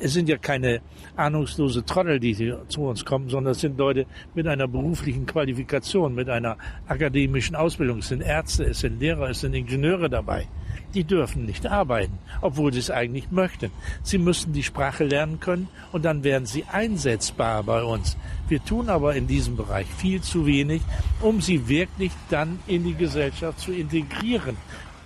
es 0.00 0.12
sind 0.12 0.28
ja 0.28 0.36
keine 0.36 0.80
ahnungslose 1.16 1.84
Trottel, 1.84 2.20
die 2.20 2.34
hier 2.34 2.62
zu 2.68 2.82
uns 2.82 3.04
kommen, 3.04 3.28
sondern 3.28 3.52
es 3.52 3.60
sind 3.60 3.78
Leute 3.78 4.06
mit 4.34 4.46
einer 4.46 4.68
beruflichen 4.68 5.26
Qualifikation, 5.26 6.14
mit 6.14 6.28
einer 6.28 6.56
akademischen 6.86 7.56
Ausbildung. 7.56 7.98
Es 7.98 8.08
sind 8.08 8.20
Ärzte, 8.20 8.64
es 8.64 8.80
sind 8.80 9.00
Lehrer, 9.00 9.30
es 9.30 9.40
sind 9.40 9.54
Ingenieure 9.54 10.10
dabei. 10.10 10.46
Die 10.94 11.04
dürfen 11.04 11.44
nicht 11.44 11.66
arbeiten, 11.66 12.18
obwohl 12.40 12.72
sie 12.72 12.78
es 12.78 12.90
eigentlich 12.90 13.30
möchten. 13.30 13.70
Sie 14.02 14.18
müssen 14.18 14.52
die 14.52 14.62
Sprache 14.62 15.04
lernen 15.04 15.40
können 15.40 15.68
und 15.92 16.04
dann 16.04 16.24
werden 16.24 16.46
sie 16.46 16.64
einsetzbar 16.64 17.62
bei 17.64 17.82
uns. 17.82 18.16
Wir 18.48 18.64
tun 18.64 18.88
aber 18.88 19.14
in 19.14 19.26
diesem 19.26 19.56
Bereich 19.56 19.86
viel 19.98 20.20
zu 20.20 20.46
wenig, 20.46 20.82
um 21.20 21.40
sie 21.40 21.68
wirklich 21.68 22.12
dann 22.30 22.60
in 22.66 22.84
die 22.84 22.94
Gesellschaft 22.94 23.60
zu 23.60 23.72
integrieren, 23.72 24.56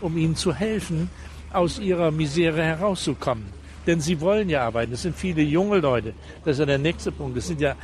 um 0.00 0.16
ihnen 0.16 0.36
zu 0.36 0.54
helfen, 0.54 1.10
aus 1.52 1.78
ihrer 1.78 2.10
Misere 2.10 2.62
herauszukommen. 2.62 3.59
Denn 3.86 4.00
sie 4.00 4.20
wollen 4.20 4.48
ja 4.48 4.66
arbeiten. 4.66 4.92
Es 4.92 5.02
sind 5.02 5.16
viele 5.16 5.42
junge 5.42 5.78
Leute. 5.78 6.12
Das 6.44 6.52
ist 6.52 6.60
ja 6.60 6.66
der 6.66 6.78
nächste 6.78 7.12
Punkt. 7.12 7.36
Es 7.36 7.46
sind 7.46 7.60
ja 7.60 7.74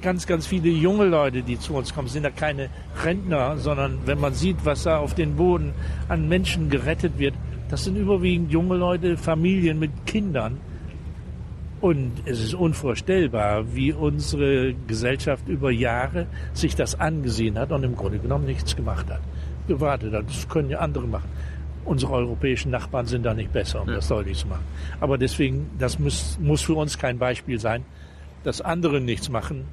ganz, 0.00 0.26
ganz 0.26 0.46
viele 0.46 0.68
junge 0.68 1.04
Leute, 1.04 1.42
die 1.42 1.58
zu 1.58 1.74
uns 1.74 1.92
kommen. 1.92 2.06
Es 2.06 2.12
sind 2.12 2.24
ja 2.24 2.30
keine 2.30 2.70
Rentner, 3.04 3.58
sondern 3.58 3.98
wenn 4.06 4.20
man 4.20 4.34
sieht, 4.34 4.64
was 4.64 4.84
da 4.84 4.98
auf 4.98 5.14
den 5.14 5.36
Boden 5.36 5.72
an 6.08 6.28
Menschen 6.28 6.70
gerettet 6.70 7.18
wird, 7.18 7.34
das 7.68 7.84
sind 7.84 7.96
überwiegend 7.96 8.50
junge 8.50 8.76
Leute, 8.76 9.16
Familien 9.16 9.78
mit 9.78 9.90
Kindern. 10.06 10.58
Und 11.80 12.12
es 12.26 12.40
ist 12.40 12.54
unvorstellbar, 12.54 13.74
wie 13.74 13.92
unsere 13.92 14.74
Gesellschaft 14.86 15.48
über 15.48 15.70
Jahre 15.70 16.26
sich 16.52 16.76
das 16.76 17.00
angesehen 17.00 17.58
hat 17.58 17.72
und 17.72 17.84
im 17.84 17.96
Grunde 17.96 18.18
genommen 18.18 18.44
nichts 18.44 18.76
gemacht 18.76 19.08
hat. 19.08 19.20
Gewartet 19.66 20.12
hat. 20.12 20.28
Das 20.28 20.48
können 20.48 20.68
ja 20.68 20.80
andere 20.80 21.06
machen 21.06 21.28
unsere 21.90 22.12
europäischen 22.12 22.70
Nachbarn 22.70 23.06
sind 23.06 23.24
da 23.24 23.34
nicht 23.34 23.52
besser, 23.52 23.82
um 23.82 23.88
ja. 23.88 23.96
das 23.96 24.06
deutlich 24.06 24.38
zu 24.38 24.46
machen. 24.46 24.64
Aber 25.00 25.18
deswegen, 25.18 25.68
das 25.76 25.98
muss, 25.98 26.38
muss 26.40 26.62
für 26.62 26.74
uns 26.74 26.96
kein 26.96 27.18
Beispiel 27.18 27.58
sein, 27.58 27.84
dass 28.44 28.60
andere 28.60 29.00
nichts 29.00 29.28
machen, 29.28 29.64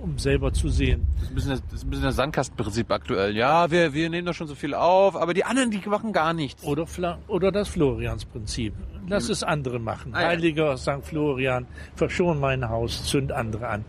um 0.00 0.18
selber 0.18 0.52
zu 0.52 0.68
sehen. 0.68 1.06
Das 1.14 1.22
ist 1.22 1.30
ein 1.30 1.34
bisschen 1.36 1.50
das, 1.50 1.62
das, 1.70 1.84
bisschen 1.84 2.04
das 2.04 2.16
Sandkastenprinzip 2.16 2.90
aktuell. 2.90 3.36
Ja, 3.36 3.70
wir, 3.70 3.94
wir 3.94 4.10
nehmen 4.10 4.26
doch 4.26 4.34
schon 4.34 4.48
so 4.48 4.56
viel 4.56 4.74
auf, 4.74 5.14
aber 5.14 5.32
die 5.32 5.44
anderen, 5.44 5.70
die 5.70 5.80
machen 5.88 6.12
gar 6.12 6.32
nichts. 6.32 6.64
Oder, 6.64 6.86
oder 7.28 7.52
das 7.52 7.68
Floriansprinzip. 7.68 8.74
Lass 9.06 9.28
mhm. 9.28 9.32
es 9.32 9.42
andere 9.44 9.78
machen. 9.78 10.12
Ah, 10.12 10.26
Heiliger 10.26 10.70
ja. 10.70 10.76
St. 10.76 11.04
Florian, 11.04 11.66
verschon 11.94 12.40
mein 12.40 12.68
Haus, 12.68 13.06
zünd 13.06 13.30
andere 13.30 13.68
an. 13.68 13.84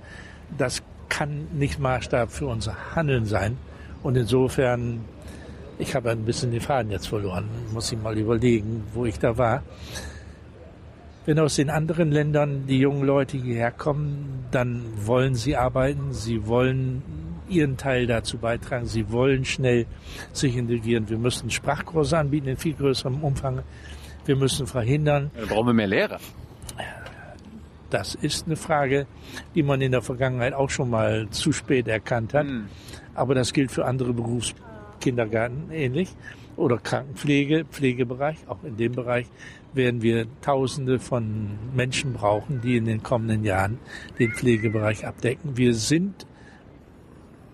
Das 0.55 0.83
kann 1.09 1.47
nicht 1.53 1.79
Maßstab 1.79 2.31
für 2.31 2.45
unser 2.45 2.95
Handeln 2.95 3.25
sein. 3.25 3.57
Und 4.03 4.17
insofern 4.17 5.01
ich 5.81 5.95
habe 5.95 6.11
ein 6.11 6.25
bisschen 6.25 6.51
den 6.51 6.61
Faden 6.61 6.91
jetzt 6.91 7.07
verloren. 7.07 7.49
Muss 7.73 7.91
ich 7.91 7.99
mal 7.99 8.17
überlegen, 8.17 8.83
wo 8.93 9.05
ich 9.05 9.17
da 9.17 9.37
war. 9.37 9.63
Wenn 11.25 11.39
aus 11.39 11.55
den 11.55 11.69
anderen 11.69 12.11
Ländern 12.11 12.67
die 12.67 12.79
jungen 12.79 13.03
Leute 13.03 13.37
hierher 13.37 13.71
kommen, 13.71 14.45
dann 14.51 14.83
wollen 15.05 15.35
sie 15.35 15.55
arbeiten, 15.55 16.13
sie 16.13 16.47
wollen 16.47 17.01
ihren 17.49 17.77
Teil 17.77 18.07
dazu 18.07 18.37
beitragen. 18.37 18.85
Sie 18.85 19.11
wollen 19.11 19.43
schnell 19.43 19.85
sich 20.33 20.55
integrieren. 20.55 21.09
Wir 21.09 21.17
müssen 21.17 21.49
Sprachkurse 21.49 22.17
anbieten 22.17 22.47
in 22.47 22.57
viel 22.57 22.73
größerem 22.73 23.23
Umfang. 23.23 23.63
Wir 24.25 24.35
müssen 24.35 24.67
verhindern. 24.67 25.31
Brauchen 25.49 25.67
wir 25.67 25.73
mehr 25.73 25.87
Lehrer. 25.87 26.19
Das 27.89 28.15
ist 28.15 28.45
eine 28.45 28.55
Frage, 28.55 29.05
die 29.53 29.63
man 29.63 29.81
in 29.81 29.91
der 29.91 30.01
Vergangenheit 30.01 30.53
auch 30.53 30.69
schon 30.69 30.89
mal 30.89 31.27
zu 31.29 31.51
spät 31.51 31.87
erkannt 31.89 32.33
hat. 32.33 32.45
Hm. 32.45 32.67
Aber 33.15 33.35
das 33.35 33.51
gilt 33.51 33.71
für 33.71 33.85
andere 33.85 34.13
Berufskindergärten 35.01 35.71
ähnlich 35.71 36.09
oder 36.55 36.77
Krankenpflege, 36.77 37.65
Pflegebereich. 37.65 38.37
Auch 38.47 38.63
in 38.63 38.77
dem 38.77 38.93
Bereich 38.93 39.25
werden 39.73 40.01
wir 40.01 40.27
Tausende 40.41 40.99
von 40.99 41.57
Menschen 41.75 42.13
brauchen, 42.13 42.61
die 42.61 42.77
in 42.77 42.85
den 42.85 43.01
kommenden 43.01 43.43
Jahren 43.43 43.79
den 44.19 44.31
Pflegebereich 44.31 45.05
abdecken. 45.05 45.57
Wir 45.57 45.73
sind 45.73 46.27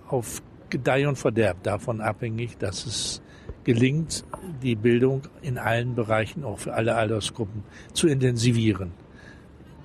auf 0.08 0.42
Gedeih 0.70 1.08
und 1.08 1.18
Verderb 1.18 1.64
davon 1.64 2.02
abhängig, 2.02 2.58
dass 2.58 2.86
es 2.86 3.22
gelingt, 3.64 4.26
die 4.62 4.76
Bildung 4.76 5.22
in 5.42 5.58
allen 5.58 5.96
Bereichen, 5.96 6.44
auch 6.44 6.60
für 6.60 6.74
alle 6.74 6.96
Altersgruppen, 6.96 7.64
zu 7.94 8.08
intensivieren. 8.08 8.92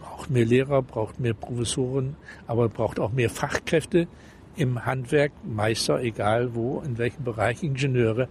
Braucht 0.00 0.30
mehr 0.30 0.44
Lehrer, 0.44 0.82
braucht 0.82 1.20
mehr 1.20 1.34
Professoren, 1.34 2.16
aber 2.46 2.68
braucht 2.68 2.98
auch 2.98 3.12
mehr 3.12 3.30
Fachkräfte 3.30 4.08
im 4.56 4.84
Handwerk, 4.84 5.32
Meister, 5.44 6.00
egal 6.02 6.54
wo, 6.54 6.80
in 6.80 6.98
welchem 6.98 7.24
Bereich, 7.24 7.62
Ingenieure. 7.62 8.28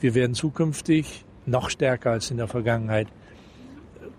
Wir 0.00 0.14
werden 0.14 0.34
zukünftig 0.34 1.24
noch 1.46 1.70
stärker 1.70 2.12
als 2.12 2.30
in 2.30 2.36
der 2.36 2.48
Vergangenheit 2.48 3.08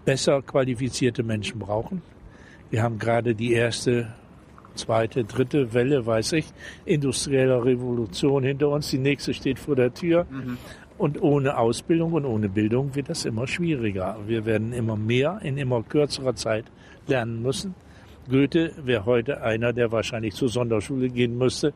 besser 0.05 0.41
qualifizierte 0.41 1.23
Menschen 1.23 1.59
brauchen. 1.59 2.01
Wir 2.69 2.83
haben 2.83 2.99
gerade 2.99 3.35
die 3.35 3.53
erste, 3.53 4.13
zweite, 4.75 5.23
dritte 5.23 5.73
Welle, 5.73 6.05
weiß 6.05 6.33
ich, 6.33 6.47
industrieller 6.85 7.63
Revolution 7.63 8.43
hinter 8.43 8.69
uns. 8.69 8.89
Die 8.89 8.97
nächste 8.97 9.33
steht 9.33 9.59
vor 9.59 9.75
der 9.75 9.93
Tür. 9.93 10.25
Und 10.97 11.21
ohne 11.21 11.57
Ausbildung 11.57 12.13
und 12.13 12.25
ohne 12.25 12.49
Bildung 12.49 12.93
wird 12.93 13.09
das 13.09 13.25
immer 13.25 13.47
schwieriger. 13.47 14.17
Wir 14.27 14.45
werden 14.45 14.73
immer 14.73 14.97
mehr 14.97 15.39
in 15.43 15.57
immer 15.57 15.81
kürzerer 15.81 16.35
Zeit 16.35 16.65
lernen 17.07 17.41
müssen. 17.41 17.73
Goethe 18.29 18.71
wäre 18.83 19.05
heute 19.05 19.41
einer, 19.41 19.73
der 19.73 19.91
wahrscheinlich 19.91 20.35
zur 20.35 20.49
Sonderschule 20.49 21.09
gehen 21.09 21.37
müsste, 21.37 21.73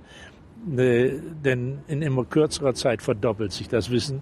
äh, 0.77 1.11
denn 1.43 1.79
in 1.87 2.01
immer 2.01 2.25
kürzerer 2.25 2.73
Zeit 2.73 3.01
verdoppelt 3.01 3.51
sich 3.51 3.67
das 3.67 3.89
Wissen 3.89 4.21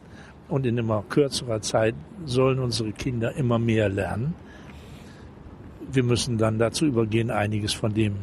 und 0.50 0.66
in 0.66 0.78
immer 0.78 1.04
kürzerer 1.08 1.62
Zeit 1.62 1.96
sollen 2.26 2.60
unsere 2.60 2.92
Kinder 2.92 3.36
immer 3.36 3.60
mehr 3.60 3.90
lernen. 3.90 4.34
Wir 5.92 6.04
müssen 6.04 6.38
dann 6.38 6.58
dazu 6.58 6.86
übergehen, 6.86 7.32
einiges 7.32 7.74
von 7.74 7.94
dem 7.94 8.16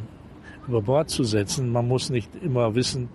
über 0.67 0.81
Bord 0.81 1.09
zu 1.09 1.23
setzen. 1.23 1.71
Man 1.71 1.87
muss 1.87 2.09
nicht 2.09 2.29
immer 2.43 2.75
wissen, 2.75 3.09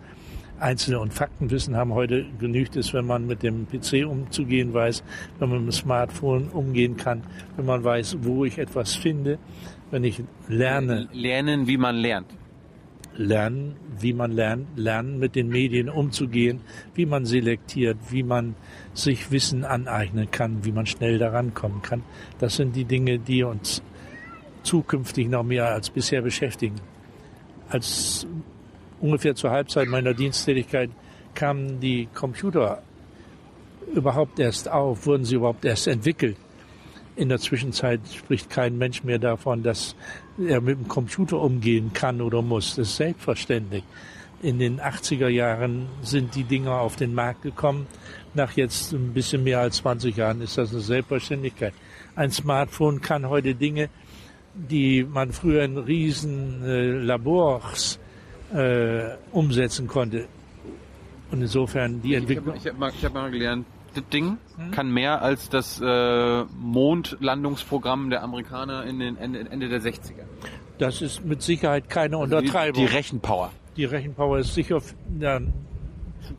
Einzelne 0.61 1.01
und 1.01 1.13
Faktenwissen 1.13 1.77
haben 1.77 1.93
heute 1.95 2.25
genügt 2.39 2.77
es, 2.77 2.95
wenn 2.95 3.07
man 3.07 3.27
mit 3.27 3.43
dem 3.43 3.67
PC 3.67 4.07
umzugehen 4.07 4.73
weiß, 4.73 5.03
wenn 5.39 5.49
man 5.49 5.65
mit 5.65 5.75
dem 5.75 5.77
Smartphone 5.77 6.49
umgehen 6.49 6.97
kann, 6.97 7.23
wenn 7.57 7.67
man 7.67 7.83
weiß, 7.83 8.19
wo 8.23 8.45
ich 8.45 8.59
etwas 8.59 8.95
finde, 8.95 9.39
wenn 9.91 10.05
ich 10.05 10.23
lerne. 10.49 11.09
Lernen, 11.13 11.67
wie 11.67 11.77
man 11.77 11.97
lernt. 11.97 12.27
Lernen, 13.17 13.77
wie 14.01 14.13
man 14.13 14.33
lernt, 14.33 14.77
lernen 14.77 15.19
mit 15.21 15.37
den 15.37 15.49
Medien 15.49 15.89
umzugehen, 15.89 16.61
wie 16.95 17.07
man 17.07 17.27
selektiert, 17.27 17.97
wie 18.11 18.25
man 18.25 18.57
sich 18.93 19.31
Wissen 19.31 19.65
aneignen 19.65 20.31
kann, 20.31 20.65
wie 20.65 20.73
man 20.73 20.87
schnell 20.87 21.19
daran 21.19 21.55
kommen 21.55 21.81
kann. 21.83 22.03
Das 22.41 22.57
sind 22.57 22.75
die 22.75 22.85
Dinge, 22.85 23.21
die 23.21 23.45
uns 23.45 23.83
zukünftig 24.65 25.29
noch 25.29 25.45
mehr 25.45 25.69
als 25.69 25.91
bisher 25.91 26.23
beschäftigen. 26.23 26.77
Als 27.69 28.27
ungefähr 29.01 29.35
zur 29.37 29.51
Halbzeit 29.51 29.87
meiner 29.89 30.15
Diensttätigkeit 30.15 30.91
kamen 31.35 31.79
die 31.81 32.09
Computer 32.15 32.83
überhaupt 33.95 34.39
erst 34.39 34.69
auf, 34.71 35.07
wurden 35.07 35.25
sie 35.25 35.37
überhaupt 35.37 35.65
erst 35.65 35.87
entwickelt. 35.87 36.37
In 37.17 37.29
der 37.29 37.39
Zwischenzeit 37.39 38.01
spricht 38.13 38.51
kein 38.51 38.77
Mensch 38.77 39.05
mehr 39.05 39.19
davon, 39.19 39.63
dass 39.63 39.95
er 40.39 40.61
mit 40.61 40.79
dem 40.79 40.89
Computer 40.89 41.41
umgehen 41.41 41.93
kann 41.93 42.21
oder 42.21 42.43
muss. 42.43 42.75
Das 42.75 42.89
ist 42.89 42.97
selbstverständlich. 42.97 43.85
In 44.43 44.59
den 44.59 44.81
80er 44.81 45.29
Jahren 45.29 45.87
sind 46.03 46.35
die 46.35 46.43
Dinger 46.45 46.81
auf 46.81 46.97
den 46.97 47.15
Markt 47.15 47.43
gekommen. 47.43 47.87
Nach 48.35 48.53
jetzt 48.53 48.93
ein 48.93 49.15
bisschen 49.15 49.45
mehr 49.45 49.61
als 49.61 49.77
20 49.77 50.17
Jahren 50.17 50.41
ist 50.41 50.59
das 50.59 50.73
eine 50.73 50.81
Selbstverständlichkeit. 50.81 51.73
Ein 52.17 52.31
Smartphone 52.33 53.01
kann 53.01 53.29
heute 53.29 53.55
Dinge, 53.55 53.89
die 54.55 55.05
man 55.05 55.33
früher 55.33 55.63
in 55.65 55.79
riesen 55.79 56.63
äh, 56.65 56.91
Labors 56.91 57.99
äh, 58.53 59.15
umsetzen 59.33 59.87
konnte. 59.87 60.27
Und 61.31 61.43
insofern 61.43 62.03
die 62.03 62.11
Ich 62.11 62.17
habe 62.17 62.33
Entwicklung. 62.33 62.57
ich 62.57 62.67
hab 62.67 62.79
mal, 62.79 62.93
ich 62.97 63.05
hab 63.05 63.15
mal 63.15 63.31
gelernt, 63.31 63.67
das 63.95 64.05
Ding 64.13 64.39
kann 64.73 64.91
mehr 64.91 65.23
als 65.23 65.49
das 65.49 65.81
äh, 65.81 66.45
Mondlandungsprogramm 66.59 68.11
der 68.11 68.23
Amerikaner 68.23 68.85
in 68.85 68.99
den 68.99 69.17
Ende, 69.17 69.41
Ende 69.51 69.69
der 69.69 69.81
60er. 69.81 70.25
Das 70.79 71.01
ist 71.03 71.25
mit 71.25 71.43
Sicherheit 71.43 71.89
keine 71.89 72.17
Also 72.19 72.31
Die, 72.41 72.47
Untertreibung. 72.47 72.81
die 72.87 72.93
Rechenpower. 72.93 73.51
Die 73.77 73.85
Rechenpower 73.85 74.39
ist 74.39 74.55
sicher 74.55 74.81
ja, 75.21 75.41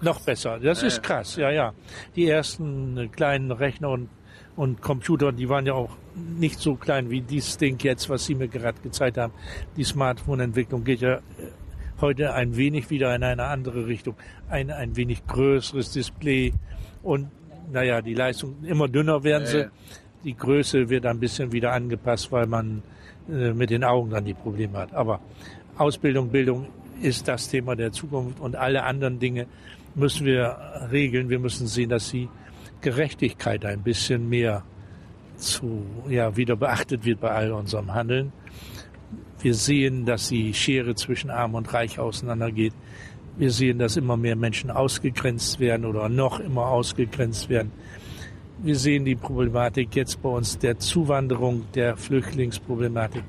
noch 0.01 0.19
besser. 0.21 0.59
Das 0.59 0.81
Ja, 0.81 0.87
ist 0.87 1.03
krass, 1.03 1.35
ja, 1.35 1.49
ja. 1.51 1.73
Die 2.15 2.27
ersten 2.27 2.97
äh, 2.97 3.07
kleinen 3.07 3.51
Rechner 3.51 3.89
und, 3.89 4.09
und 4.55 4.81
Computer, 4.81 5.31
die 5.31 5.49
waren 5.49 5.65
ja 5.65 5.73
auch 5.73 5.91
nicht 6.15 6.59
so 6.59 6.75
klein 6.75 7.09
wie 7.09 7.21
dieses 7.21 7.57
Ding 7.57 7.77
jetzt, 7.83 8.09
was 8.09 8.25
Sie 8.25 8.35
mir 8.35 8.47
gerade 8.47 8.79
gezeigt 8.81 9.17
haben. 9.17 9.33
Die 9.77 9.83
Smartphone-Entwicklung 9.83 10.83
geht 10.83 11.01
ja 11.01 11.15
äh, 11.15 11.21
heute 12.01 12.33
ein 12.33 12.55
wenig 12.57 12.89
wieder 12.89 13.15
in 13.15 13.23
eine 13.23 13.45
andere 13.45 13.87
Richtung. 13.87 14.15
Ein, 14.49 14.69
ein 14.71 14.95
wenig 14.95 15.25
größeres 15.27 15.91
Display 15.91 16.53
und, 17.03 17.29
naja, 17.71 18.01
die 18.01 18.13
Leistung 18.13 18.63
immer 18.63 18.87
dünner 18.87 19.23
werden 19.23 19.45
sie. 19.47 19.67
Die 20.23 20.35
Größe 20.35 20.89
wird 20.89 21.05
ein 21.05 21.19
bisschen 21.19 21.51
wieder 21.51 21.71
angepasst, 21.71 22.31
weil 22.31 22.47
man 22.47 22.81
äh, 23.29 23.53
mit 23.53 23.69
den 23.69 23.83
Augen 23.83 24.09
dann 24.09 24.25
die 24.25 24.33
Probleme 24.33 24.77
hat. 24.77 24.93
Aber 24.93 25.19
Ausbildung, 25.77 26.29
Bildung 26.29 26.67
ist 27.01 27.27
das 27.27 27.49
Thema 27.49 27.75
der 27.75 27.91
Zukunft 27.91 28.39
und 28.39 28.55
alle 28.55 28.83
anderen 28.83 29.19
Dinge 29.19 29.47
müssen 29.93 30.25
wir 30.25 30.57
regeln. 30.91 31.29
Wir 31.29 31.39
müssen 31.39 31.67
sehen, 31.67 31.89
dass 31.89 32.11
die 32.11 32.29
Gerechtigkeit 32.81 33.65
ein 33.65 33.81
bisschen 33.83 34.29
mehr 34.29 34.63
zu, 35.37 35.85
ja, 36.09 36.35
wieder 36.37 36.55
beachtet 36.55 37.05
wird 37.05 37.19
bei 37.19 37.31
all 37.31 37.51
unserem 37.51 37.93
Handeln. 37.93 38.31
Wir 39.39 39.53
sehen, 39.53 40.05
dass 40.05 40.29
die 40.29 40.53
Schere 40.53 40.95
zwischen 40.95 41.29
Arm 41.29 41.55
und 41.55 41.71
Reich 41.73 41.99
auseinandergeht. 41.99 42.73
Wir 43.37 43.51
sehen, 43.51 43.79
dass 43.79 43.97
immer 43.97 44.15
mehr 44.15 44.35
Menschen 44.35 44.71
ausgegrenzt 44.71 45.59
werden 45.59 45.85
oder 45.85 46.07
noch 46.07 46.39
immer 46.39 46.67
ausgegrenzt 46.67 47.49
werden. 47.49 47.71
Wir 48.59 48.77
sehen 48.77 49.03
die 49.03 49.15
Problematik 49.15 49.95
jetzt 49.95 50.21
bei 50.21 50.29
uns 50.29 50.57
der 50.57 50.79
Zuwanderung, 50.79 51.65
der 51.75 51.97
Flüchtlingsproblematik. 51.97 53.23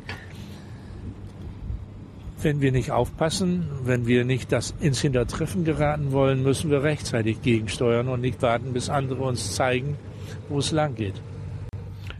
Wenn 2.41 2.61
wir 2.61 2.71
nicht 2.71 2.93
aufpassen, 2.93 3.67
wenn 3.83 4.07
wir 4.07 4.25
nicht 4.25 4.53
das 4.53 4.75
ins 4.79 5.01
Hintertreffen 5.01 5.65
geraten 5.65 6.13
wollen, 6.13 6.45
müssen 6.45 6.71
wir 6.71 6.85
rechtzeitig 6.85 7.43
gegensteuern 7.43 8.09
und 8.09 8.21
nicht 8.21 8.41
warten, 8.43 8.73
bis 8.73 8.89
andere 8.89 9.25
uns 9.25 9.57
zeigen, 9.57 9.97
wo 10.49 10.59
es 10.59 10.71
lang 10.71 10.95
geht. 10.95 11.21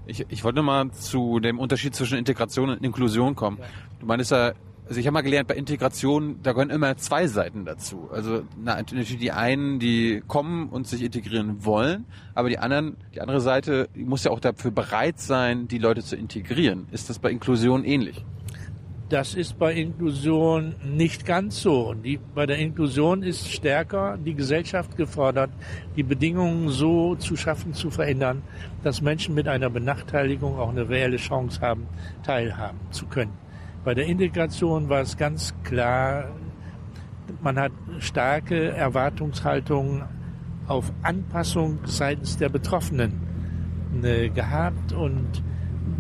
Ich, 0.07 0.25
ich 0.29 0.43
wollte 0.43 0.63
mal 0.63 0.91
zu 0.91 1.39
dem 1.39 1.61
Unterschied 1.61 1.95
zwischen 1.95 2.19
Integration 2.19 2.71
und 2.71 2.83
Inklusion 2.83 3.37
kommen. 3.37 3.59
Du 4.01 4.07
meinst 4.07 4.33
ja, 4.33 4.53
also 4.89 5.01
ich 5.01 5.07
habe 5.07 5.15
mal 5.15 5.23
gelernt, 5.23 5.49
bei 5.49 5.57
Integration, 5.57 6.41
da 6.43 6.53
gehören 6.53 6.71
immer 6.71 6.97
zwei 6.97 7.27
Seiten 7.27 7.65
dazu. 7.65 8.09
Also 8.13 8.43
na, 8.57 8.77
natürlich 8.77 9.19
die 9.19 9.33
einen, 9.33 9.81
die 9.81 10.23
kommen 10.27 10.69
und 10.69 10.87
sich 10.87 11.03
integrieren 11.03 11.65
wollen, 11.65 12.05
aber 12.35 12.49
die 12.49 12.59
anderen, 12.59 12.97
die 13.15 13.21
andere 13.21 13.41
Seite 13.41 13.89
die 13.97 14.05
muss 14.05 14.25
ja 14.25 14.31
auch 14.31 14.41
dafür 14.41 14.71
bereit 14.71 15.19
sein, 15.19 15.67
die 15.67 15.79
Leute 15.79 16.03
zu 16.03 16.17
integrieren. 16.17 16.87
Ist 16.93 17.11
das 17.11 17.19
bei 17.19 17.31
Inklusion 17.31 17.85
ähnlich? 17.85 18.25
Das 19.09 19.35
ist 19.35 19.59
bei 19.59 19.73
Inklusion 19.73 20.75
nicht 20.85 21.27
ganz 21.27 21.63
so. 21.63 21.95
Die, 21.95 22.19
bei 22.19 22.45
der 22.45 22.59
Inklusion 22.59 23.23
ist 23.23 23.49
stärker 23.49 24.19
die 24.19 24.35
Gesellschaft 24.35 24.97
gefordert, 24.97 25.51
die 25.97 26.03
Bedingungen 26.03 26.71
so 26.71 27.15
zu 27.15 27.37
schaffen, 27.37 27.73
zu 27.73 27.91
verändern, 27.91 28.43
dass 28.83 29.03
Menschen 29.03 29.37
mit 29.37 29.47
einer 29.47 29.71
Benachteiligung 29.71 30.59
auch 30.59 30.71
eine 30.71 30.89
reelle 30.89 31.19
Chance 31.19 31.61
haben, 31.61 31.87
teilhaben 32.25 32.79
zu 32.91 33.07
können. 33.07 33.46
Bei 33.87 33.95
der 33.95 34.07
Integration 34.07 34.89
war 34.89 35.03
es 35.03 35.17
ganz 35.17 35.55
klar, 35.63 36.33
man 37.41 37.57
hat 37.57 37.71
starke 38.01 38.71
Erwartungshaltungen 38.71 40.03
auf 40.67 40.93
Anpassung 41.03 41.79
seitens 41.85 42.37
der 42.37 42.49
Betroffenen 42.49 43.13
äh, 44.03 44.29
gehabt 44.29 44.93
und 44.93 45.41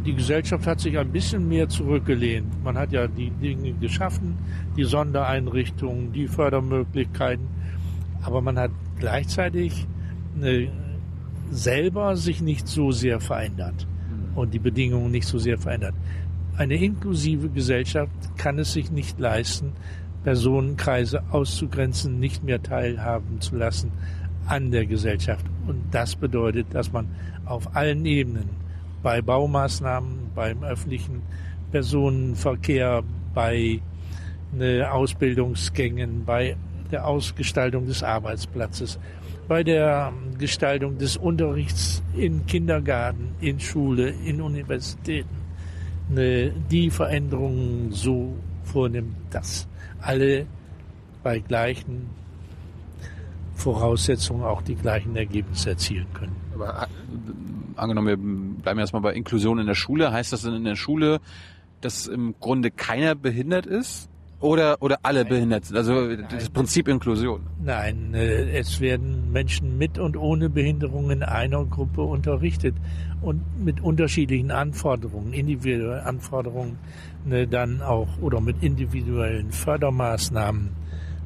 die 0.04 0.14
Gesellschaft 0.14 0.66
hat 0.66 0.80
sich 0.80 0.98
ein 0.98 1.12
bisschen 1.12 1.46
mehr 1.46 1.68
zurückgelehnt. 1.68 2.64
Man 2.64 2.76
hat 2.76 2.90
ja 2.90 3.06
die 3.06 3.30
Dinge 3.30 3.72
geschaffen, 3.74 4.36
die 4.76 4.82
Sondereinrichtungen, 4.82 6.12
die 6.12 6.26
Fördermöglichkeiten, 6.26 7.46
aber 8.20 8.40
man 8.40 8.58
hat 8.58 8.72
gleichzeitig 8.98 9.86
äh, 10.42 10.66
selber 11.52 12.16
sich 12.16 12.42
nicht 12.42 12.66
so 12.66 12.90
sehr 12.90 13.20
verändert 13.20 13.86
und 14.34 14.52
die 14.54 14.58
Bedingungen 14.58 15.12
nicht 15.12 15.28
so 15.28 15.38
sehr 15.38 15.56
verändert. 15.56 15.94
Eine 16.58 16.76
inklusive 16.76 17.50
Gesellschaft 17.50 18.10
kann 18.38 18.58
es 18.58 18.72
sich 18.72 18.90
nicht 18.90 19.18
leisten, 19.18 19.72
Personenkreise 20.24 21.22
auszugrenzen, 21.30 22.18
nicht 22.18 22.44
mehr 22.44 22.62
teilhaben 22.62 23.42
zu 23.42 23.56
lassen 23.56 23.92
an 24.46 24.70
der 24.70 24.86
Gesellschaft. 24.86 25.44
Und 25.66 25.82
das 25.90 26.16
bedeutet, 26.16 26.68
dass 26.72 26.92
man 26.92 27.08
auf 27.44 27.76
allen 27.76 28.06
Ebenen, 28.06 28.48
bei 29.02 29.20
Baumaßnahmen, 29.20 30.30
beim 30.34 30.64
öffentlichen 30.64 31.22
Personenverkehr, 31.70 33.02
bei 33.34 33.80
ne, 34.52 34.90
Ausbildungsgängen, 34.90 36.24
bei 36.24 36.56
der 36.90 37.06
Ausgestaltung 37.06 37.86
des 37.86 38.02
Arbeitsplatzes, 38.02 38.98
bei 39.46 39.62
der 39.62 40.12
Gestaltung 40.38 40.96
des 40.96 41.18
Unterrichts 41.18 42.02
in 42.16 42.46
Kindergarten, 42.46 43.34
in 43.40 43.60
Schule, 43.60 44.08
in 44.24 44.40
Universitäten, 44.40 45.45
die 46.08 46.90
Veränderungen 46.90 47.92
so 47.92 48.34
vornimmt, 48.64 49.14
dass 49.30 49.66
alle 50.00 50.46
bei 51.22 51.40
gleichen 51.40 52.08
Voraussetzungen 53.54 54.44
auch 54.44 54.62
die 54.62 54.76
gleichen 54.76 55.16
Ergebnisse 55.16 55.70
erzielen 55.70 56.06
können. 56.14 56.36
Aber 56.54 56.82
äh, 56.82 57.80
angenommen, 57.80 58.06
wir 58.06 58.62
bleiben 58.62 58.78
erstmal 58.78 59.02
bei 59.02 59.14
Inklusion 59.14 59.58
in 59.58 59.66
der 59.66 59.74
Schule, 59.74 60.12
heißt 60.12 60.32
das 60.32 60.42
denn 60.42 60.54
in 60.54 60.64
der 60.64 60.76
Schule, 60.76 61.20
dass 61.80 62.06
im 62.06 62.34
Grunde 62.38 62.70
keiner 62.70 63.14
behindert 63.14 63.66
ist? 63.66 64.08
Oder, 64.38 64.76
oder 64.82 64.98
alle 65.02 65.20
Nein. 65.20 65.28
behindert 65.30 65.64
sind? 65.64 65.76
Also 65.78 65.94
Nein. 65.94 66.26
das 66.30 66.50
Prinzip 66.50 66.88
Inklusion. 66.88 67.40
Nein, 67.64 68.12
äh, 68.12 68.58
es 68.58 68.80
werden 68.80 69.32
Menschen 69.32 69.78
mit 69.78 69.98
und 69.98 70.16
ohne 70.16 70.50
Behinderung 70.50 71.10
in 71.10 71.22
einer 71.22 71.64
Gruppe 71.64 72.02
unterrichtet 72.02 72.74
und 73.22 73.42
mit 73.64 73.82
unterschiedlichen 73.82 74.50
Anforderungen, 74.50 75.32
individuellen 75.32 76.04
Anforderungen 76.04 76.78
ne, 77.24 77.46
dann 77.46 77.82
auch 77.82 78.08
oder 78.20 78.40
mit 78.40 78.62
individuellen 78.62 79.50
Fördermaßnahmen 79.50 80.70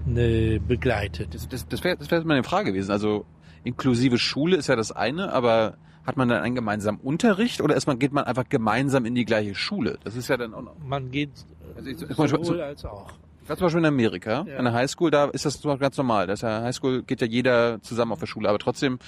ne, 0.07 0.61
begleitet. 0.61 1.35
Das, 1.35 1.49
das, 1.49 1.67
das 1.69 1.85
wäre 1.85 1.97
das 1.97 2.11
wär 2.11 2.25
meine 2.25 2.45
Frage 2.45 2.73
gewesen. 2.73 2.91
Also 2.91 3.27
inklusive 3.65 4.19
Schule 4.19 4.57
ist 4.57 4.69
ja 4.69 4.77
das 4.77 4.93
eine, 4.93 5.33
aber 5.33 5.77
hat 6.05 6.17
man 6.17 6.29
dann 6.29 6.43
einen 6.43 6.55
gemeinsamen 6.55 6.99
Unterricht 7.01 7.61
oder 7.61 7.77
ist 7.77 7.87
man, 7.87 7.99
geht 7.99 8.13
man 8.13 8.25
einfach 8.25 8.49
gemeinsam 8.49 9.05
in 9.05 9.15
die 9.15 9.25
gleiche 9.25 9.55
Schule? 9.55 9.99
Das 10.05 10.17
ist 10.17 10.29
ja 10.29 10.37
dann 10.37 10.55
auch 10.55 10.63
noch. 10.63 10.77
Man 10.79 11.11
geht 11.11 11.31
also 11.77 11.91
ich, 11.91 11.99
sowohl 11.99 12.45
so, 12.45 12.63
als 12.63 12.85
auch. 12.85 13.13
Ich 13.43 13.49
war 13.49 13.57
zum 13.57 13.67
Beispiel 13.67 13.81
in 13.81 13.87
Amerika, 13.87 14.45
ja. 14.47 14.57
an 14.57 14.65
der 14.65 14.73
Highschool, 14.73 15.11
da 15.11 15.27
ist 15.27 15.45
das 15.45 15.61
ganz 15.63 15.97
normal. 15.97 16.27
Das 16.27 16.41
ja 16.43 16.63
Highschool 16.63 17.03
geht 17.03 17.21
ja 17.21 17.27
jeder 17.27 17.83
zusammen 17.83 18.13
auf 18.13 18.21
der 18.21 18.27
Schule, 18.27 18.49
aber 18.49 18.59
trotzdem 18.59 18.99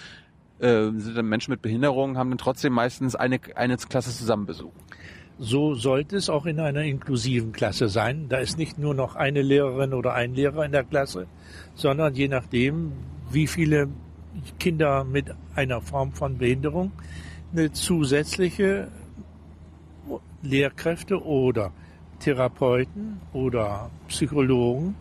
äh, 0.62 0.90
sind 0.96 1.16
dann 1.16 1.26
Menschen 1.26 1.50
mit 1.50 1.60
Behinderungen, 1.60 2.16
haben 2.16 2.30
dann 2.30 2.38
trotzdem 2.38 2.72
meistens 2.72 3.14
eine, 3.14 3.40
eine 3.56 3.76
Klasse 3.76 4.10
zusammen 4.10 4.46
besucht. 4.46 4.76
So 5.38 5.74
sollte 5.74 6.16
es 6.16 6.30
auch 6.30 6.46
in 6.46 6.60
einer 6.60 6.82
inklusiven 6.82 7.52
Klasse 7.52 7.88
sein. 7.88 8.28
Da 8.28 8.38
ist 8.38 8.58
nicht 8.58 8.78
nur 8.78 8.94
noch 8.94 9.16
eine 9.16 9.42
Lehrerin 9.42 9.92
oder 9.92 10.14
ein 10.14 10.34
Lehrer 10.34 10.64
in 10.64 10.72
der 10.72 10.84
Klasse, 10.84 11.26
sondern 11.74 12.14
je 12.14 12.28
nachdem, 12.28 12.92
wie 13.30 13.46
viele 13.46 13.88
Kinder 14.58 15.04
mit 15.04 15.34
einer 15.54 15.80
Form 15.80 16.12
von 16.12 16.38
Behinderung 16.38 16.92
eine 17.52 17.72
zusätzliche 17.72 18.88
Lehrkräfte 20.42 21.22
oder 21.24 21.72
Therapeuten 22.20 23.20
oder 23.32 23.90
Psychologen 24.08 24.94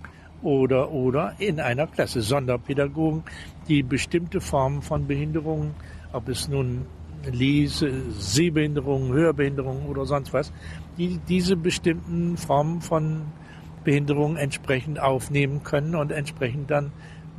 oder 0.43 0.91
oder 0.91 1.35
in 1.39 1.59
einer 1.59 1.87
Klasse 1.87 2.21
Sonderpädagogen, 2.21 3.23
die 3.67 3.83
bestimmte 3.83 4.41
Formen 4.41 4.81
von 4.81 5.07
Behinderungen, 5.07 5.75
ob 6.13 6.29
es 6.29 6.47
nun 6.47 6.85
Lese, 7.31 7.91
Sehbehinderung, 8.11 9.13
Hörbehinderung 9.13 9.85
oder 9.85 10.05
sonst 10.05 10.33
was, 10.33 10.51
die 10.97 11.19
diese 11.27 11.55
bestimmten 11.55 12.37
Formen 12.37 12.81
von 12.81 13.21
Behinderung 13.83 14.37
entsprechend 14.37 14.99
aufnehmen 14.99 15.63
können 15.63 15.95
und 15.95 16.11
entsprechend 16.11 16.71
dann 16.71 16.91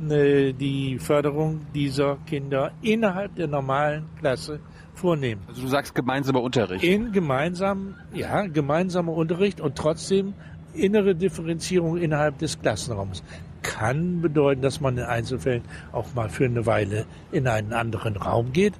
äh, 0.09 0.53
die 0.53 0.99
Förderung 0.99 1.61
dieser 1.73 2.17
Kinder 2.25 2.71
innerhalb 2.81 3.35
der 3.35 3.47
normalen 3.47 4.05
Klasse 4.19 4.59
vornehmen. 4.93 5.41
Also 5.47 5.61
du 5.61 5.67
sagst 5.67 5.95
gemeinsamer 5.95 6.41
Unterricht. 6.41 6.83
In 6.83 7.11
gemeinsam, 7.11 7.95
ja, 8.13 8.45
gemeinsamer 8.47 9.13
Unterricht 9.13 9.61
und 9.61 9.75
trotzdem 9.75 10.33
innere 10.73 11.15
Differenzierung 11.15 11.97
innerhalb 11.97 12.37
des 12.39 12.59
Klassenraums. 12.59 13.23
Kann 13.61 14.21
bedeuten, 14.21 14.61
dass 14.61 14.81
man 14.81 14.97
in 14.97 15.03
Einzelfällen 15.03 15.63
auch 15.91 16.13
mal 16.13 16.29
für 16.29 16.45
eine 16.45 16.65
Weile 16.65 17.05
in 17.31 17.47
einen 17.47 17.73
anderen 17.73 18.17
Raum 18.17 18.51
geht, 18.51 18.73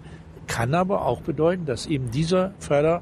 kann 0.48 0.74
aber 0.74 1.06
auch 1.06 1.22
bedeuten, 1.22 1.66
dass 1.66 1.86
eben 1.88 2.12
dieser 2.12 2.54
Förder, 2.60 3.02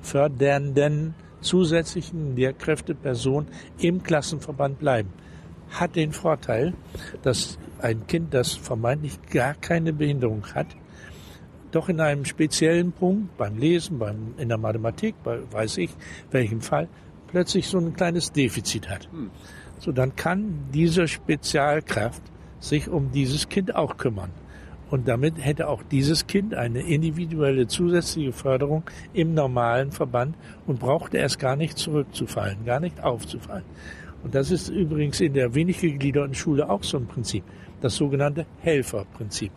fördernden 0.00 1.14
zusätzlichen 1.40 2.36
Lehrkräfteperson 2.36 3.46
im 3.78 4.02
Klassenverband 4.02 4.78
bleiben. 4.78 5.10
Hat 5.70 5.96
den 5.96 6.12
Vorteil, 6.12 6.74
dass 7.22 7.58
ein 7.80 8.06
Kind, 8.06 8.32
das 8.34 8.52
vermeintlich 8.52 9.20
gar 9.30 9.54
keine 9.54 9.92
Behinderung 9.92 10.46
hat, 10.54 10.68
doch 11.72 11.88
in 11.88 12.00
einem 12.00 12.24
speziellen 12.24 12.92
Punkt, 12.92 13.36
beim 13.36 13.56
Lesen, 13.56 13.98
beim, 13.98 14.34
in 14.36 14.48
der 14.48 14.58
Mathematik, 14.58 15.14
bei 15.24 15.38
weiß 15.50 15.78
ich 15.78 15.90
welchem 16.30 16.60
Fall, 16.60 16.88
plötzlich 17.32 17.66
so 17.66 17.78
ein 17.78 17.94
kleines 17.94 18.30
Defizit 18.30 18.88
hat. 18.88 19.08
Hm. 19.10 19.30
So, 19.80 19.90
dann 19.90 20.14
kann 20.14 20.68
diese 20.72 21.08
Spezialkraft 21.08 22.22
sich 22.60 22.88
um 22.88 23.10
dieses 23.10 23.48
Kind 23.48 23.74
auch 23.74 23.96
kümmern. 23.96 24.30
Und 24.90 25.08
damit 25.08 25.42
hätte 25.42 25.68
auch 25.68 25.82
dieses 25.82 26.26
Kind 26.26 26.54
eine 26.54 26.82
individuelle 26.82 27.66
zusätzliche 27.66 28.32
Förderung 28.32 28.84
im 29.14 29.32
normalen 29.32 29.90
Verband 29.90 30.36
und 30.66 30.78
brauchte 30.78 31.16
erst 31.16 31.38
gar 31.38 31.56
nicht 31.56 31.78
zurückzufallen, 31.78 32.66
gar 32.66 32.78
nicht 32.78 33.02
aufzufallen. 33.02 33.64
Und 34.22 34.34
das 34.34 34.50
ist 34.50 34.68
übrigens 34.68 35.20
in 35.20 35.32
der 35.32 35.54
wenig 35.54 35.80
gegliederten 35.80 36.34
Schule 36.34 36.68
auch 36.68 36.84
so 36.84 36.98
ein 36.98 37.06
Prinzip, 37.06 37.42
das 37.80 37.96
sogenannte 37.96 38.46
Helferprinzip. 38.60 39.50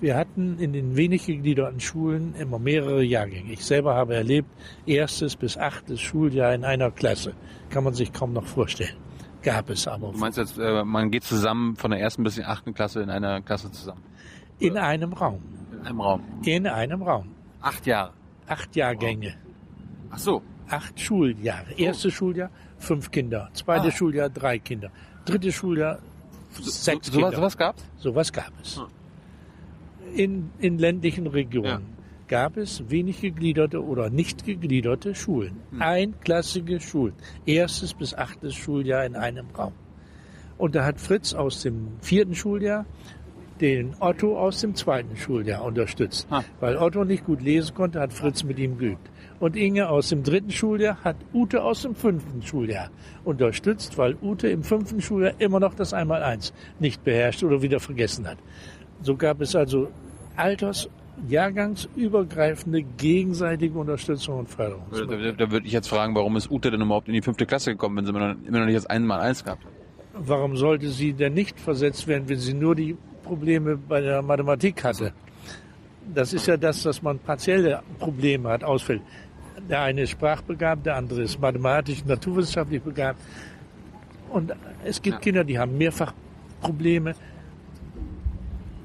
Wir 0.00 0.16
hatten 0.16 0.58
in 0.58 0.72
den 0.72 0.96
wenig 0.96 1.26
gegliederten 1.26 1.80
Schulen 1.80 2.34
immer 2.36 2.60
mehrere 2.60 3.02
Jahrgänge. 3.02 3.52
Ich 3.52 3.64
selber 3.64 3.94
habe 3.94 4.14
erlebt, 4.14 4.48
erstes 4.86 5.34
bis 5.34 5.56
achtes 5.56 6.00
Schuljahr 6.00 6.54
in 6.54 6.64
einer 6.64 6.92
Klasse. 6.92 7.34
Kann 7.70 7.82
man 7.82 7.94
sich 7.94 8.12
kaum 8.12 8.32
noch 8.32 8.44
vorstellen. 8.44 8.96
Gab 9.42 9.70
es 9.70 9.88
aber. 9.88 10.12
Du 10.12 10.18
meinst 10.18 10.38
jetzt, 10.38 10.56
äh, 10.58 10.84
man 10.84 11.10
geht 11.10 11.24
zusammen 11.24 11.74
von 11.76 11.90
der 11.90 12.00
ersten 12.00 12.22
bis 12.22 12.36
zur 12.36 12.46
achten 12.46 12.74
Klasse 12.74 13.02
in 13.02 13.10
einer 13.10 13.40
Klasse 13.40 13.72
zusammen? 13.72 14.02
In 14.60 14.76
einem 14.76 15.12
Raum. 15.12 15.42
In 15.72 15.86
einem 15.86 16.00
Raum. 16.00 16.22
In 16.44 16.66
einem 16.66 17.02
Raum. 17.02 17.34
Acht 17.60 17.86
Jahre. 17.86 18.12
Acht 18.46 18.76
Jahrgänge. 18.76 19.34
Ach 20.10 20.18
so. 20.18 20.42
Acht 20.68 20.98
Schuljahre. 21.00 21.72
Erstes 21.76 22.12
Schuljahr 22.12 22.50
fünf 22.78 23.10
Kinder. 23.10 23.48
Zweites 23.52 23.94
ah. 23.94 23.96
Schuljahr 23.96 24.28
drei 24.28 24.58
Kinder. 24.60 24.90
Drittes 25.24 25.54
Schuljahr 25.54 25.98
sechs 26.50 27.08
so, 27.08 27.12
Kinder. 27.12 27.32
Sowas 27.32 27.56
gab's? 27.56 27.84
Sowas 27.98 28.32
gab 28.32 28.52
es. 28.62 28.76
Hm 28.76 28.97
in, 30.14 30.50
in 30.58 30.78
ländlichen 30.78 31.26
Regionen 31.26 31.68
ja. 31.68 31.80
gab 32.28 32.56
es 32.56 32.90
wenig 32.90 33.20
gegliederte 33.20 33.84
oder 33.84 34.10
nicht 34.10 34.44
gegliederte 34.44 35.14
Schulen. 35.14 35.56
Hm. 35.70 35.82
Einklassige 35.82 36.80
Schulen. 36.80 37.14
Erstes 37.46 37.94
bis 37.94 38.14
achtes 38.14 38.54
Schuljahr 38.54 39.04
in 39.04 39.16
einem 39.16 39.46
Raum. 39.56 39.72
Und 40.58 40.74
da 40.74 40.84
hat 40.84 41.00
Fritz 41.00 41.34
aus 41.34 41.62
dem 41.62 41.88
vierten 42.00 42.34
Schuljahr 42.34 42.84
den 43.60 43.94
Otto 44.00 44.38
aus 44.38 44.60
dem 44.60 44.74
zweiten 44.74 45.16
Schuljahr 45.16 45.64
unterstützt. 45.64 46.28
Ha. 46.30 46.44
Weil 46.60 46.76
Otto 46.76 47.04
nicht 47.04 47.24
gut 47.24 47.42
lesen 47.42 47.74
konnte, 47.74 48.00
hat 48.00 48.12
Fritz 48.12 48.44
mit 48.44 48.58
ihm 48.58 48.78
geübt. 48.78 49.10
Und 49.40 49.56
Inge 49.56 49.88
aus 49.88 50.08
dem 50.08 50.24
dritten 50.24 50.50
Schuljahr 50.50 51.02
hat 51.04 51.16
Ute 51.32 51.62
aus 51.62 51.82
dem 51.82 51.94
fünften 51.94 52.42
Schuljahr 52.42 52.90
unterstützt, 53.24 53.96
weil 53.96 54.16
Ute 54.20 54.48
im 54.48 54.64
fünften 54.64 55.00
Schuljahr 55.00 55.34
immer 55.38 55.60
noch 55.60 55.74
das 55.74 55.92
Einmaleins 55.92 56.52
nicht 56.80 57.04
beherrscht 57.04 57.44
oder 57.44 57.62
wieder 57.62 57.78
vergessen 57.78 58.26
hat. 58.26 58.38
So 59.02 59.16
gab 59.16 59.40
es 59.40 59.54
also 59.54 59.88
alters- 60.36 60.88
jahrgangsübergreifende 61.26 62.82
gegenseitige 62.82 63.78
Unterstützung 63.78 64.40
und 64.40 64.48
Förderung. 64.48 64.84
Da, 64.92 65.04
da, 65.04 65.32
da 65.32 65.50
würde 65.50 65.66
ich 65.66 65.72
jetzt 65.72 65.88
fragen, 65.88 66.14
warum 66.14 66.36
ist 66.36 66.50
Ute 66.50 66.70
denn 66.70 66.80
überhaupt 66.80 67.08
in 67.08 67.14
die 67.14 67.22
fünfte 67.22 67.46
Klasse 67.46 67.72
gekommen, 67.72 67.96
wenn 67.96 68.04
sie 68.04 68.10
immer 68.10 68.34
noch, 68.34 68.46
immer 68.46 68.60
noch 68.60 68.66
nicht 68.66 68.76
das 68.76 68.86
einmal 68.86 69.20
eins 69.20 69.44
gehabt 69.44 69.64
hat? 69.64 69.72
Warum 70.14 70.56
sollte 70.56 70.88
sie 70.88 71.12
denn 71.12 71.34
nicht 71.34 71.58
versetzt 71.58 72.06
werden, 72.06 72.28
wenn 72.28 72.38
sie 72.38 72.54
nur 72.54 72.74
die 72.74 72.96
Probleme 73.22 73.76
bei 73.76 74.00
der 74.00 74.22
Mathematik 74.22 74.82
hatte? 74.84 75.12
Das 76.14 76.32
ist 76.32 76.46
ja 76.46 76.56
das, 76.56 76.82
dass 76.82 77.02
man 77.02 77.18
partielle 77.18 77.82
Probleme 77.98 78.48
hat, 78.48 78.64
ausfällt. 78.64 79.02
Der 79.68 79.82
eine 79.82 80.02
ist 80.02 80.10
sprachbegabt, 80.10 80.86
der 80.86 80.96
andere 80.96 81.22
ist 81.22 81.38
mathematisch, 81.40 82.04
naturwissenschaftlich 82.04 82.82
begabt. 82.82 83.20
Und 84.30 84.54
es 84.84 85.02
gibt 85.02 85.16
ja. 85.16 85.20
Kinder, 85.20 85.44
die 85.44 85.58
haben 85.58 85.76
mehrfach 85.76 86.14
Probleme 86.60 87.14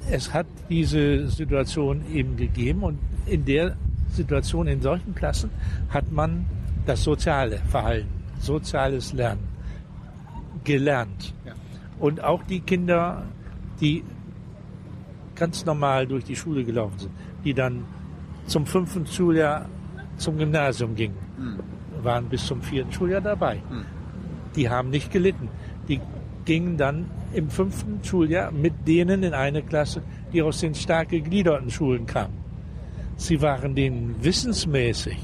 es 0.09 0.33
hat 0.33 0.45
diese 0.69 1.27
Situation 1.27 2.03
eben 2.11 2.35
gegeben 2.37 2.83
und 2.83 2.99
in 3.25 3.45
der 3.45 3.75
Situation, 4.09 4.67
in 4.67 4.81
solchen 4.81 5.15
Klassen, 5.15 5.49
hat 5.89 6.11
man 6.11 6.45
das 6.85 7.03
soziale 7.03 7.57
Verhalten, 7.57 8.09
soziales 8.39 9.13
Lernen 9.13 9.47
gelernt. 10.63 11.33
Ja. 11.45 11.53
Und 11.99 12.23
auch 12.23 12.43
die 12.43 12.59
Kinder, 12.59 13.23
die 13.79 14.03
ganz 15.35 15.65
normal 15.65 16.05
durch 16.07 16.23
die 16.23 16.35
Schule 16.35 16.63
gelaufen 16.63 16.99
sind, 16.99 17.11
die 17.43 17.53
dann 17.53 17.85
zum 18.45 18.65
fünften 18.65 19.05
Schuljahr 19.07 19.67
zum 20.17 20.37
Gymnasium 20.37 20.95
gingen, 20.95 21.17
mhm. 21.37 22.03
waren 22.03 22.29
bis 22.29 22.45
zum 22.45 22.61
vierten 22.61 22.91
Schuljahr 22.91 23.21
dabei. 23.21 23.55
Mhm. 23.69 23.85
die 24.55 24.69
haben 24.69 24.89
nicht 24.89 25.11
gelitten. 25.11 25.49
Die 25.87 25.99
gingen 26.45 26.77
dann 26.77 27.09
im 27.33 27.49
fünften 27.49 28.03
Schuljahr 28.03 28.51
mit 28.51 28.87
denen 28.87 29.23
in 29.23 29.33
eine 29.33 29.61
Klasse, 29.61 30.01
die 30.31 30.41
aus 30.41 30.59
den 30.59 30.75
stark 30.75 31.09
gegliederten 31.09 31.69
Schulen 31.69 32.05
kamen. 32.05 32.33
Sie 33.15 33.41
waren 33.41 33.75
denen 33.75 34.15
wissensmäßig 34.21 35.17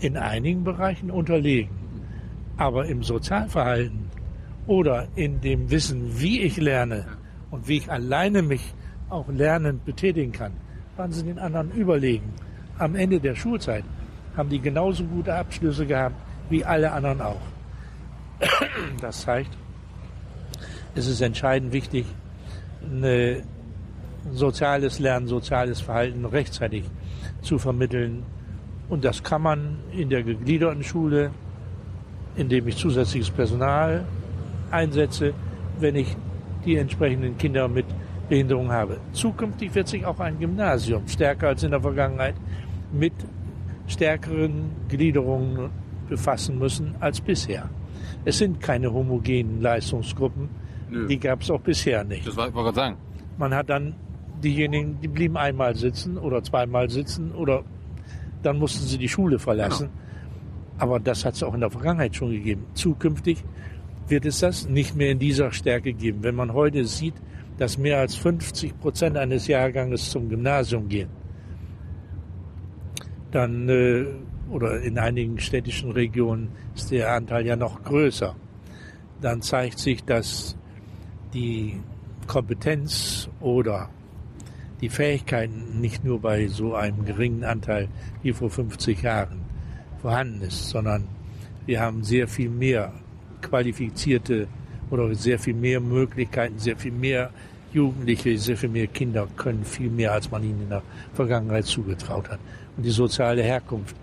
in 0.00 0.16
einigen 0.16 0.64
Bereichen 0.64 1.10
unterlegen, 1.10 1.74
aber 2.56 2.86
im 2.86 3.02
Sozialverhalten 3.02 4.10
oder 4.66 5.08
in 5.14 5.40
dem 5.40 5.70
Wissen, 5.70 6.20
wie 6.20 6.40
ich 6.40 6.56
lerne 6.56 7.06
und 7.50 7.68
wie 7.68 7.78
ich 7.78 7.90
alleine 7.90 8.42
mich 8.42 8.74
auch 9.08 9.28
lernend 9.28 9.84
betätigen 9.84 10.32
kann, 10.32 10.52
waren 10.96 11.12
sie 11.12 11.24
den 11.24 11.38
anderen 11.38 11.70
überlegen. 11.72 12.32
Am 12.78 12.94
Ende 12.94 13.20
der 13.20 13.34
Schulzeit 13.34 13.84
haben 14.36 14.48
die 14.48 14.60
genauso 14.60 15.04
gute 15.04 15.34
Abschlüsse 15.34 15.86
gehabt 15.86 16.16
wie 16.50 16.64
alle 16.64 16.92
anderen 16.92 17.20
auch. 17.20 17.40
Das 19.00 19.22
zeigt, 19.22 19.56
es 20.96 21.06
ist 21.06 21.20
entscheidend 21.20 21.72
wichtig, 21.72 22.06
ein 22.82 23.42
soziales 24.32 24.98
Lernen, 24.98 25.28
soziales 25.28 25.80
Verhalten 25.80 26.24
rechtzeitig 26.24 26.84
zu 27.42 27.58
vermitteln. 27.58 28.24
Und 28.88 29.04
das 29.04 29.22
kann 29.22 29.42
man 29.42 29.78
in 29.92 30.08
der 30.08 30.22
gegliederten 30.22 30.82
Schule, 30.82 31.30
indem 32.34 32.66
ich 32.68 32.76
zusätzliches 32.76 33.30
Personal 33.30 34.04
einsetze, 34.70 35.34
wenn 35.78 35.96
ich 35.96 36.16
die 36.64 36.76
entsprechenden 36.76 37.36
Kinder 37.36 37.68
mit 37.68 37.86
Behinderung 38.28 38.72
habe. 38.72 38.98
Zukünftig 39.12 39.74
wird 39.74 39.88
sich 39.88 40.04
auch 40.04 40.18
ein 40.18 40.38
Gymnasium 40.38 41.06
stärker 41.06 41.48
als 41.48 41.62
in 41.62 41.70
der 41.70 41.80
Vergangenheit 41.80 42.34
mit 42.92 43.12
stärkeren 43.86 44.70
Gliederungen 44.88 45.70
befassen 46.08 46.58
müssen 46.58 46.94
als 47.00 47.20
bisher. 47.20 47.68
Es 48.24 48.38
sind 48.38 48.60
keine 48.60 48.92
homogenen 48.92 49.60
Leistungsgruppen. 49.60 50.48
Nö. 50.88 51.06
Die 51.06 51.18
gab 51.18 51.42
es 51.42 51.50
auch 51.50 51.60
bisher 51.60 52.04
nicht. 52.04 52.26
Das 52.26 52.36
wollte 52.36 52.50
ich 52.50 52.54
gerade 52.54 52.74
sagen. 52.74 52.96
Man 53.38 53.54
hat 53.54 53.68
dann 53.70 53.94
diejenigen, 54.42 55.00
die 55.00 55.08
blieben 55.08 55.36
einmal 55.36 55.74
sitzen 55.74 56.18
oder 56.18 56.42
zweimal 56.42 56.90
sitzen 56.90 57.32
oder 57.32 57.64
dann 58.42 58.58
mussten 58.58 58.86
sie 58.86 58.98
die 58.98 59.08
Schule 59.08 59.38
verlassen. 59.38 59.88
Genau. 59.88 60.02
Aber 60.78 61.00
das 61.00 61.24
hat 61.24 61.34
es 61.34 61.42
auch 61.42 61.54
in 61.54 61.60
der 61.60 61.70
Vergangenheit 61.70 62.14
schon 62.14 62.30
gegeben. 62.30 62.66
Zukünftig 62.74 63.42
wird 64.08 64.26
es 64.26 64.40
das 64.40 64.68
nicht 64.68 64.94
mehr 64.94 65.10
in 65.10 65.18
dieser 65.18 65.52
Stärke 65.52 65.92
geben. 65.92 66.22
Wenn 66.22 66.34
man 66.34 66.52
heute 66.52 66.84
sieht, 66.84 67.14
dass 67.58 67.78
mehr 67.78 67.98
als 67.98 68.14
50 68.14 68.78
Prozent 68.78 69.16
eines 69.16 69.46
Jahrganges 69.46 70.10
zum 70.10 70.28
Gymnasium 70.28 70.88
gehen, 70.88 71.08
dann 73.30 73.68
äh, 73.68 74.06
oder 74.50 74.80
in 74.82 74.98
einigen 74.98 75.38
städtischen 75.38 75.90
Regionen 75.90 76.50
ist 76.74 76.90
der 76.90 77.12
Anteil 77.12 77.46
ja 77.46 77.56
noch 77.56 77.82
größer. 77.82 78.36
Dann 79.20 79.42
zeigt 79.42 79.78
sich, 79.78 80.04
dass 80.04 80.56
die 81.32 81.80
Kompetenz 82.26 83.28
oder 83.40 83.88
die 84.80 84.88
Fähigkeiten 84.88 85.80
nicht 85.80 86.04
nur 86.04 86.20
bei 86.20 86.48
so 86.48 86.74
einem 86.74 87.04
geringen 87.04 87.44
Anteil 87.44 87.88
wie 88.22 88.32
vor 88.32 88.50
50 88.50 89.02
Jahren 89.02 89.40
vorhanden 90.02 90.42
ist, 90.42 90.68
sondern 90.68 91.08
wir 91.64 91.80
haben 91.80 92.04
sehr 92.04 92.28
viel 92.28 92.50
mehr 92.50 92.92
qualifizierte 93.40 94.48
oder 94.90 95.14
sehr 95.14 95.38
viel 95.38 95.54
mehr 95.54 95.80
Möglichkeiten, 95.80 96.58
sehr 96.58 96.76
viel 96.76 96.92
mehr 96.92 97.30
Jugendliche, 97.72 98.38
sehr 98.38 98.56
viel 98.56 98.68
mehr 98.68 98.86
Kinder 98.86 99.26
können 99.36 99.64
viel 99.64 99.90
mehr, 99.90 100.12
als 100.12 100.30
man 100.30 100.42
ihnen 100.42 100.62
in 100.62 100.68
der 100.68 100.82
Vergangenheit 101.14 101.66
zugetraut 101.66 102.30
hat. 102.30 102.38
Und 102.76 102.84
die 102.84 102.90
soziale 102.90 103.42
Herkunft 103.42 103.96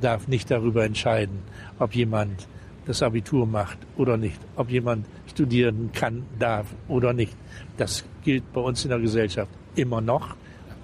darf 0.00 0.28
nicht 0.28 0.50
darüber 0.50 0.84
entscheiden, 0.84 1.38
ob 1.78 1.94
jemand 1.94 2.48
das 2.90 3.02
Abitur 3.02 3.46
macht 3.46 3.78
oder 3.96 4.16
nicht, 4.16 4.40
ob 4.56 4.68
jemand 4.68 5.06
studieren 5.26 5.90
kann, 5.92 6.24
darf 6.38 6.66
oder 6.88 7.12
nicht. 7.12 7.36
Das 7.76 8.04
gilt 8.24 8.52
bei 8.52 8.60
uns 8.60 8.84
in 8.84 8.90
der 8.90 8.98
Gesellschaft 8.98 9.50
immer 9.76 10.00
noch 10.00 10.36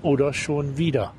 oder 0.03 0.33
schon 0.33 0.79
wieder, 0.79 1.13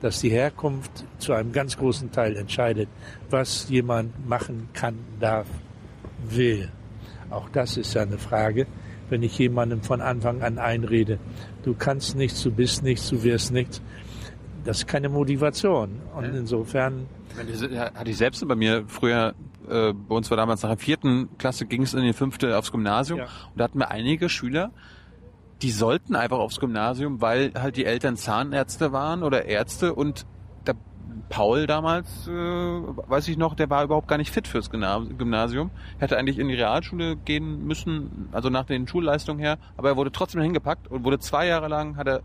dass 0.00 0.20
die 0.20 0.30
Herkunft 0.30 1.04
zu 1.18 1.32
einem 1.32 1.50
ganz 1.50 1.76
großen 1.78 2.12
Teil 2.12 2.36
entscheidet, 2.36 2.88
was 3.30 3.68
jemand 3.70 4.28
machen 4.28 4.68
kann, 4.74 4.96
darf, 5.18 5.46
will. 6.28 6.68
Auch 7.30 7.48
das 7.48 7.76
ist 7.76 7.94
ja 7.94 8.02
eine 8.02 8.18
Frage, 8.18 8.66
wenn 9.08 9.22
ich 9.22 9.38
jemandem 9.38 9.82
von 9.82 10.02
Anfang 10.02 10.42
an 10.42 10.58
einrede, 10.58 11.18
du 11.62 11.74
kannst 11.74 12.16
nichts, 12.16 12.42
du 12.42 12.50
bist 12.50 12.82
nichts, 12.82 13.08
du 13.08 13.22
wirst 13.22 13.50
nichts, 13.52 13.80
das 14.64 14.78
ist 14.78 14.86
keine 14.86 15.08
Motivation. 15.08 16.00
Und 16.14 16.24
insofern. 16.34 17.06
Hatte 17.34 18.10
ich 18.10 18.16
selbst 18.16 18.46
bei 18.46 18.54
mir 18.54 18.84
früher, 18.88 19.34
äh, 19.70 19.92
bei 19.92 20.14
uns 20.14 20.30
war 20.30 20.36
damals 20.36 20.62
nach 20.62 20.70
der 20.70 20.78
vierten 20.78 21.28
Klasse, 21.38 21.66
ging 21.66 21.82
es 21.82 21.94
in 21.94 22.02
die 22.02 22.12
fünfte 22.12 22.56
aufs 22.58 22.72
Gymnasium. 22.72 23.20
Ja. 23.20 23.24
Und 23.24 23.58
da 23.58 23.64
hatten 23.64 23.78
wir 23.78 23.90
einige 23.90 24.28
Schüler, 24.28 24.70
die 25.62 25.70
sollten 25.70 26.14
einfach 26.14 26.38
aufs 26.38 26.60
Gymnasium, 26.60 27.20
weil 27.20 27.52
halt 27.54 27.76
die 27.76 27.84
Eltern 27.84 28.16
Zahnärzte 28.16 28.92
waren 28.92 29.22
oder 29.22 29.46
Ärzte 29.46 29.94
und 29.94 30.26
der 30.66 30.76
Paul 31.28 31.66
damals, 31.66 32.28
äh, 32.28 32.30
weiß 32.30 33.28
ich 33.28 33.36
noch, 33.36 33.54
der 33.54 33.68
war 33.68 33.84
überhaupt 33.84 34.08
gar 34.08 34.18
nicht 34.18 34.30
fit 34.30 34.46
fürs 34.46 34.70
Gymnasium. 34.70 35.70
Hätte 35.98 36.16
eigentlich 36.16 36.38
in 36.38 36.48
die 36.48 36.54
Realschule 36.54 37.16
gehen 37.16 37.66
müssen, 37.66 38.28
also 38.32 38.50
nach 38.50 38.64
den 38.64 38.86
Schulleistungen 38.86 39.40
her, 39.40 39.58
aber 39.76 39.88
er 39.90 39.96
wurde 39.96 40.12
trotzdem 40.12 40.42
hingepackt 40.42 40.88
und 40.88 41.04
wurde 41.04 41.18
zwei 41.18 41.46
Jahre 41.46 41.68
lang, 41.68 41.96
hat 41.96 42.06
er 42.06 42.22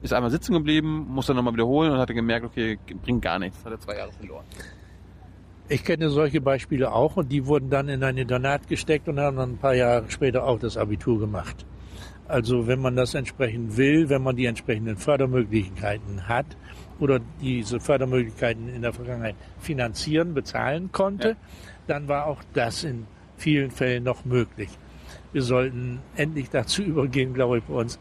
ist 0.00 0.12
einmal 0.12 0.30
sitzen 0.30 0.52
geblieben, 0.52 1.06
musste 1.08 1.34
nochmal 1.34 1.54
wiederholen 1.54 1.90
und 1.90 1.98
hatte 1.98 2.14
gemerkt, 2.14 2.46
okay, 2.46 2.78
bringt 3.02 3.22
gar 3.22 3.38
nichts, 3.38 3.64
hat 3.64 3.72
er 3.72 3.80
zwei 3.80 3.96
Jahre 3.96 4.12
verloren. 4.12 4.44
Ich 5.70 5.84
kenne 5.84 6.08
solche 6.08 6.40
Beispiele 6.40 6.92
auch 6.92 7.16
und 7.16 7.30
die 7.30 7.44
wurden 7.44 7.68
dann 7.68 7.90
in 7.90 8.02
ein 8.02 8.16
Internat 8.16 8.68
gesteckt 8.68 9.06
und 9.06 9.20
haben 9.20 9.36
dann 9.36 9.52
ein 9.52 9.58
paar 9.58 9.74
Jahre 9.74 10.10
später 10.10 10.44
auch 10.44 10.58
das 10.58 10.78
Abitur 10.78 11.20
gemacht. 11.20 11.66
Also 12.26 12.66
wenn 12.66 12.80
man 12.80 12.96
das 12.96 13.14
entsprechend 13.14 13.76
will, 13.76 14.08
wenn 14.08 14.22
man 14.22 14.34
die 14.34 14.46
entsprechenden 14.46 14.96
Fördermöglichkeiten 14.96 16.26
hat 16.26 16.46
oder 17.00 17.20
diese 17.42 17.80
Fördermöglichkeiten 17.80 18.74
in 18.74 18.80
der 18.80 18.94
Vergangenheit 18.94 19.34
finanzieren, 19.60 20.32
bezahlen 20.32 20.90
konnte, 20.90 21.28
ja. 21.28 21.36
dann 21.86 22.08
war 22.08 22.26
auch 22.26 22.42
das 22.54 22.84
in 22.84 23.06
vielen 23.36 23.70
Fällen 23.70 24.04
noch 24.04 24.24
möglich. 24.24 24.70
Wir 25.32 25.42
sollten 25.42 26.00
endlich 26.16 26.48
dazu 26.48 26.82
übergehen, 26.92 27.34
glaube 27.34 27.58
ich, 27.58 27.64
bei 27.64 27.74
uns, 27.74 27.98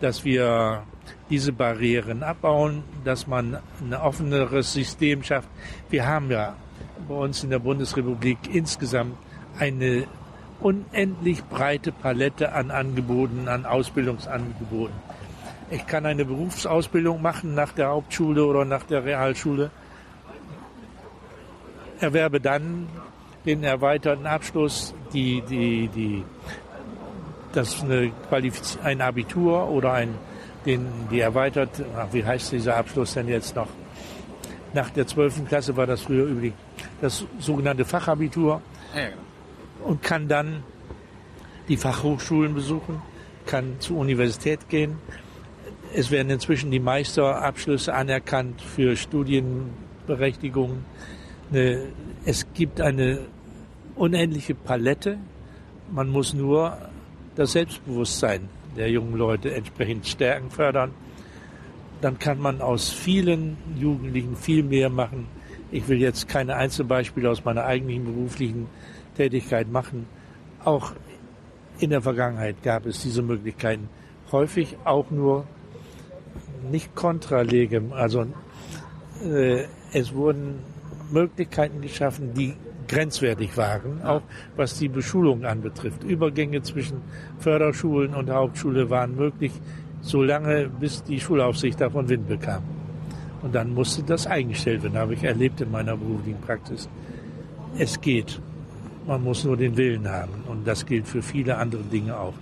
dass 0.00 0.24
wir 0.24 0.82
diese 1.28 1.52
Barrieren 1.52 2.22
abbauen, 2.22 2.84
dass 3.04 3.26
man 3.26 3.58
ein 3.80 3.94
offeneres 3.94 4.72
System 4.72 5.22
schafft. 5.22 5.48
Wir 5.90 6.06
haben 6.06 6.30
ja 6.30 6.56
bei 7.08 7.14
uns 7.14 7.44
in 7.44 7.50
der 7.50 7.58
Bundesrepublik 7.58 8.38
insgesamt 8.52 9.16
eine 9.58 10.06
unendlich 10.60 11.44
breite 11.44 11.92
Palette 11.92 12.52
an 12.52 12.70
Angeboten, 12.70 13.48
an 13.48 13.66
Ausbildungsangeboten. 13.66 14.94
Ich 15.70 15.86
kann 15.86 16.06
eine 16.06 16.24
Berufsausbildung 16.24 17.22
machen 17.22 17.54
nach 17.54 17.72
der 17.72 17.88
Hauptschule 17.88 18.44
oder 18.44 18.64
nach 18.64 18.84
der 18.84 19.04
Realschule, 19.04 19.70
erwerbe 22.00 22.40
dann 22.40 22.88
den 23.44 23.64
erweiterten 23.64 24.26
Abschluss, 24.26 24.94
die, 25.12 25.42
die, 25.42 25.88
die 25.88 26.24
das 27.52 27.82
eine 27.82 28.12
ein 28.82 29.00
Abitur 29.00 29.68
oder 29.68 29.92
ein, 29.92 30.14
den, 30.64 30.86
die 31.10 31.20
erweitert, 31.20 31.70
ach, 31.96 32.08
wie 32.12 32.24
heißt 32.24 32.52
dieser 32.52 32.76
Abschluss 32.76 33.14
denn 33.14 33.28
jetzt 33.28 33.56
noch? 33.56 33.68
Nach 34.74 34.90
der 34.90 35.06
12. 35.06 35.48
Klasse 35.48 35.76
war 35.76 35.86
das 35.86 36.02
früher 36.02 36.26
üblich, 36.26 36.54
das 37.02 37.26
sogenannte 37.38 37.84
Fachabitur. 37.84 38.62
Ja, 38.94 39.10
genau. 39.10 39.90
Und 39.90 40.02
kann 40.02 40.28
dann 40.28 40.62
die 41.68 41.76
Fachhochschulen 41.76 42.54
besuchen, 42.54 43.02
kann 43.44 43.76
zur 43.80 43.98
Universität 43.98 44.68
gehen. 44.68 44.96
Es 45.92 46.10
werden 46.10 46.30
inzwischen 46.30 46.70
die 46.70 46.80
Meisterabschlüsse 46.80 47.92
anerkannt 47.92 48.62
für 48.62 48.96
Studienberechtigungen. 48.96 50.84
Es 52.24 52.46
gibt 52.54 52.80
eine 52.80 53.26
unendliche 53.96 54.54
Palette. 54.54 55.18
Man 55.90 56.08
muss 56.08 56.32
nur 56.32 56.78
das 57.34 57.52
Selbstbewusstsein 57.52 58.48
der 58.76 58.90
jungen 58.90 59.16
Leute 59.16 59.52
entsprechend 59.54 60.06
stärken, 60.06 60.50
fördern. 60.50 60.92
Dann 62.00 62.18
kann 62.18 62.38
man 62.38 62.62
aus 62.62 62.90
vielen 62.90 63.58
Jugendlichen 63.76 64.36
viel 64.36 64.62
mehr 64.62 64.88
machen. 64.88 65.26
Ich 65.72 65.88
will 65.88 65.98
jetzt 65.98 66.28
keine 66.28 66.54
Einzelbeispiele 66.56 67.30
aus 67.30 67.44
meiner 67.44 67.64
eigentlichen 67.64 68.04
beruflichen 68.04 68.66
Tätigkeit 69.16 69.72
machen. 69.72 70.06
Auch 70.64 70.92
in 71.78 71.90
der 71.90 72.02
Vergangenheit 72.02 72.62
gab 72.62 72.84
es 72.84 73.02
diese 73.02 73.22
Möglichkeiten. 73.22 73.88
Häufig 74.30 74.76
auch 74.84 75.10
nur 75.10 75.46
nicht 76.70 76.94
kontralegem. 76.94 77.94
Also 77.94 78.26
äh, 79.24 79.64
es 79.92 80.14
wurden 80.14 80.58
Möglichkeiten 81.10 81.80
geschaffen, 81.80 82.34
die 82.34 82.54
grenzwertig 82.86 83.56
waren, 83.56 84.02
auch 84.02 84.22
was 84.56 84.78
die 84.78 84.88
Beschulung 84.88 85.46
anbetrifft. 85.46 86.04
Übergänge 86.04 86.60
zwischen 86.60 87.00
Förderschulen 87.38 88.14
und 88.14 88.28
Hauptschule 88.28 88.90
waren 88.90 89.16
möglich, 89.16 89.52
solange 90.02 90.68
bis 90.68 91.02
die 91.02 91.18
Schulaufsicht 91.18 91.80
davon 91.80 92.08
Wind 92.10 92.28
bekam. 92.28 92.62
Und 93.42 93.54
dann 93.54 93.74
musste 93.74 94.02
das 94.02 94.26
eingestellt 94.26 94.82
werden, 94.82 94.96
habe 94.96 95.14
ich 95.14 95.24
erlebt 95.24 95.60
in 95.60 95.70
meiner 95.70 95.96
beruflichen 95.96 96.40
Praxis. 96.40 96.88
Es 97.76 98.00
geht. 98.00 98.40
Man 99.06 99.24
muss 99.24 99.42
nur 99.44 99.56
den 99.56 99.76
Willen 99.76 100.08
haben. 100.08 100.44
Und 100.48 100.66
das 100.66 100.86
gilt 100.86 101.08
für 101.08 101.22
viele 101.22 101.56
andere 101.56 101.82
Dinge 101.82 102.16
auch. 102.16 102.34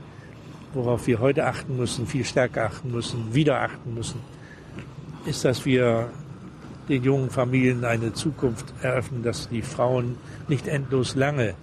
Worauf 0.74 1.06
wir 1.06 1.18
heute 1.18 1.46
achten 1.46 1.76
müssen, 1.76 2.06
viel 2.06 2.24
stärker 2.24 2.66
achten 2.66 2.92
müssen, 2.92 3.34
wieder 3.34 3.62
achten 3.62 3.94
müssen, 3.94 4.20
ist, 5.26 5.44
dass 5.44 5.64
wir 5.64 6.10
den 6.88 7.02
jungen 7.02 7.30
Familien 7.30 7.84
eine 7.84 8.12
Zukunft 8.12 8.74
eröffnen, 8.82 9.22
dass 9.22 9.48
die 9.48 9.62
Frauen 9.62 10.16
nicht 10.48 10.68
endlos 10.68 11.14
lange 11.14 11.54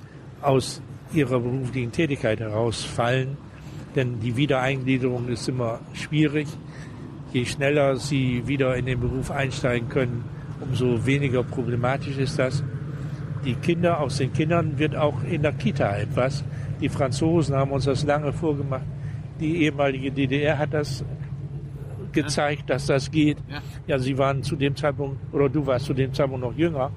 aus 0.42 0.82
ihrer 1.14 1.40
beruflichen 1.40 1.92
Tätigkeit 1.92 2.40
herausfallen. 2.40 3.38
Denn 3.96 4.20
die 4.20 4.36
Wiedereingliederung 4.36 5.28
ist 5.28 5.48
immer 5.48 5.80
schwierig. 5.94 6.48
Je 7.34 7.46
schneller 7.46 7.98
sie 7.98 8.48
wieder 8.48 8.76
in 8.76 8.86
den 8.86 9.00
Beruf 9.00 9.32
einsteigen 9.32 9.90
können, 9.90 10.24
umso 10.62 11.06
weniger 11.06 11.44
problematisch 11.44 12.18
ist 12.18 12.40
das. 12.40 12.64
Die 13.46 13.56
Kinder, 13.56 14.00
aus 14.00 14.18
den 14.18 14.34
Kindern 14.34 14.78
wird 14.78 14.96
auch 14.96 15.24
in 15.24 15.42
der 15.42 15.54
Kita 15.54 15.98
etwas. 15.98 16.44
Die 16.82 16.90
Franzosen 16.90 17.56
haben 17.56 17.72
uns 17.72 17.86
das 17.86 18.04
lange 18.04 18.34
vorgemacht. 18.34 18.86
Die 19.40 19.64
ehemalige 19.64 20.12
DDR 20.12 20.58
hat 20.58 20.74
das 20.74 21.04
gezeigt, 22.12 22.70
dass 22.70 22.88
das 22.88 23.12
geht. 23.12 23.38
Ja. 23.88 24.00
sie 24.00 24.18
waren 24.18 24.42
zu 24.44 24.56
dem 24.56 24.76
Zeitpunkt, 24.76 25.18
oder 25.34 25.50
du 25.50 25.66
warst 25.66 25.86
zu 25.86 25.94
dem 25.94 26.14
Zeitpunkt 26.14 26.44
noch 26.44 26.56
jünger. 26.56 26.92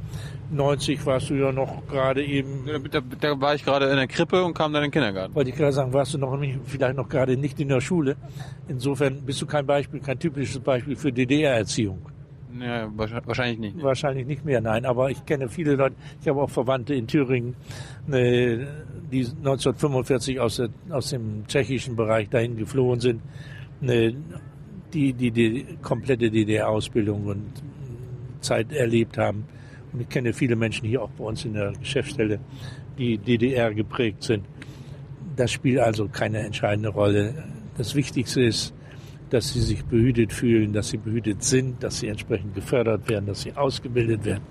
90 0.51 1.05
warst 1.07 1.31
du 1.31 1.35
ja 1.35 1.53
noch 1.53 1.87
gerade 1.87 2.25
eben. 2.25 2.67
Da, 2.91 3.01
da, 3.01 3.41
war 3.41 3.55
ich 3.55 3.65
gerade 3.65 3.87
in 3.87 3.97
der 3.97 4.07
Krippe 4.07 4.45
und 4.45 4.55
kam 4.55 4.73
dann 4.73 4.83
in 4.83 4.89
den 4.89 4.93
Kindergarten. 4.93 5.35
Wollte 5.35 5.51
ich 5.51 5.57
gerade 5.57 5.73
sagen, 5.73 5.93
warst 5.93 6.15
du 6.15 6.19
noch 6.19 6.37
nicht, 6.37 6.59
vielleicht 6.65 6.97
noch 6.97 7.09
gerade 7.09 7.37
nicht 7.37 7.61
in 7.61 7.69
der 7.69 7.81
Schule. 7.81 8.17
Insofern 8.69 9.23
bist 9.23 9.41
du 9.41 9.47
kein 9.47 9.67
Beispiel, 9.67 10.01
kein 10.01 10.19
typisches 10.19 10.61
Beispiel 10.61 10.97
für 10.97 11.13
DDR-Erziehung. 11.13 11.99
Ja, 12.61 12.91
wahrscheinlich 12.97 13.59
nicht. 13.59 13.83
Wahrscheinlich 13.83 14.27
nicht 14.27 14.45
mehr, 14.45 14.61
nein. 14.61 14.85
Aber 14.85 15.11
ich 15.11 15.25
kenne 15.25 15.49
viele 15.49 15.77
Leute, 15.77 15.95
ich 16.21 16.29
habe 16.29 16.43
auch 16.43 16.51
Verwandte 16.51 16.95
in 16.95 17.07
Thüringen, 17.07 17.55
äh, 18.11 18.59
die 19.11 19.25
1945 19.25 20.41
aus, 20.41 20.57
der, 20.57 20.69
aus 20.91 21.11
dem 21.11 21.47
tschechischen 21.47 21.97
Bereich 21.97 22.29
dahin 22.29 22.57
geflohen 22.57 23.01
sind. 23.01 23.23
Äh, 23.83 24.15
die, 24.93 25.13
die 25.13 25.31
die 25.31 25.79
komplette 25.83 26.31
DDR-Ausbildung 26.31 27.27
und 27.27 27.53
Zeit 28.41 28.73
erlebt 28.73 29.19
haben. 29.19 29.45
Und 29.93 30.01
ich 30.01 30.09
kenne 30.09 30.33
viele 30.33 30.57
Menschen 30.57 30.87
hier 30.87 31.03
auch 31.03 31.11
bei 31.11 31.25
uns 31.25 31.45
in 31.45 31.55
der 31.55 31.73
Geschäftsstelle, 31.73 32.41
die 32.99 33.19
DDR 33.19 33.75
geprägt 33.75 34.23
sind. 34.23 34.45
Das 35.37 35.51
spielt 35.51 35.81
also 35.81 36.09
keine 36.09 36.39
entscheidende 36.41 36.91
Rolle. 36.91 37.45
Das 37.77 37.95
Wichtigste 37.95 38.43
ist, 38.43 38.75
dass 39.31 39.53
sie 39.53 39.61
sich 39.61 39.85
behütet 39.85 40.33
fühlen, 40.33 40.73
dass 40.73 40.89
sie 40.89 40.97
behütet 40.97 41.45
sind, 41.45 41.83
dass 41.83 42.01
sie 42.01 42.09
entsprechend 42.09 42.55
gefördert 42.55 43.09
werden, 43.09 43.27
dass 43.27 43.43
sie 43.43 43.53
ausgebildet 43.53 44.25
werden, 44.25 44.43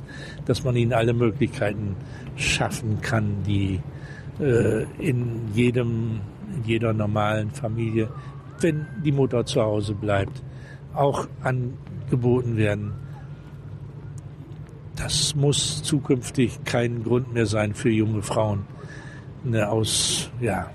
dass 0.45 0.63
man 0.63 0.75
ihnen 0.75 0.93
alle 0.93 1.13
Möglichkeiten 1.13 1.95
schaffen 2.37 3.01
kann, 3.01 3.43
die 3.45 3.81
äh, 4.39 4.85
in 4.99 5.53
jedem, 5.53 6.21
in 6.55 6.63
jeder 6.63 6.93
normalen 6.93 7.51
Familie 7.51 8.09
wenn 8.61 8.87
die 9.03 9.11
Mutter 9.11 9.45
zu 9.45 9.61
Hause 9.61 9.93
bleibt, 9.93 10.41
auch 10.93 11.27
angeboten 11.41 12.57
werden. 12.57 12.93
Das 14.99 15.33
muss 15.33 15.81
zukünftig 15.81 16.65
kein 16.65 17.03
Grund 17.05 17.33
mehr 17.33 17.45
sein 17.45 17.73
für 17.73 17.89
junge 17.89 18.21
Frauen, 18.21 18.65
ne, 19.45 19.69
aus 19.69 20.29
ja, 20.41 20.69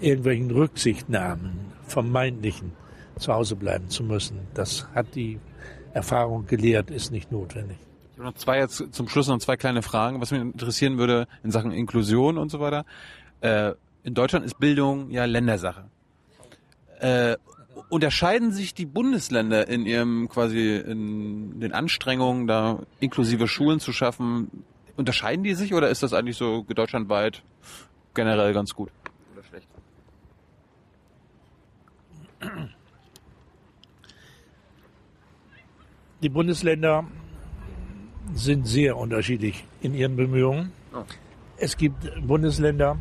irgendwelchen 0.00 0.52
Rücksichtnahmen, 0.52 1.72
vermeintlichen, 1.88 2.72
zu 3.18 3.34
Hause 3.34 3.56
bleiben 3.56 3.88
zu 3.90 4.04
müssen. 4.04 4.38
Das 4.54 4.86
hat 4.94 5.16
die 5.16 5.40
Erfahrung 5.92 6.46
gelehrt, 6.46 6.90
ist 6.90 7.10
nicht 7.10 7.32
notwendig. 7.32 7.78
Ich 8.12 8.18
habe 8.18 8.28
noch 8.28 8.34
zwei 8.36 8.58
jetzt 8.58 8.84
zum 8.92 9.08
Schluss 9.08 9.26
noch 9.26 9.38
zwei 9.38 9.56
kleine 9.56 9.82
Fragen, 9.82 10.20
was 10.20 10.30
mich 10.30 10.40
interessieren 10.40 10.96
würde 10.96 11.26
in 11.42 11.50
Sachen 11.50 11.72
Inklusion 11.72 12.38
und 12.38 12.50
so 12.50 12.60
weiter. 12.60 12.84
Äh, 13.40 13.72
in 14.04 14.14
Deutschland 14.14 14.44
ist 14.44 14.60
Bildung 14.60 15.10
ja 15.10 15.24
Ländersache. 15.24 15.84
Äh, 17.00 17.36
unterscheiden 17.88 18.52
sich 18.52 18.74
die 18.74 18.86
Bundesländer 18.86 19.68
in 19.68 19.86
ihrem 19.86 20.28
quasi 20.28 20.76
in 20.76 21.60
den 21.60 21.72
Anstrengungen, 21.72 22.46
da 22.46 22.80
inklusive 23.00 23.48
Schulen 23.48 23.80
zu 23.80 23.92
schaffen? 23.92 24.64
Unterscheiden 24.96 25.44
die 25.44 25.54
sich 25.54 25.74
oder 25.74 25.88
ist 25.88 26.02
das 26.02 26.12
eigentlich 26.12 26.36
so 26.36 26.62
deutschlandweit 26.62 27.42
generell 28.14 28.52
ganz 28.52 28.74
gut 28.74 28.90
oder 29.32 29.42
schlecht? 29.44 29.68
Die 36.22 36.28
Bundesländer 36.28 37.06
sind 38.34 38.66
sehr 38.66 38.96
unterschiedlich 38.96 39.64
in 39.80 39.94
ihren 39.94 40.16
Bemühungen. 40.16 40.72
Oh. 40.94 41.04
Es 41.56 41.76
gibt 41.76 42.26
Bundesländer, 42.26 42.98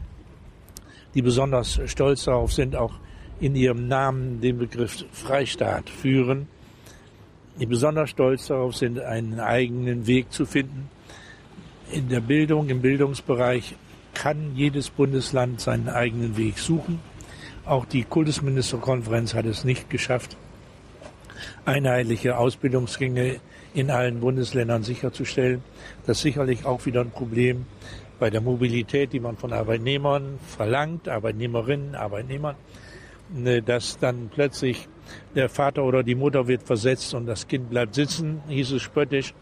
die 1.14 1.22
besonders 1.22 1.80
stolz 1.86 2.24
darauf 2.24 2.54
sind, 2.54 2.76
auch 2.76 2.94
in 3.40 3.56
ihrem 3.56 3.88
Namen 3.88 4.42
den 4.42 4.58
Begriff 4.58 5.06
Freistaat 5.12 5.90
führen, 5.90 6.48
die 7.60 7.66
besonders 7.66 8.10
stolz 8.10 8.48
darauf 8.48 8.76
sind, 8.76 9.00
einen 9.00 9.40
eigenen 9.40 10.08
Weg 10.08 10.32
zu 10.32 10.46
finden. 10.46 10.90
In 11.92 12.10
der 12.10 12.22
Bildung, 12.22 12.70
im 12.70 12.82
Bildungsbereich 12.82 13.76
kann 14.14 14.56
jedes 14.56 14.90
Bundesland 14.90 15.62
seinen 15.62 15.90
eigenen 15.90 16.38
Weg 16.38 16.58
suchen. 16.58 17.00
Auch 17.66 17.86
die 17.86 18.04
Kultusministerkonferenz 18.04 19.34
hat 19.34 19.46
es 19.46 19.64
nicht 19.64 19.90
geschafft, 19.90 20.38
einheitliche 21.66 22.38
Ausbildungsgänge 22.38 23.40
in 23.74 23.92
allen 23.92 24.20
Bundesländern 24.20 24.84
sicherzustellen. 24.84 25.64
Das 26.06 26.18
ist 26.18 26.24
sicherlich 26.24 26.66
auch 26.66 26.86
wieder 26.86 27.02
ein 27.02 27.12
Problem 27.12 27.66
bei 28.20 28.30
der 28.30 28.42
Mobilität, 28.42 29.14
die 29.14 29.20
man 29.20 29.38
von 29.38 29.54
Arbeitnehmern 29.54 30.40
verlangt, 30.48 31.08
Arbeitnehmerinnen, 31.08 31.96
Arbeitnehmern. 31.96 32.56
Ne, 33.32 33.62
dass 33.62 34.00
dann 34.00 34.30
plötzlich 34.34 34.88
der 35.36 35.50
Vater 35.50 35.84
oder 35.84 36.02
die 36.02 36.16
Mutter 36.16 36.48
wird 36.48 36.64
versetzt 36.64 37.14
und 37.14 37.28
das 37.28 37.48
Kind 37.48 37.70
bleibt 37.70 37.94
sitzen, 37.94 38.42
hieß 38.48 38.72
es 38.72 38.82
spöttisch, 38.82 39.36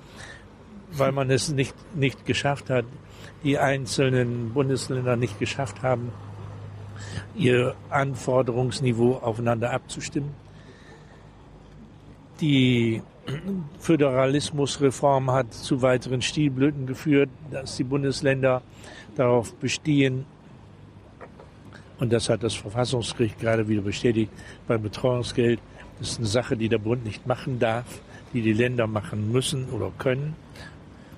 weil 0.92 1.14
man 1.14 1.32
es 1.32 1.50
nicht, 1.50 1.74
nicht 1.96 2.26
geschafft 2.26 2.70
hat, 2.70 2.84
die 3.44 3.58
einzelnen 3.58 4.54
Bundesländer 4.54 5.16
nicht 5.16 5.40
geschafft 5.40 5.84
haben, 5.84 6.12
ihr 7.36 7.76
Anforderungsniveau 7.90 9.20
aufeinander 9.22 9.72
abzustimmen. 9.72 10.34
Die 12.42 13.02
Föderalismusreform 13.80 15.32
hat 15.32 15.54
zu 15.54 15.82
weiteren 15.82 16.22
Stilblüten 16.22 16.88
geführt, 16.88 17.30
dass 17.52 17.78
die 17.78 17.86
Bundesländer 17.86 18.62
darauf 19.16 19.56
bestehen, 19.56 20.26
und 22.00 22.14
das 22.14 22.30
hat 22.30 22.44
das 22.44 22.54
Verfassungsgericht 22.54 23.40
gerade 23.40 23.68
wieder 23.68 23.82
bestätigt 23.82 24.32
beim 24.68 24.82
Betreuungsgeld. 24.82 25.60
Das 26.00 26.12
ist 26.12 26.18
eine 26.20 26.28
Sache, 26.28 26.56
die 26.56 26.70
der 26.70 26.78
Bund 26.78 27.04
nicht 27.06 27.26
machen 27.26 27.60
darf, 27.60 27.86
die 28.34 28.42
die 28.42 28.54
Länder 28.54 28.88
machen 28.88 29.32
müssen 29.32 29.66
oder 29.70 29.92
können, 29.98 30.36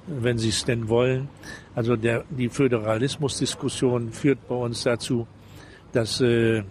wenn 0.07 0.37
sie 0.37 0.49
es 0.49 0.63
denn 0.63 0.87
wollen. 0.87 1.27
Also 1.75 1.95
der, 1.95 2.23
die 2.29 2.49
Föderalismusdiskussion 2.49 4.11
führt 4.11 4.47
bei 4.47 4.55
uns 4.55 4.83
dazu, 4.83 5.27
dass 5.91 6.21
äh, 6.21 6.63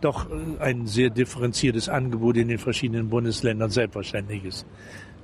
doch 0.00 0.26
ein 0.60 0.86
sehr 0.86 1.10
differenziertes 1.10 1.88
Angebot 1.88 2.36
in 2.36 2.48
den 2.48 2.58
verschiedenen 2.58 3.08
Bundesländern 3.08 3.70
selbstverständlich 3.70 4.44
ist. 4.44 4.66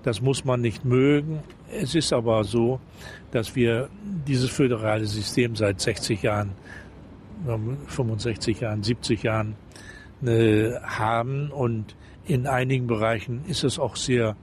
Das 0.03 0.20
muss 0.20 0.45
man 0.45 0.61
nicht 0.61 0.84
mögen. 0.84 1.42
Es 1.72 1.95
ist 1.95 2.12
aber 2.12 2.45
so, 2.45 2.80
dass 3.30 3.57
wir 3.57 3.88
dieses 4.26 4.51
föderale 4.51 5.07
System 5.07 5.57
seit 5.57 5.80
60 5.80 6.22
Jahren 6.22 6.51
65 7.45 8.61
Jahren, 8.61 8.82
70 8.82 9.22
Jahren 9.22 9.57
äh, 10.24 10.72
haben. 10.82 11.51
Und 11.51 11.97
in 12.26 12.47
einigen 12.47 12.86
Bereichen 12.86 13.45
ist 13.47 13.64
es 13.64 13.78
auch 13.78 13.97
sehr 13.97 14.36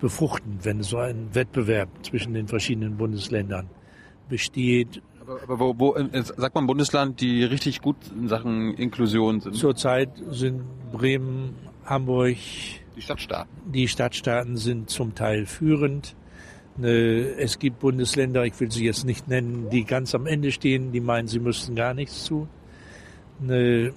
befruchtend, 0.00 0.64
wenn 0.64 0.82
so 0.82 0.98
ein 0.98 1.34
Wettbewerb 1.34 1.88
zwischen 2.02 2.34
den 2.34 2.48
verschiedenen 2.48 2.96
Bundesländern 2.96 3.68
besteht. 4.28 5.02
Aber, 5.20 5.42
aber 5.42 5.58
wo, 5.58 5.78
wo 5.78 5.96
sagt 6.36 6.54
man 6.54 6.66
Bundesland, 6.66 7.20
die 7.20 7.44
richtig 7.44 7.80
gut 7.80 7.96
in 8.14 8.28
Sachen 8.28 8.74
Inklusion 8.74 9.40
sind? 9.40 9.56
Zurzeit 9.56 10.10
sind 10.30 10.62
Bremen, 10.92 11.54
Hamburg, 11.86 12.36
die 12.96 13.00
Stadtstaaten. 13.00 13.50
Die 13.72 13.88
Stadtstaaten 13.88 14.56
sind 14.56 14.90
zum 14.90 15.14
Teil 15.14 15.46
führend. 15.46 16.14
Ne, 16.76 17.36
es 17.38 17.58
gibt 17.58 17.78
Bundesländer, 17.78 18.44
ich 18.44 18.58
will 18.58 18.70
sie 18.70 18.84
jetzt 18.84 19.04
nicht 19.04 19.28
nennen, 19.28 19.70
die 19.70 19.84
ganz 19.84 20.14
am 20.14 20.26
Ende 20.26 20.50
stehen, 20.50 20.90
die 20.90 21.00
meinen, 21.00 21.28
sie 21.28 21.38
müssten 21.38 21.76
gar 21.76 21.94
nichts 21.94 22.24
tun. 22.24 22.48
Ne, 23.40 23.92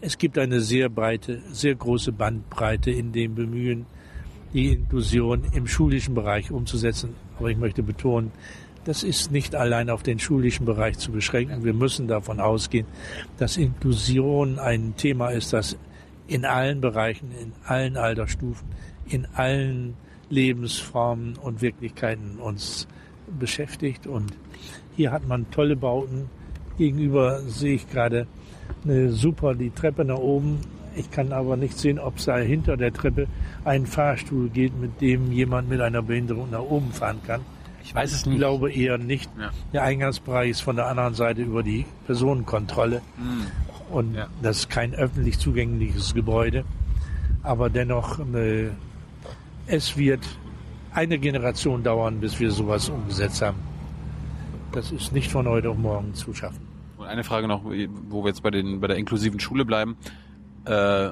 es 0.00 0.16
gibt 0.18 0.38
eine 0.38 0.60
sehr 0.60 0.88
breite, 0.88 1.40
sehr 1.50 1.74
große 1.74 2.12
Bandbreite 2.12 2.90
in 2.90 3.12
dem 3.12 3.34
Bemühen, 3.34 3.86
die 4.52 4.72
Inklusion 4.72 5.42
im 5.52 5.66
schulischen 5.66 6.14
Bereich 6.14 6.52
umzusetzen. 6.52 7.14
Aber 7.38 7.50
ich 7.50 7.56
möchte 7.56 7.82
betonen, 7.82 8.30
das 8.84 9.02
ist 9.02 9.32
nicht 9.32 9.56
allein 9.56 9.90
auf 9.90 10.02
den 10.02 10.18
schulischen 10.18 10.66
Bereich 10.66 10.98
zu 10.98 11.10
beschränken. 11.10 11.64
Wir 11.64 11.74
müssen 11.74 12.06
davon 12.06 12.38
ausgehen, 12.38 12.86
dass 13.38 13.56
Inklusion 13.56 14.58
ein 14.58 14.94
Thema 14.96 15.30
ist, 15.30 15.52
das 15.52 15.76
in 16.28 16.44
allen 16.44 16.80
Bereichen, 16.80 17.30
in 17.32 17.52
allen 17.64 17.96
Altersstufen, 17.96 18.68
in 19.08 19.26
allen 19.34 19.94
Lebensformen 20.34 21.36
und 21.40 21.62
Wirklichkeiten 21.62 22.38
uns 22.38 22.86
beschäftigt 23.38 24.06
und 24.06 24.32
hier 24.96 25.12
hat 25.12 25.26
man 25.26 25.50
tolle 25.50 25.76
Bauten. 25.76 26.28
Gegenüber 26.76 27.40
sehe 27.42 27.74
ich 27.76 27.88
gerade 27.88 28.26
eine 28.84 29.10
super 29.12 29.54
die 29.54 29.70
Treppe 29.70 30.04
nach 30.04 30.18
oben. 30.18 30.58
Ich 30.96 31.10
kann 31.10 31.32
aber 31.32 31.56
nicht 31.56 31.78
sehen, 31.78 31.98
ob 31.98 32.18
es 32.18 32.26
da 32.26 32.36
hinter 32.38 32.76
der 32.76 32.92
Treppe 32.92 33.26
einen 33.64 33.86
Fahrstuhl 33.86 34.48
geht, 34.48 34.78
mit 34.80 35.00
dem 35.00 35.32
jemand 35.32 35.68
mit 35.68 35.80
einer 35.80 36.02
Behinderung 36.02 36.50
nach 36.50 36.60
oben 36.62 36.92
fahren 36.92 37.20
kann. 37.26 37.40
Ich 37.82 37.94
weiß 37.94 38.12
es 38.12 38.26
nicht. 38.26 38.34
Ich 38.34 38.38
glaube 38.40 38.72
eher 38.72 38.98
nicht. 38.98 39.30
Ja. 39.38 39.50
Der 39.72 39.82
Eingangsbereich 39.82 40.50
ist 40.50 40.60
von 40.62 40.76
der 40.76 40.86
anderen 40.86 41.14
Seite 41.14 41.42
über 41.42 41.62
die 41.62 41.84
Personenkontrolle. 42.06 43.02
Hm. 43.16 43.46
Und 43.94 44.14
Ja. 44.14 44.28
das 44.42 44.58
ist 44.60 44.70
kein 44.70 44.94
öffentlich 44.94 45.38
zugängliches 45.38 46.14
Gebäude. 46.14 46.64
Aber 47.42 47.68
dennoch, 47.70 48.20
äh, 48.34 48.68
es 49.66 49.96
wird 49.96 50.20
eine 50.92 51.18
Generation 51.18 51.82
dauern, 51.82 52.20
bis 52.20 52.38
wir 52.38 52.50
sowas 52.50 52.88
umgesetzt 52.88 53.42
haben. 53.42 53.58
Das 54.72 54.92
ist 54.92 55.12
nicht 55.12 55.30
von 55.30 55.46
heute 55.48 55.70
auf 55.70 55.76
morgen 55.76 56.14
zu 56.14 56.34
schaffen. 56.34 56.66
Und 56.96 57.06
eine 57.06 57.24
Frage 57.24 57.48
noch, 57.48 57.64
wo 57.64 58.22
wir 58.22 58.28
jetzt 58.28 58.42
bei, 58.42 58.50
den, 58.50 58.80
bei 58.80 58.86
der 58.86 58.96
inklusiven 58.96 59.40
Schule 59.40 59.64
bleiben. 59.64 59.96
Äh, 60.64 61.10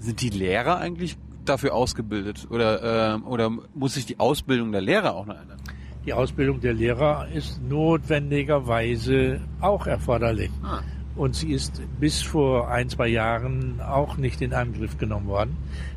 sind 0.00 0.20
die 0.20 0.30
Lehrer 0.30 0.78
eigentlich 0.78 1.16
dafür 1.44 1.74
ausgebildet? 1.74 2.46
Oder, 2.50 3.14
äh, 3.14 3.20
oder 3.20 3.50
muss 3.74 3.94
sich 3.94 4.06
die 4.06 4.18
Ausbildung 4.18 4.72
der 4.72 4.80
Lehrer 4.80 5.14
auch 5.14 5.26
noch 5.26 5.40
ändern? 5.40 5.58
Die 6.06 6.12
Ausbildung 6.12 6.60
der 6.60 6.74
Lehrer 6.74 7.28
ist 7.32 7.62
notwendigerweise 7.62 9.40
auch 9.60 9.86
erforderlich. 9.86 10.50
Ah. 10.62 10.80
Und 11.16 11.34
sie 11.34 11.52
ist 11.52 11.80
bis 12.00 12.22
vor 12.22 12.68
ein, 12.68 12.88
zwei 12.88 13.08
Jahren 13.08 13.80
auch 13.80 14.16
nicht 14.16 14.42
in 14.42 14.52
Angriff 14.52 14.98
genommen 14.98 15.28
worden. 15.28 15.56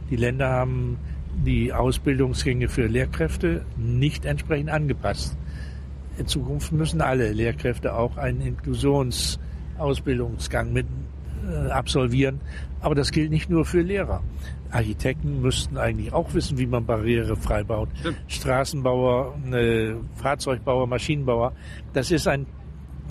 Die 0.09 0.15
Länder 0.15 0.49
haben 0.49 0.97
die 1.45 1.73
Ausbildungsgänge 1.73 2.67
für 2.67 2.87
Lehrkräfte 2.87 3.65
nicht 3.77 4.25
entsprechend 4.25 4.69
angepasst. 4.69 5.37
In 6.17 6.27
Zukunft 6.27 6.71
müssen 6.71 7.01
alle 7.01 7.31
Lehrkräfte 7.31 7.93
auch 7.93 8.17
einen 8.17 8.41
Inklusionsausbildungsgang 8.41 10.73
mit 10.73 10.87
äh, 11.47 11.69
absolvieren. 11.69 12.41
Aber 12.81 12.95
das 12.95 13.11
gilt 13.11 13.29
nicht 13.29 13.49
nur 13.49 13.65
für 13.65 13.81
Lehrer. 13.81 14.23
Architekten 14.71 15.41
müssten 15.41 15.77
eigentlich 15.77 16.11
auch 16.13 16.33
wissen, 16.33 16.57
wie 16.57 16.65
man 16.65 16.85
barrierefrei 16.85 17.63
baut. 17.63 17.89
Stimmt. 17.99 18.17
Straßenbauer, 18.27 19.35
äh, 19.53 19.93
Fahrzeugbauer, 20.15 20.87
Maschinenbauer. 20.87 21.53
Das 21.93 22.11
ist 22.11 22.27
ein, 22.27 22.47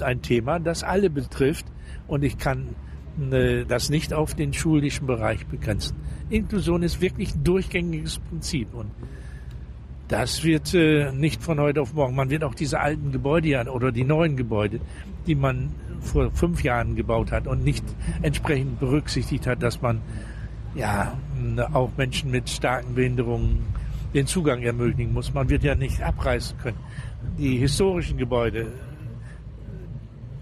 ein 0.00 0.22
Thema, 0.22 0.58
das 0.58 0.82
alle 0.82 1.08
betrifft. 1.08 1.66
Und 2.08 2.24
ich 2.24 2.38
kann 2.38 2.74
das 3.68 3.88
nicht 3.88 4.12
auf 4.12 4.34
den 4.34 4.52
schulischen 4.52 5.06
Bereich 5.06 5.46
begrenzen. 5.46 5.96
Inklusion 6.28 6.82
ist 6.82 7.00
wirklich 7.00 7.34
ein 7.34 7.44
durchgängiges 7.44 8.18
Prinzip. 8.18 8.74
Und 8.74 8.90
das 10.08 10.44
wird 10.44 10.74
äh, 10.74 11.12
nicht 11.12 11.42
von 11.42 11.58
heute 11.58 11.80
auf 11.80 11.94
morgen. 11.94 12.14
Man 12.14 12.30
wird 12.30 12.44
auch 12.44 12.54
diese 12.54 12.78
alten 12.80 13.12
Gebäude 13.12 13.48
ja, 13.48 13.66
oder 13.66 13.90
die 13.90 14.04
neuen 14.04 14.36
Gebäude, 14.36 14.80
die 15.26 15.34
man 15.34 15.70
vor 16.00 16.30
fünf 16.32 16.62
Jahren 16.62 16.94
gebaut 16.94 17.32
hat 17.32 17.46
und 17.46 17.64
nicht 17.64 17.84
entsprechend 18.22 18.78
berücksichtigt 18.78 19.46
hat, 19.46 19.62
dass 19.62 19.80
man 19.80 20.00
ja 20.74 21.18
auch 21.72 21.90
Menschen 21.96 22.30
mit 22.30 22.48
starken 22.48 22.94
Behinderungen 22.94 23.64
den 24.14 24.26
Zugang 24.26 24.62
ermöglichen 24.62 25.12
muss. 25.12 25.32
Man 25.34 25.48
wird 25.48 25.64
ja 25.64 25.74
nicht 25.74 26.02
abreißen 26.02 26.58
können. 26.58 26.78
Die 27.38 27.56
historischen 27.56 28.18
Gebäude 28.18 28.68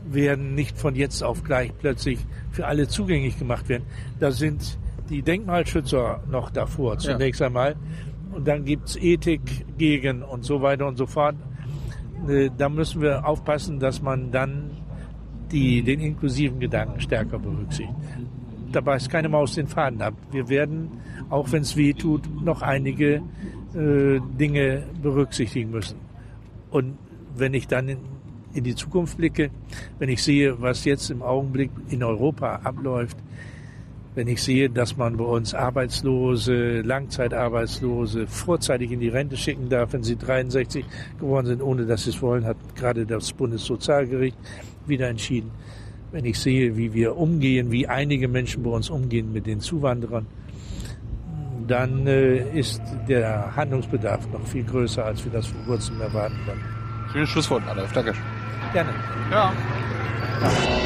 werden 0.06 0.54
nicht 0.54 0.78
von 0.78 0.94
jetzt 0.94 1.22
auf 1.22 1.42
gleich 1.44 1.72
plötzlich 1.78 2.18
für 2.54 2.66
alle 2.66 2.88
zugänglich 2.88 3.38
gemacht 3.38 3.68
werden. 3.68 3.84
Da 4.18 4.30
sind 4.30 4.78
die 5.10 5.22
Denkmalschützer 5.22 6.22
noch 6.30 6.50
davor 6.50 6.96
zunächst 6.98 7.42
einmal. 7.42 7.76
Und 8.32 8.48
dann 8.48 8.64
gibt's 8.64 8.96
Ethik 8.96 9.66
gegen 9.78 10.22
und 10.22 10.44
so 10.44 10.62
weiter 10.62 10.86
und 10.86 10.96
so 10.96 11.06
fort. 11.06 11.36
Äh, 12.28 12.50
Da 12.56 12.68
müssen 12.68 13.02
wir 13.02 13.26
aufpassen, 13.26 13.78
dass 13.78 14.00
man 14.02 14.30
dann 14.30 14.70
die, 15.52 15.82
den 15.82 16.00
inklusiven 16.00 16.58
Gedanken 16.58 17.00
stärker 17.00 17.38
berücksichtigt. 17.38 17.94
Da 18.72 18.80
beißt 18.80 19.08
keine 19.10 19.28
Maus 19.28 19.54
den 19.54 19.68
Faden 19.68 20.02
ab. 20.02 20.14
Wir 20.32 20.48
werden, 20.48 20.88
auch 21.30 21.52
wenn 21.52 21.62
es 21.62 21.76
weh 21.76 21.92
tut, 21.92 22.22
noch 22.42 22.62
einige 22.62 23.22
äh, 23.74 24.20
Dinge 24.38 24.82
berücksichtigen 25.00 25.70
müssen. 25.70 25.98
Und 26.70 26.98
wenn 27.36 27.54
ich 27.54 27.68
dann 27.68 27.96
in, 28.54 28.64
die 28.64 28.74
Zukunft 28.74 29.16
blicke, 29.16 29.50
wenn 29.98 30.08
ich 30.08 30.22
sehe, 30.22 30.60
was 30.60 30.84
jetzt 30.84 31.10
im 31.10 31.22
Augenblick 31.22 31.70
in 31.88 32.02
Europa 32.02 32.60
abläuft, 32.64 33.16
wenn 34.14 34.28
ich 34.28 34.42
sehe, 34.42 34.70
dass 34.70 34.96
man 34.96 35.16
bei 35.16 35.24
uns 35.24 35.54
Arbeitslose, 35.54 36.82
Langzeitarbeitslose 36.82 38.26
vorzeitig 38.28 38.92
in 38.92 39.00
die 39.00 39.08
Rente 39.08 39.36
schicken 39.36 39.68
darf, 39.68 39.92
wenn 39.92 40.04
sie 40.04 40.16
63 40.16 40.84
geworden 41.18 41.46
sind, 41.46 41.62
ohne 41.62 41.84
dass 41.84 42.04
sie 42.04 42.10
es 42.10 42.22
wollen, 42.22 42.44
hat 42.44 42.56
gerade 42.76 43.06
das 43.06 43.32
Bundessozialgericht 43.32 44.36
wieder 44.86 45.08
entschieden. 45.08 45.50
Wenn 46.12 46.24
ich 46.24 46.38
sehe, 46.38 46.76
wie 46.76 46.92
wir 46.94 47.16
umgehen, 47.16 47.72
wie 47.72 47.88
einige 47.88 48.28
Menschen 48.28 48.62
bei 48.62 48.70
uns 48.70 48.88
umgehen 48.88 49.32
mit 49.32 49.46
den 49.46 49.58
Zuwanderern, 49.58 50.26
dann 51.66 52.06
äh, 52.06 52.56
ist 52.56 52.80
der 53.08 53.56
Handlungsbedarf 53.56 54.30
noch 54.30 54.46
viel 54.46 54.64
größer, 54.64 55.04
als 55.04 55.24
wir 55.24 55.32
das 55.32 55.46
vor 55.46 55.60
kurzem 55.66 56.00
erwarten 56.00 56.36
konnten. 56.46 56.64
Schönes 57.12 57.28
Schlusswort, 57.30 57.66
Adolf. 57.66 57.92
Danke. 58.74 58.92
Gerne. 59.30 59.52
Ja. 60.40 60.83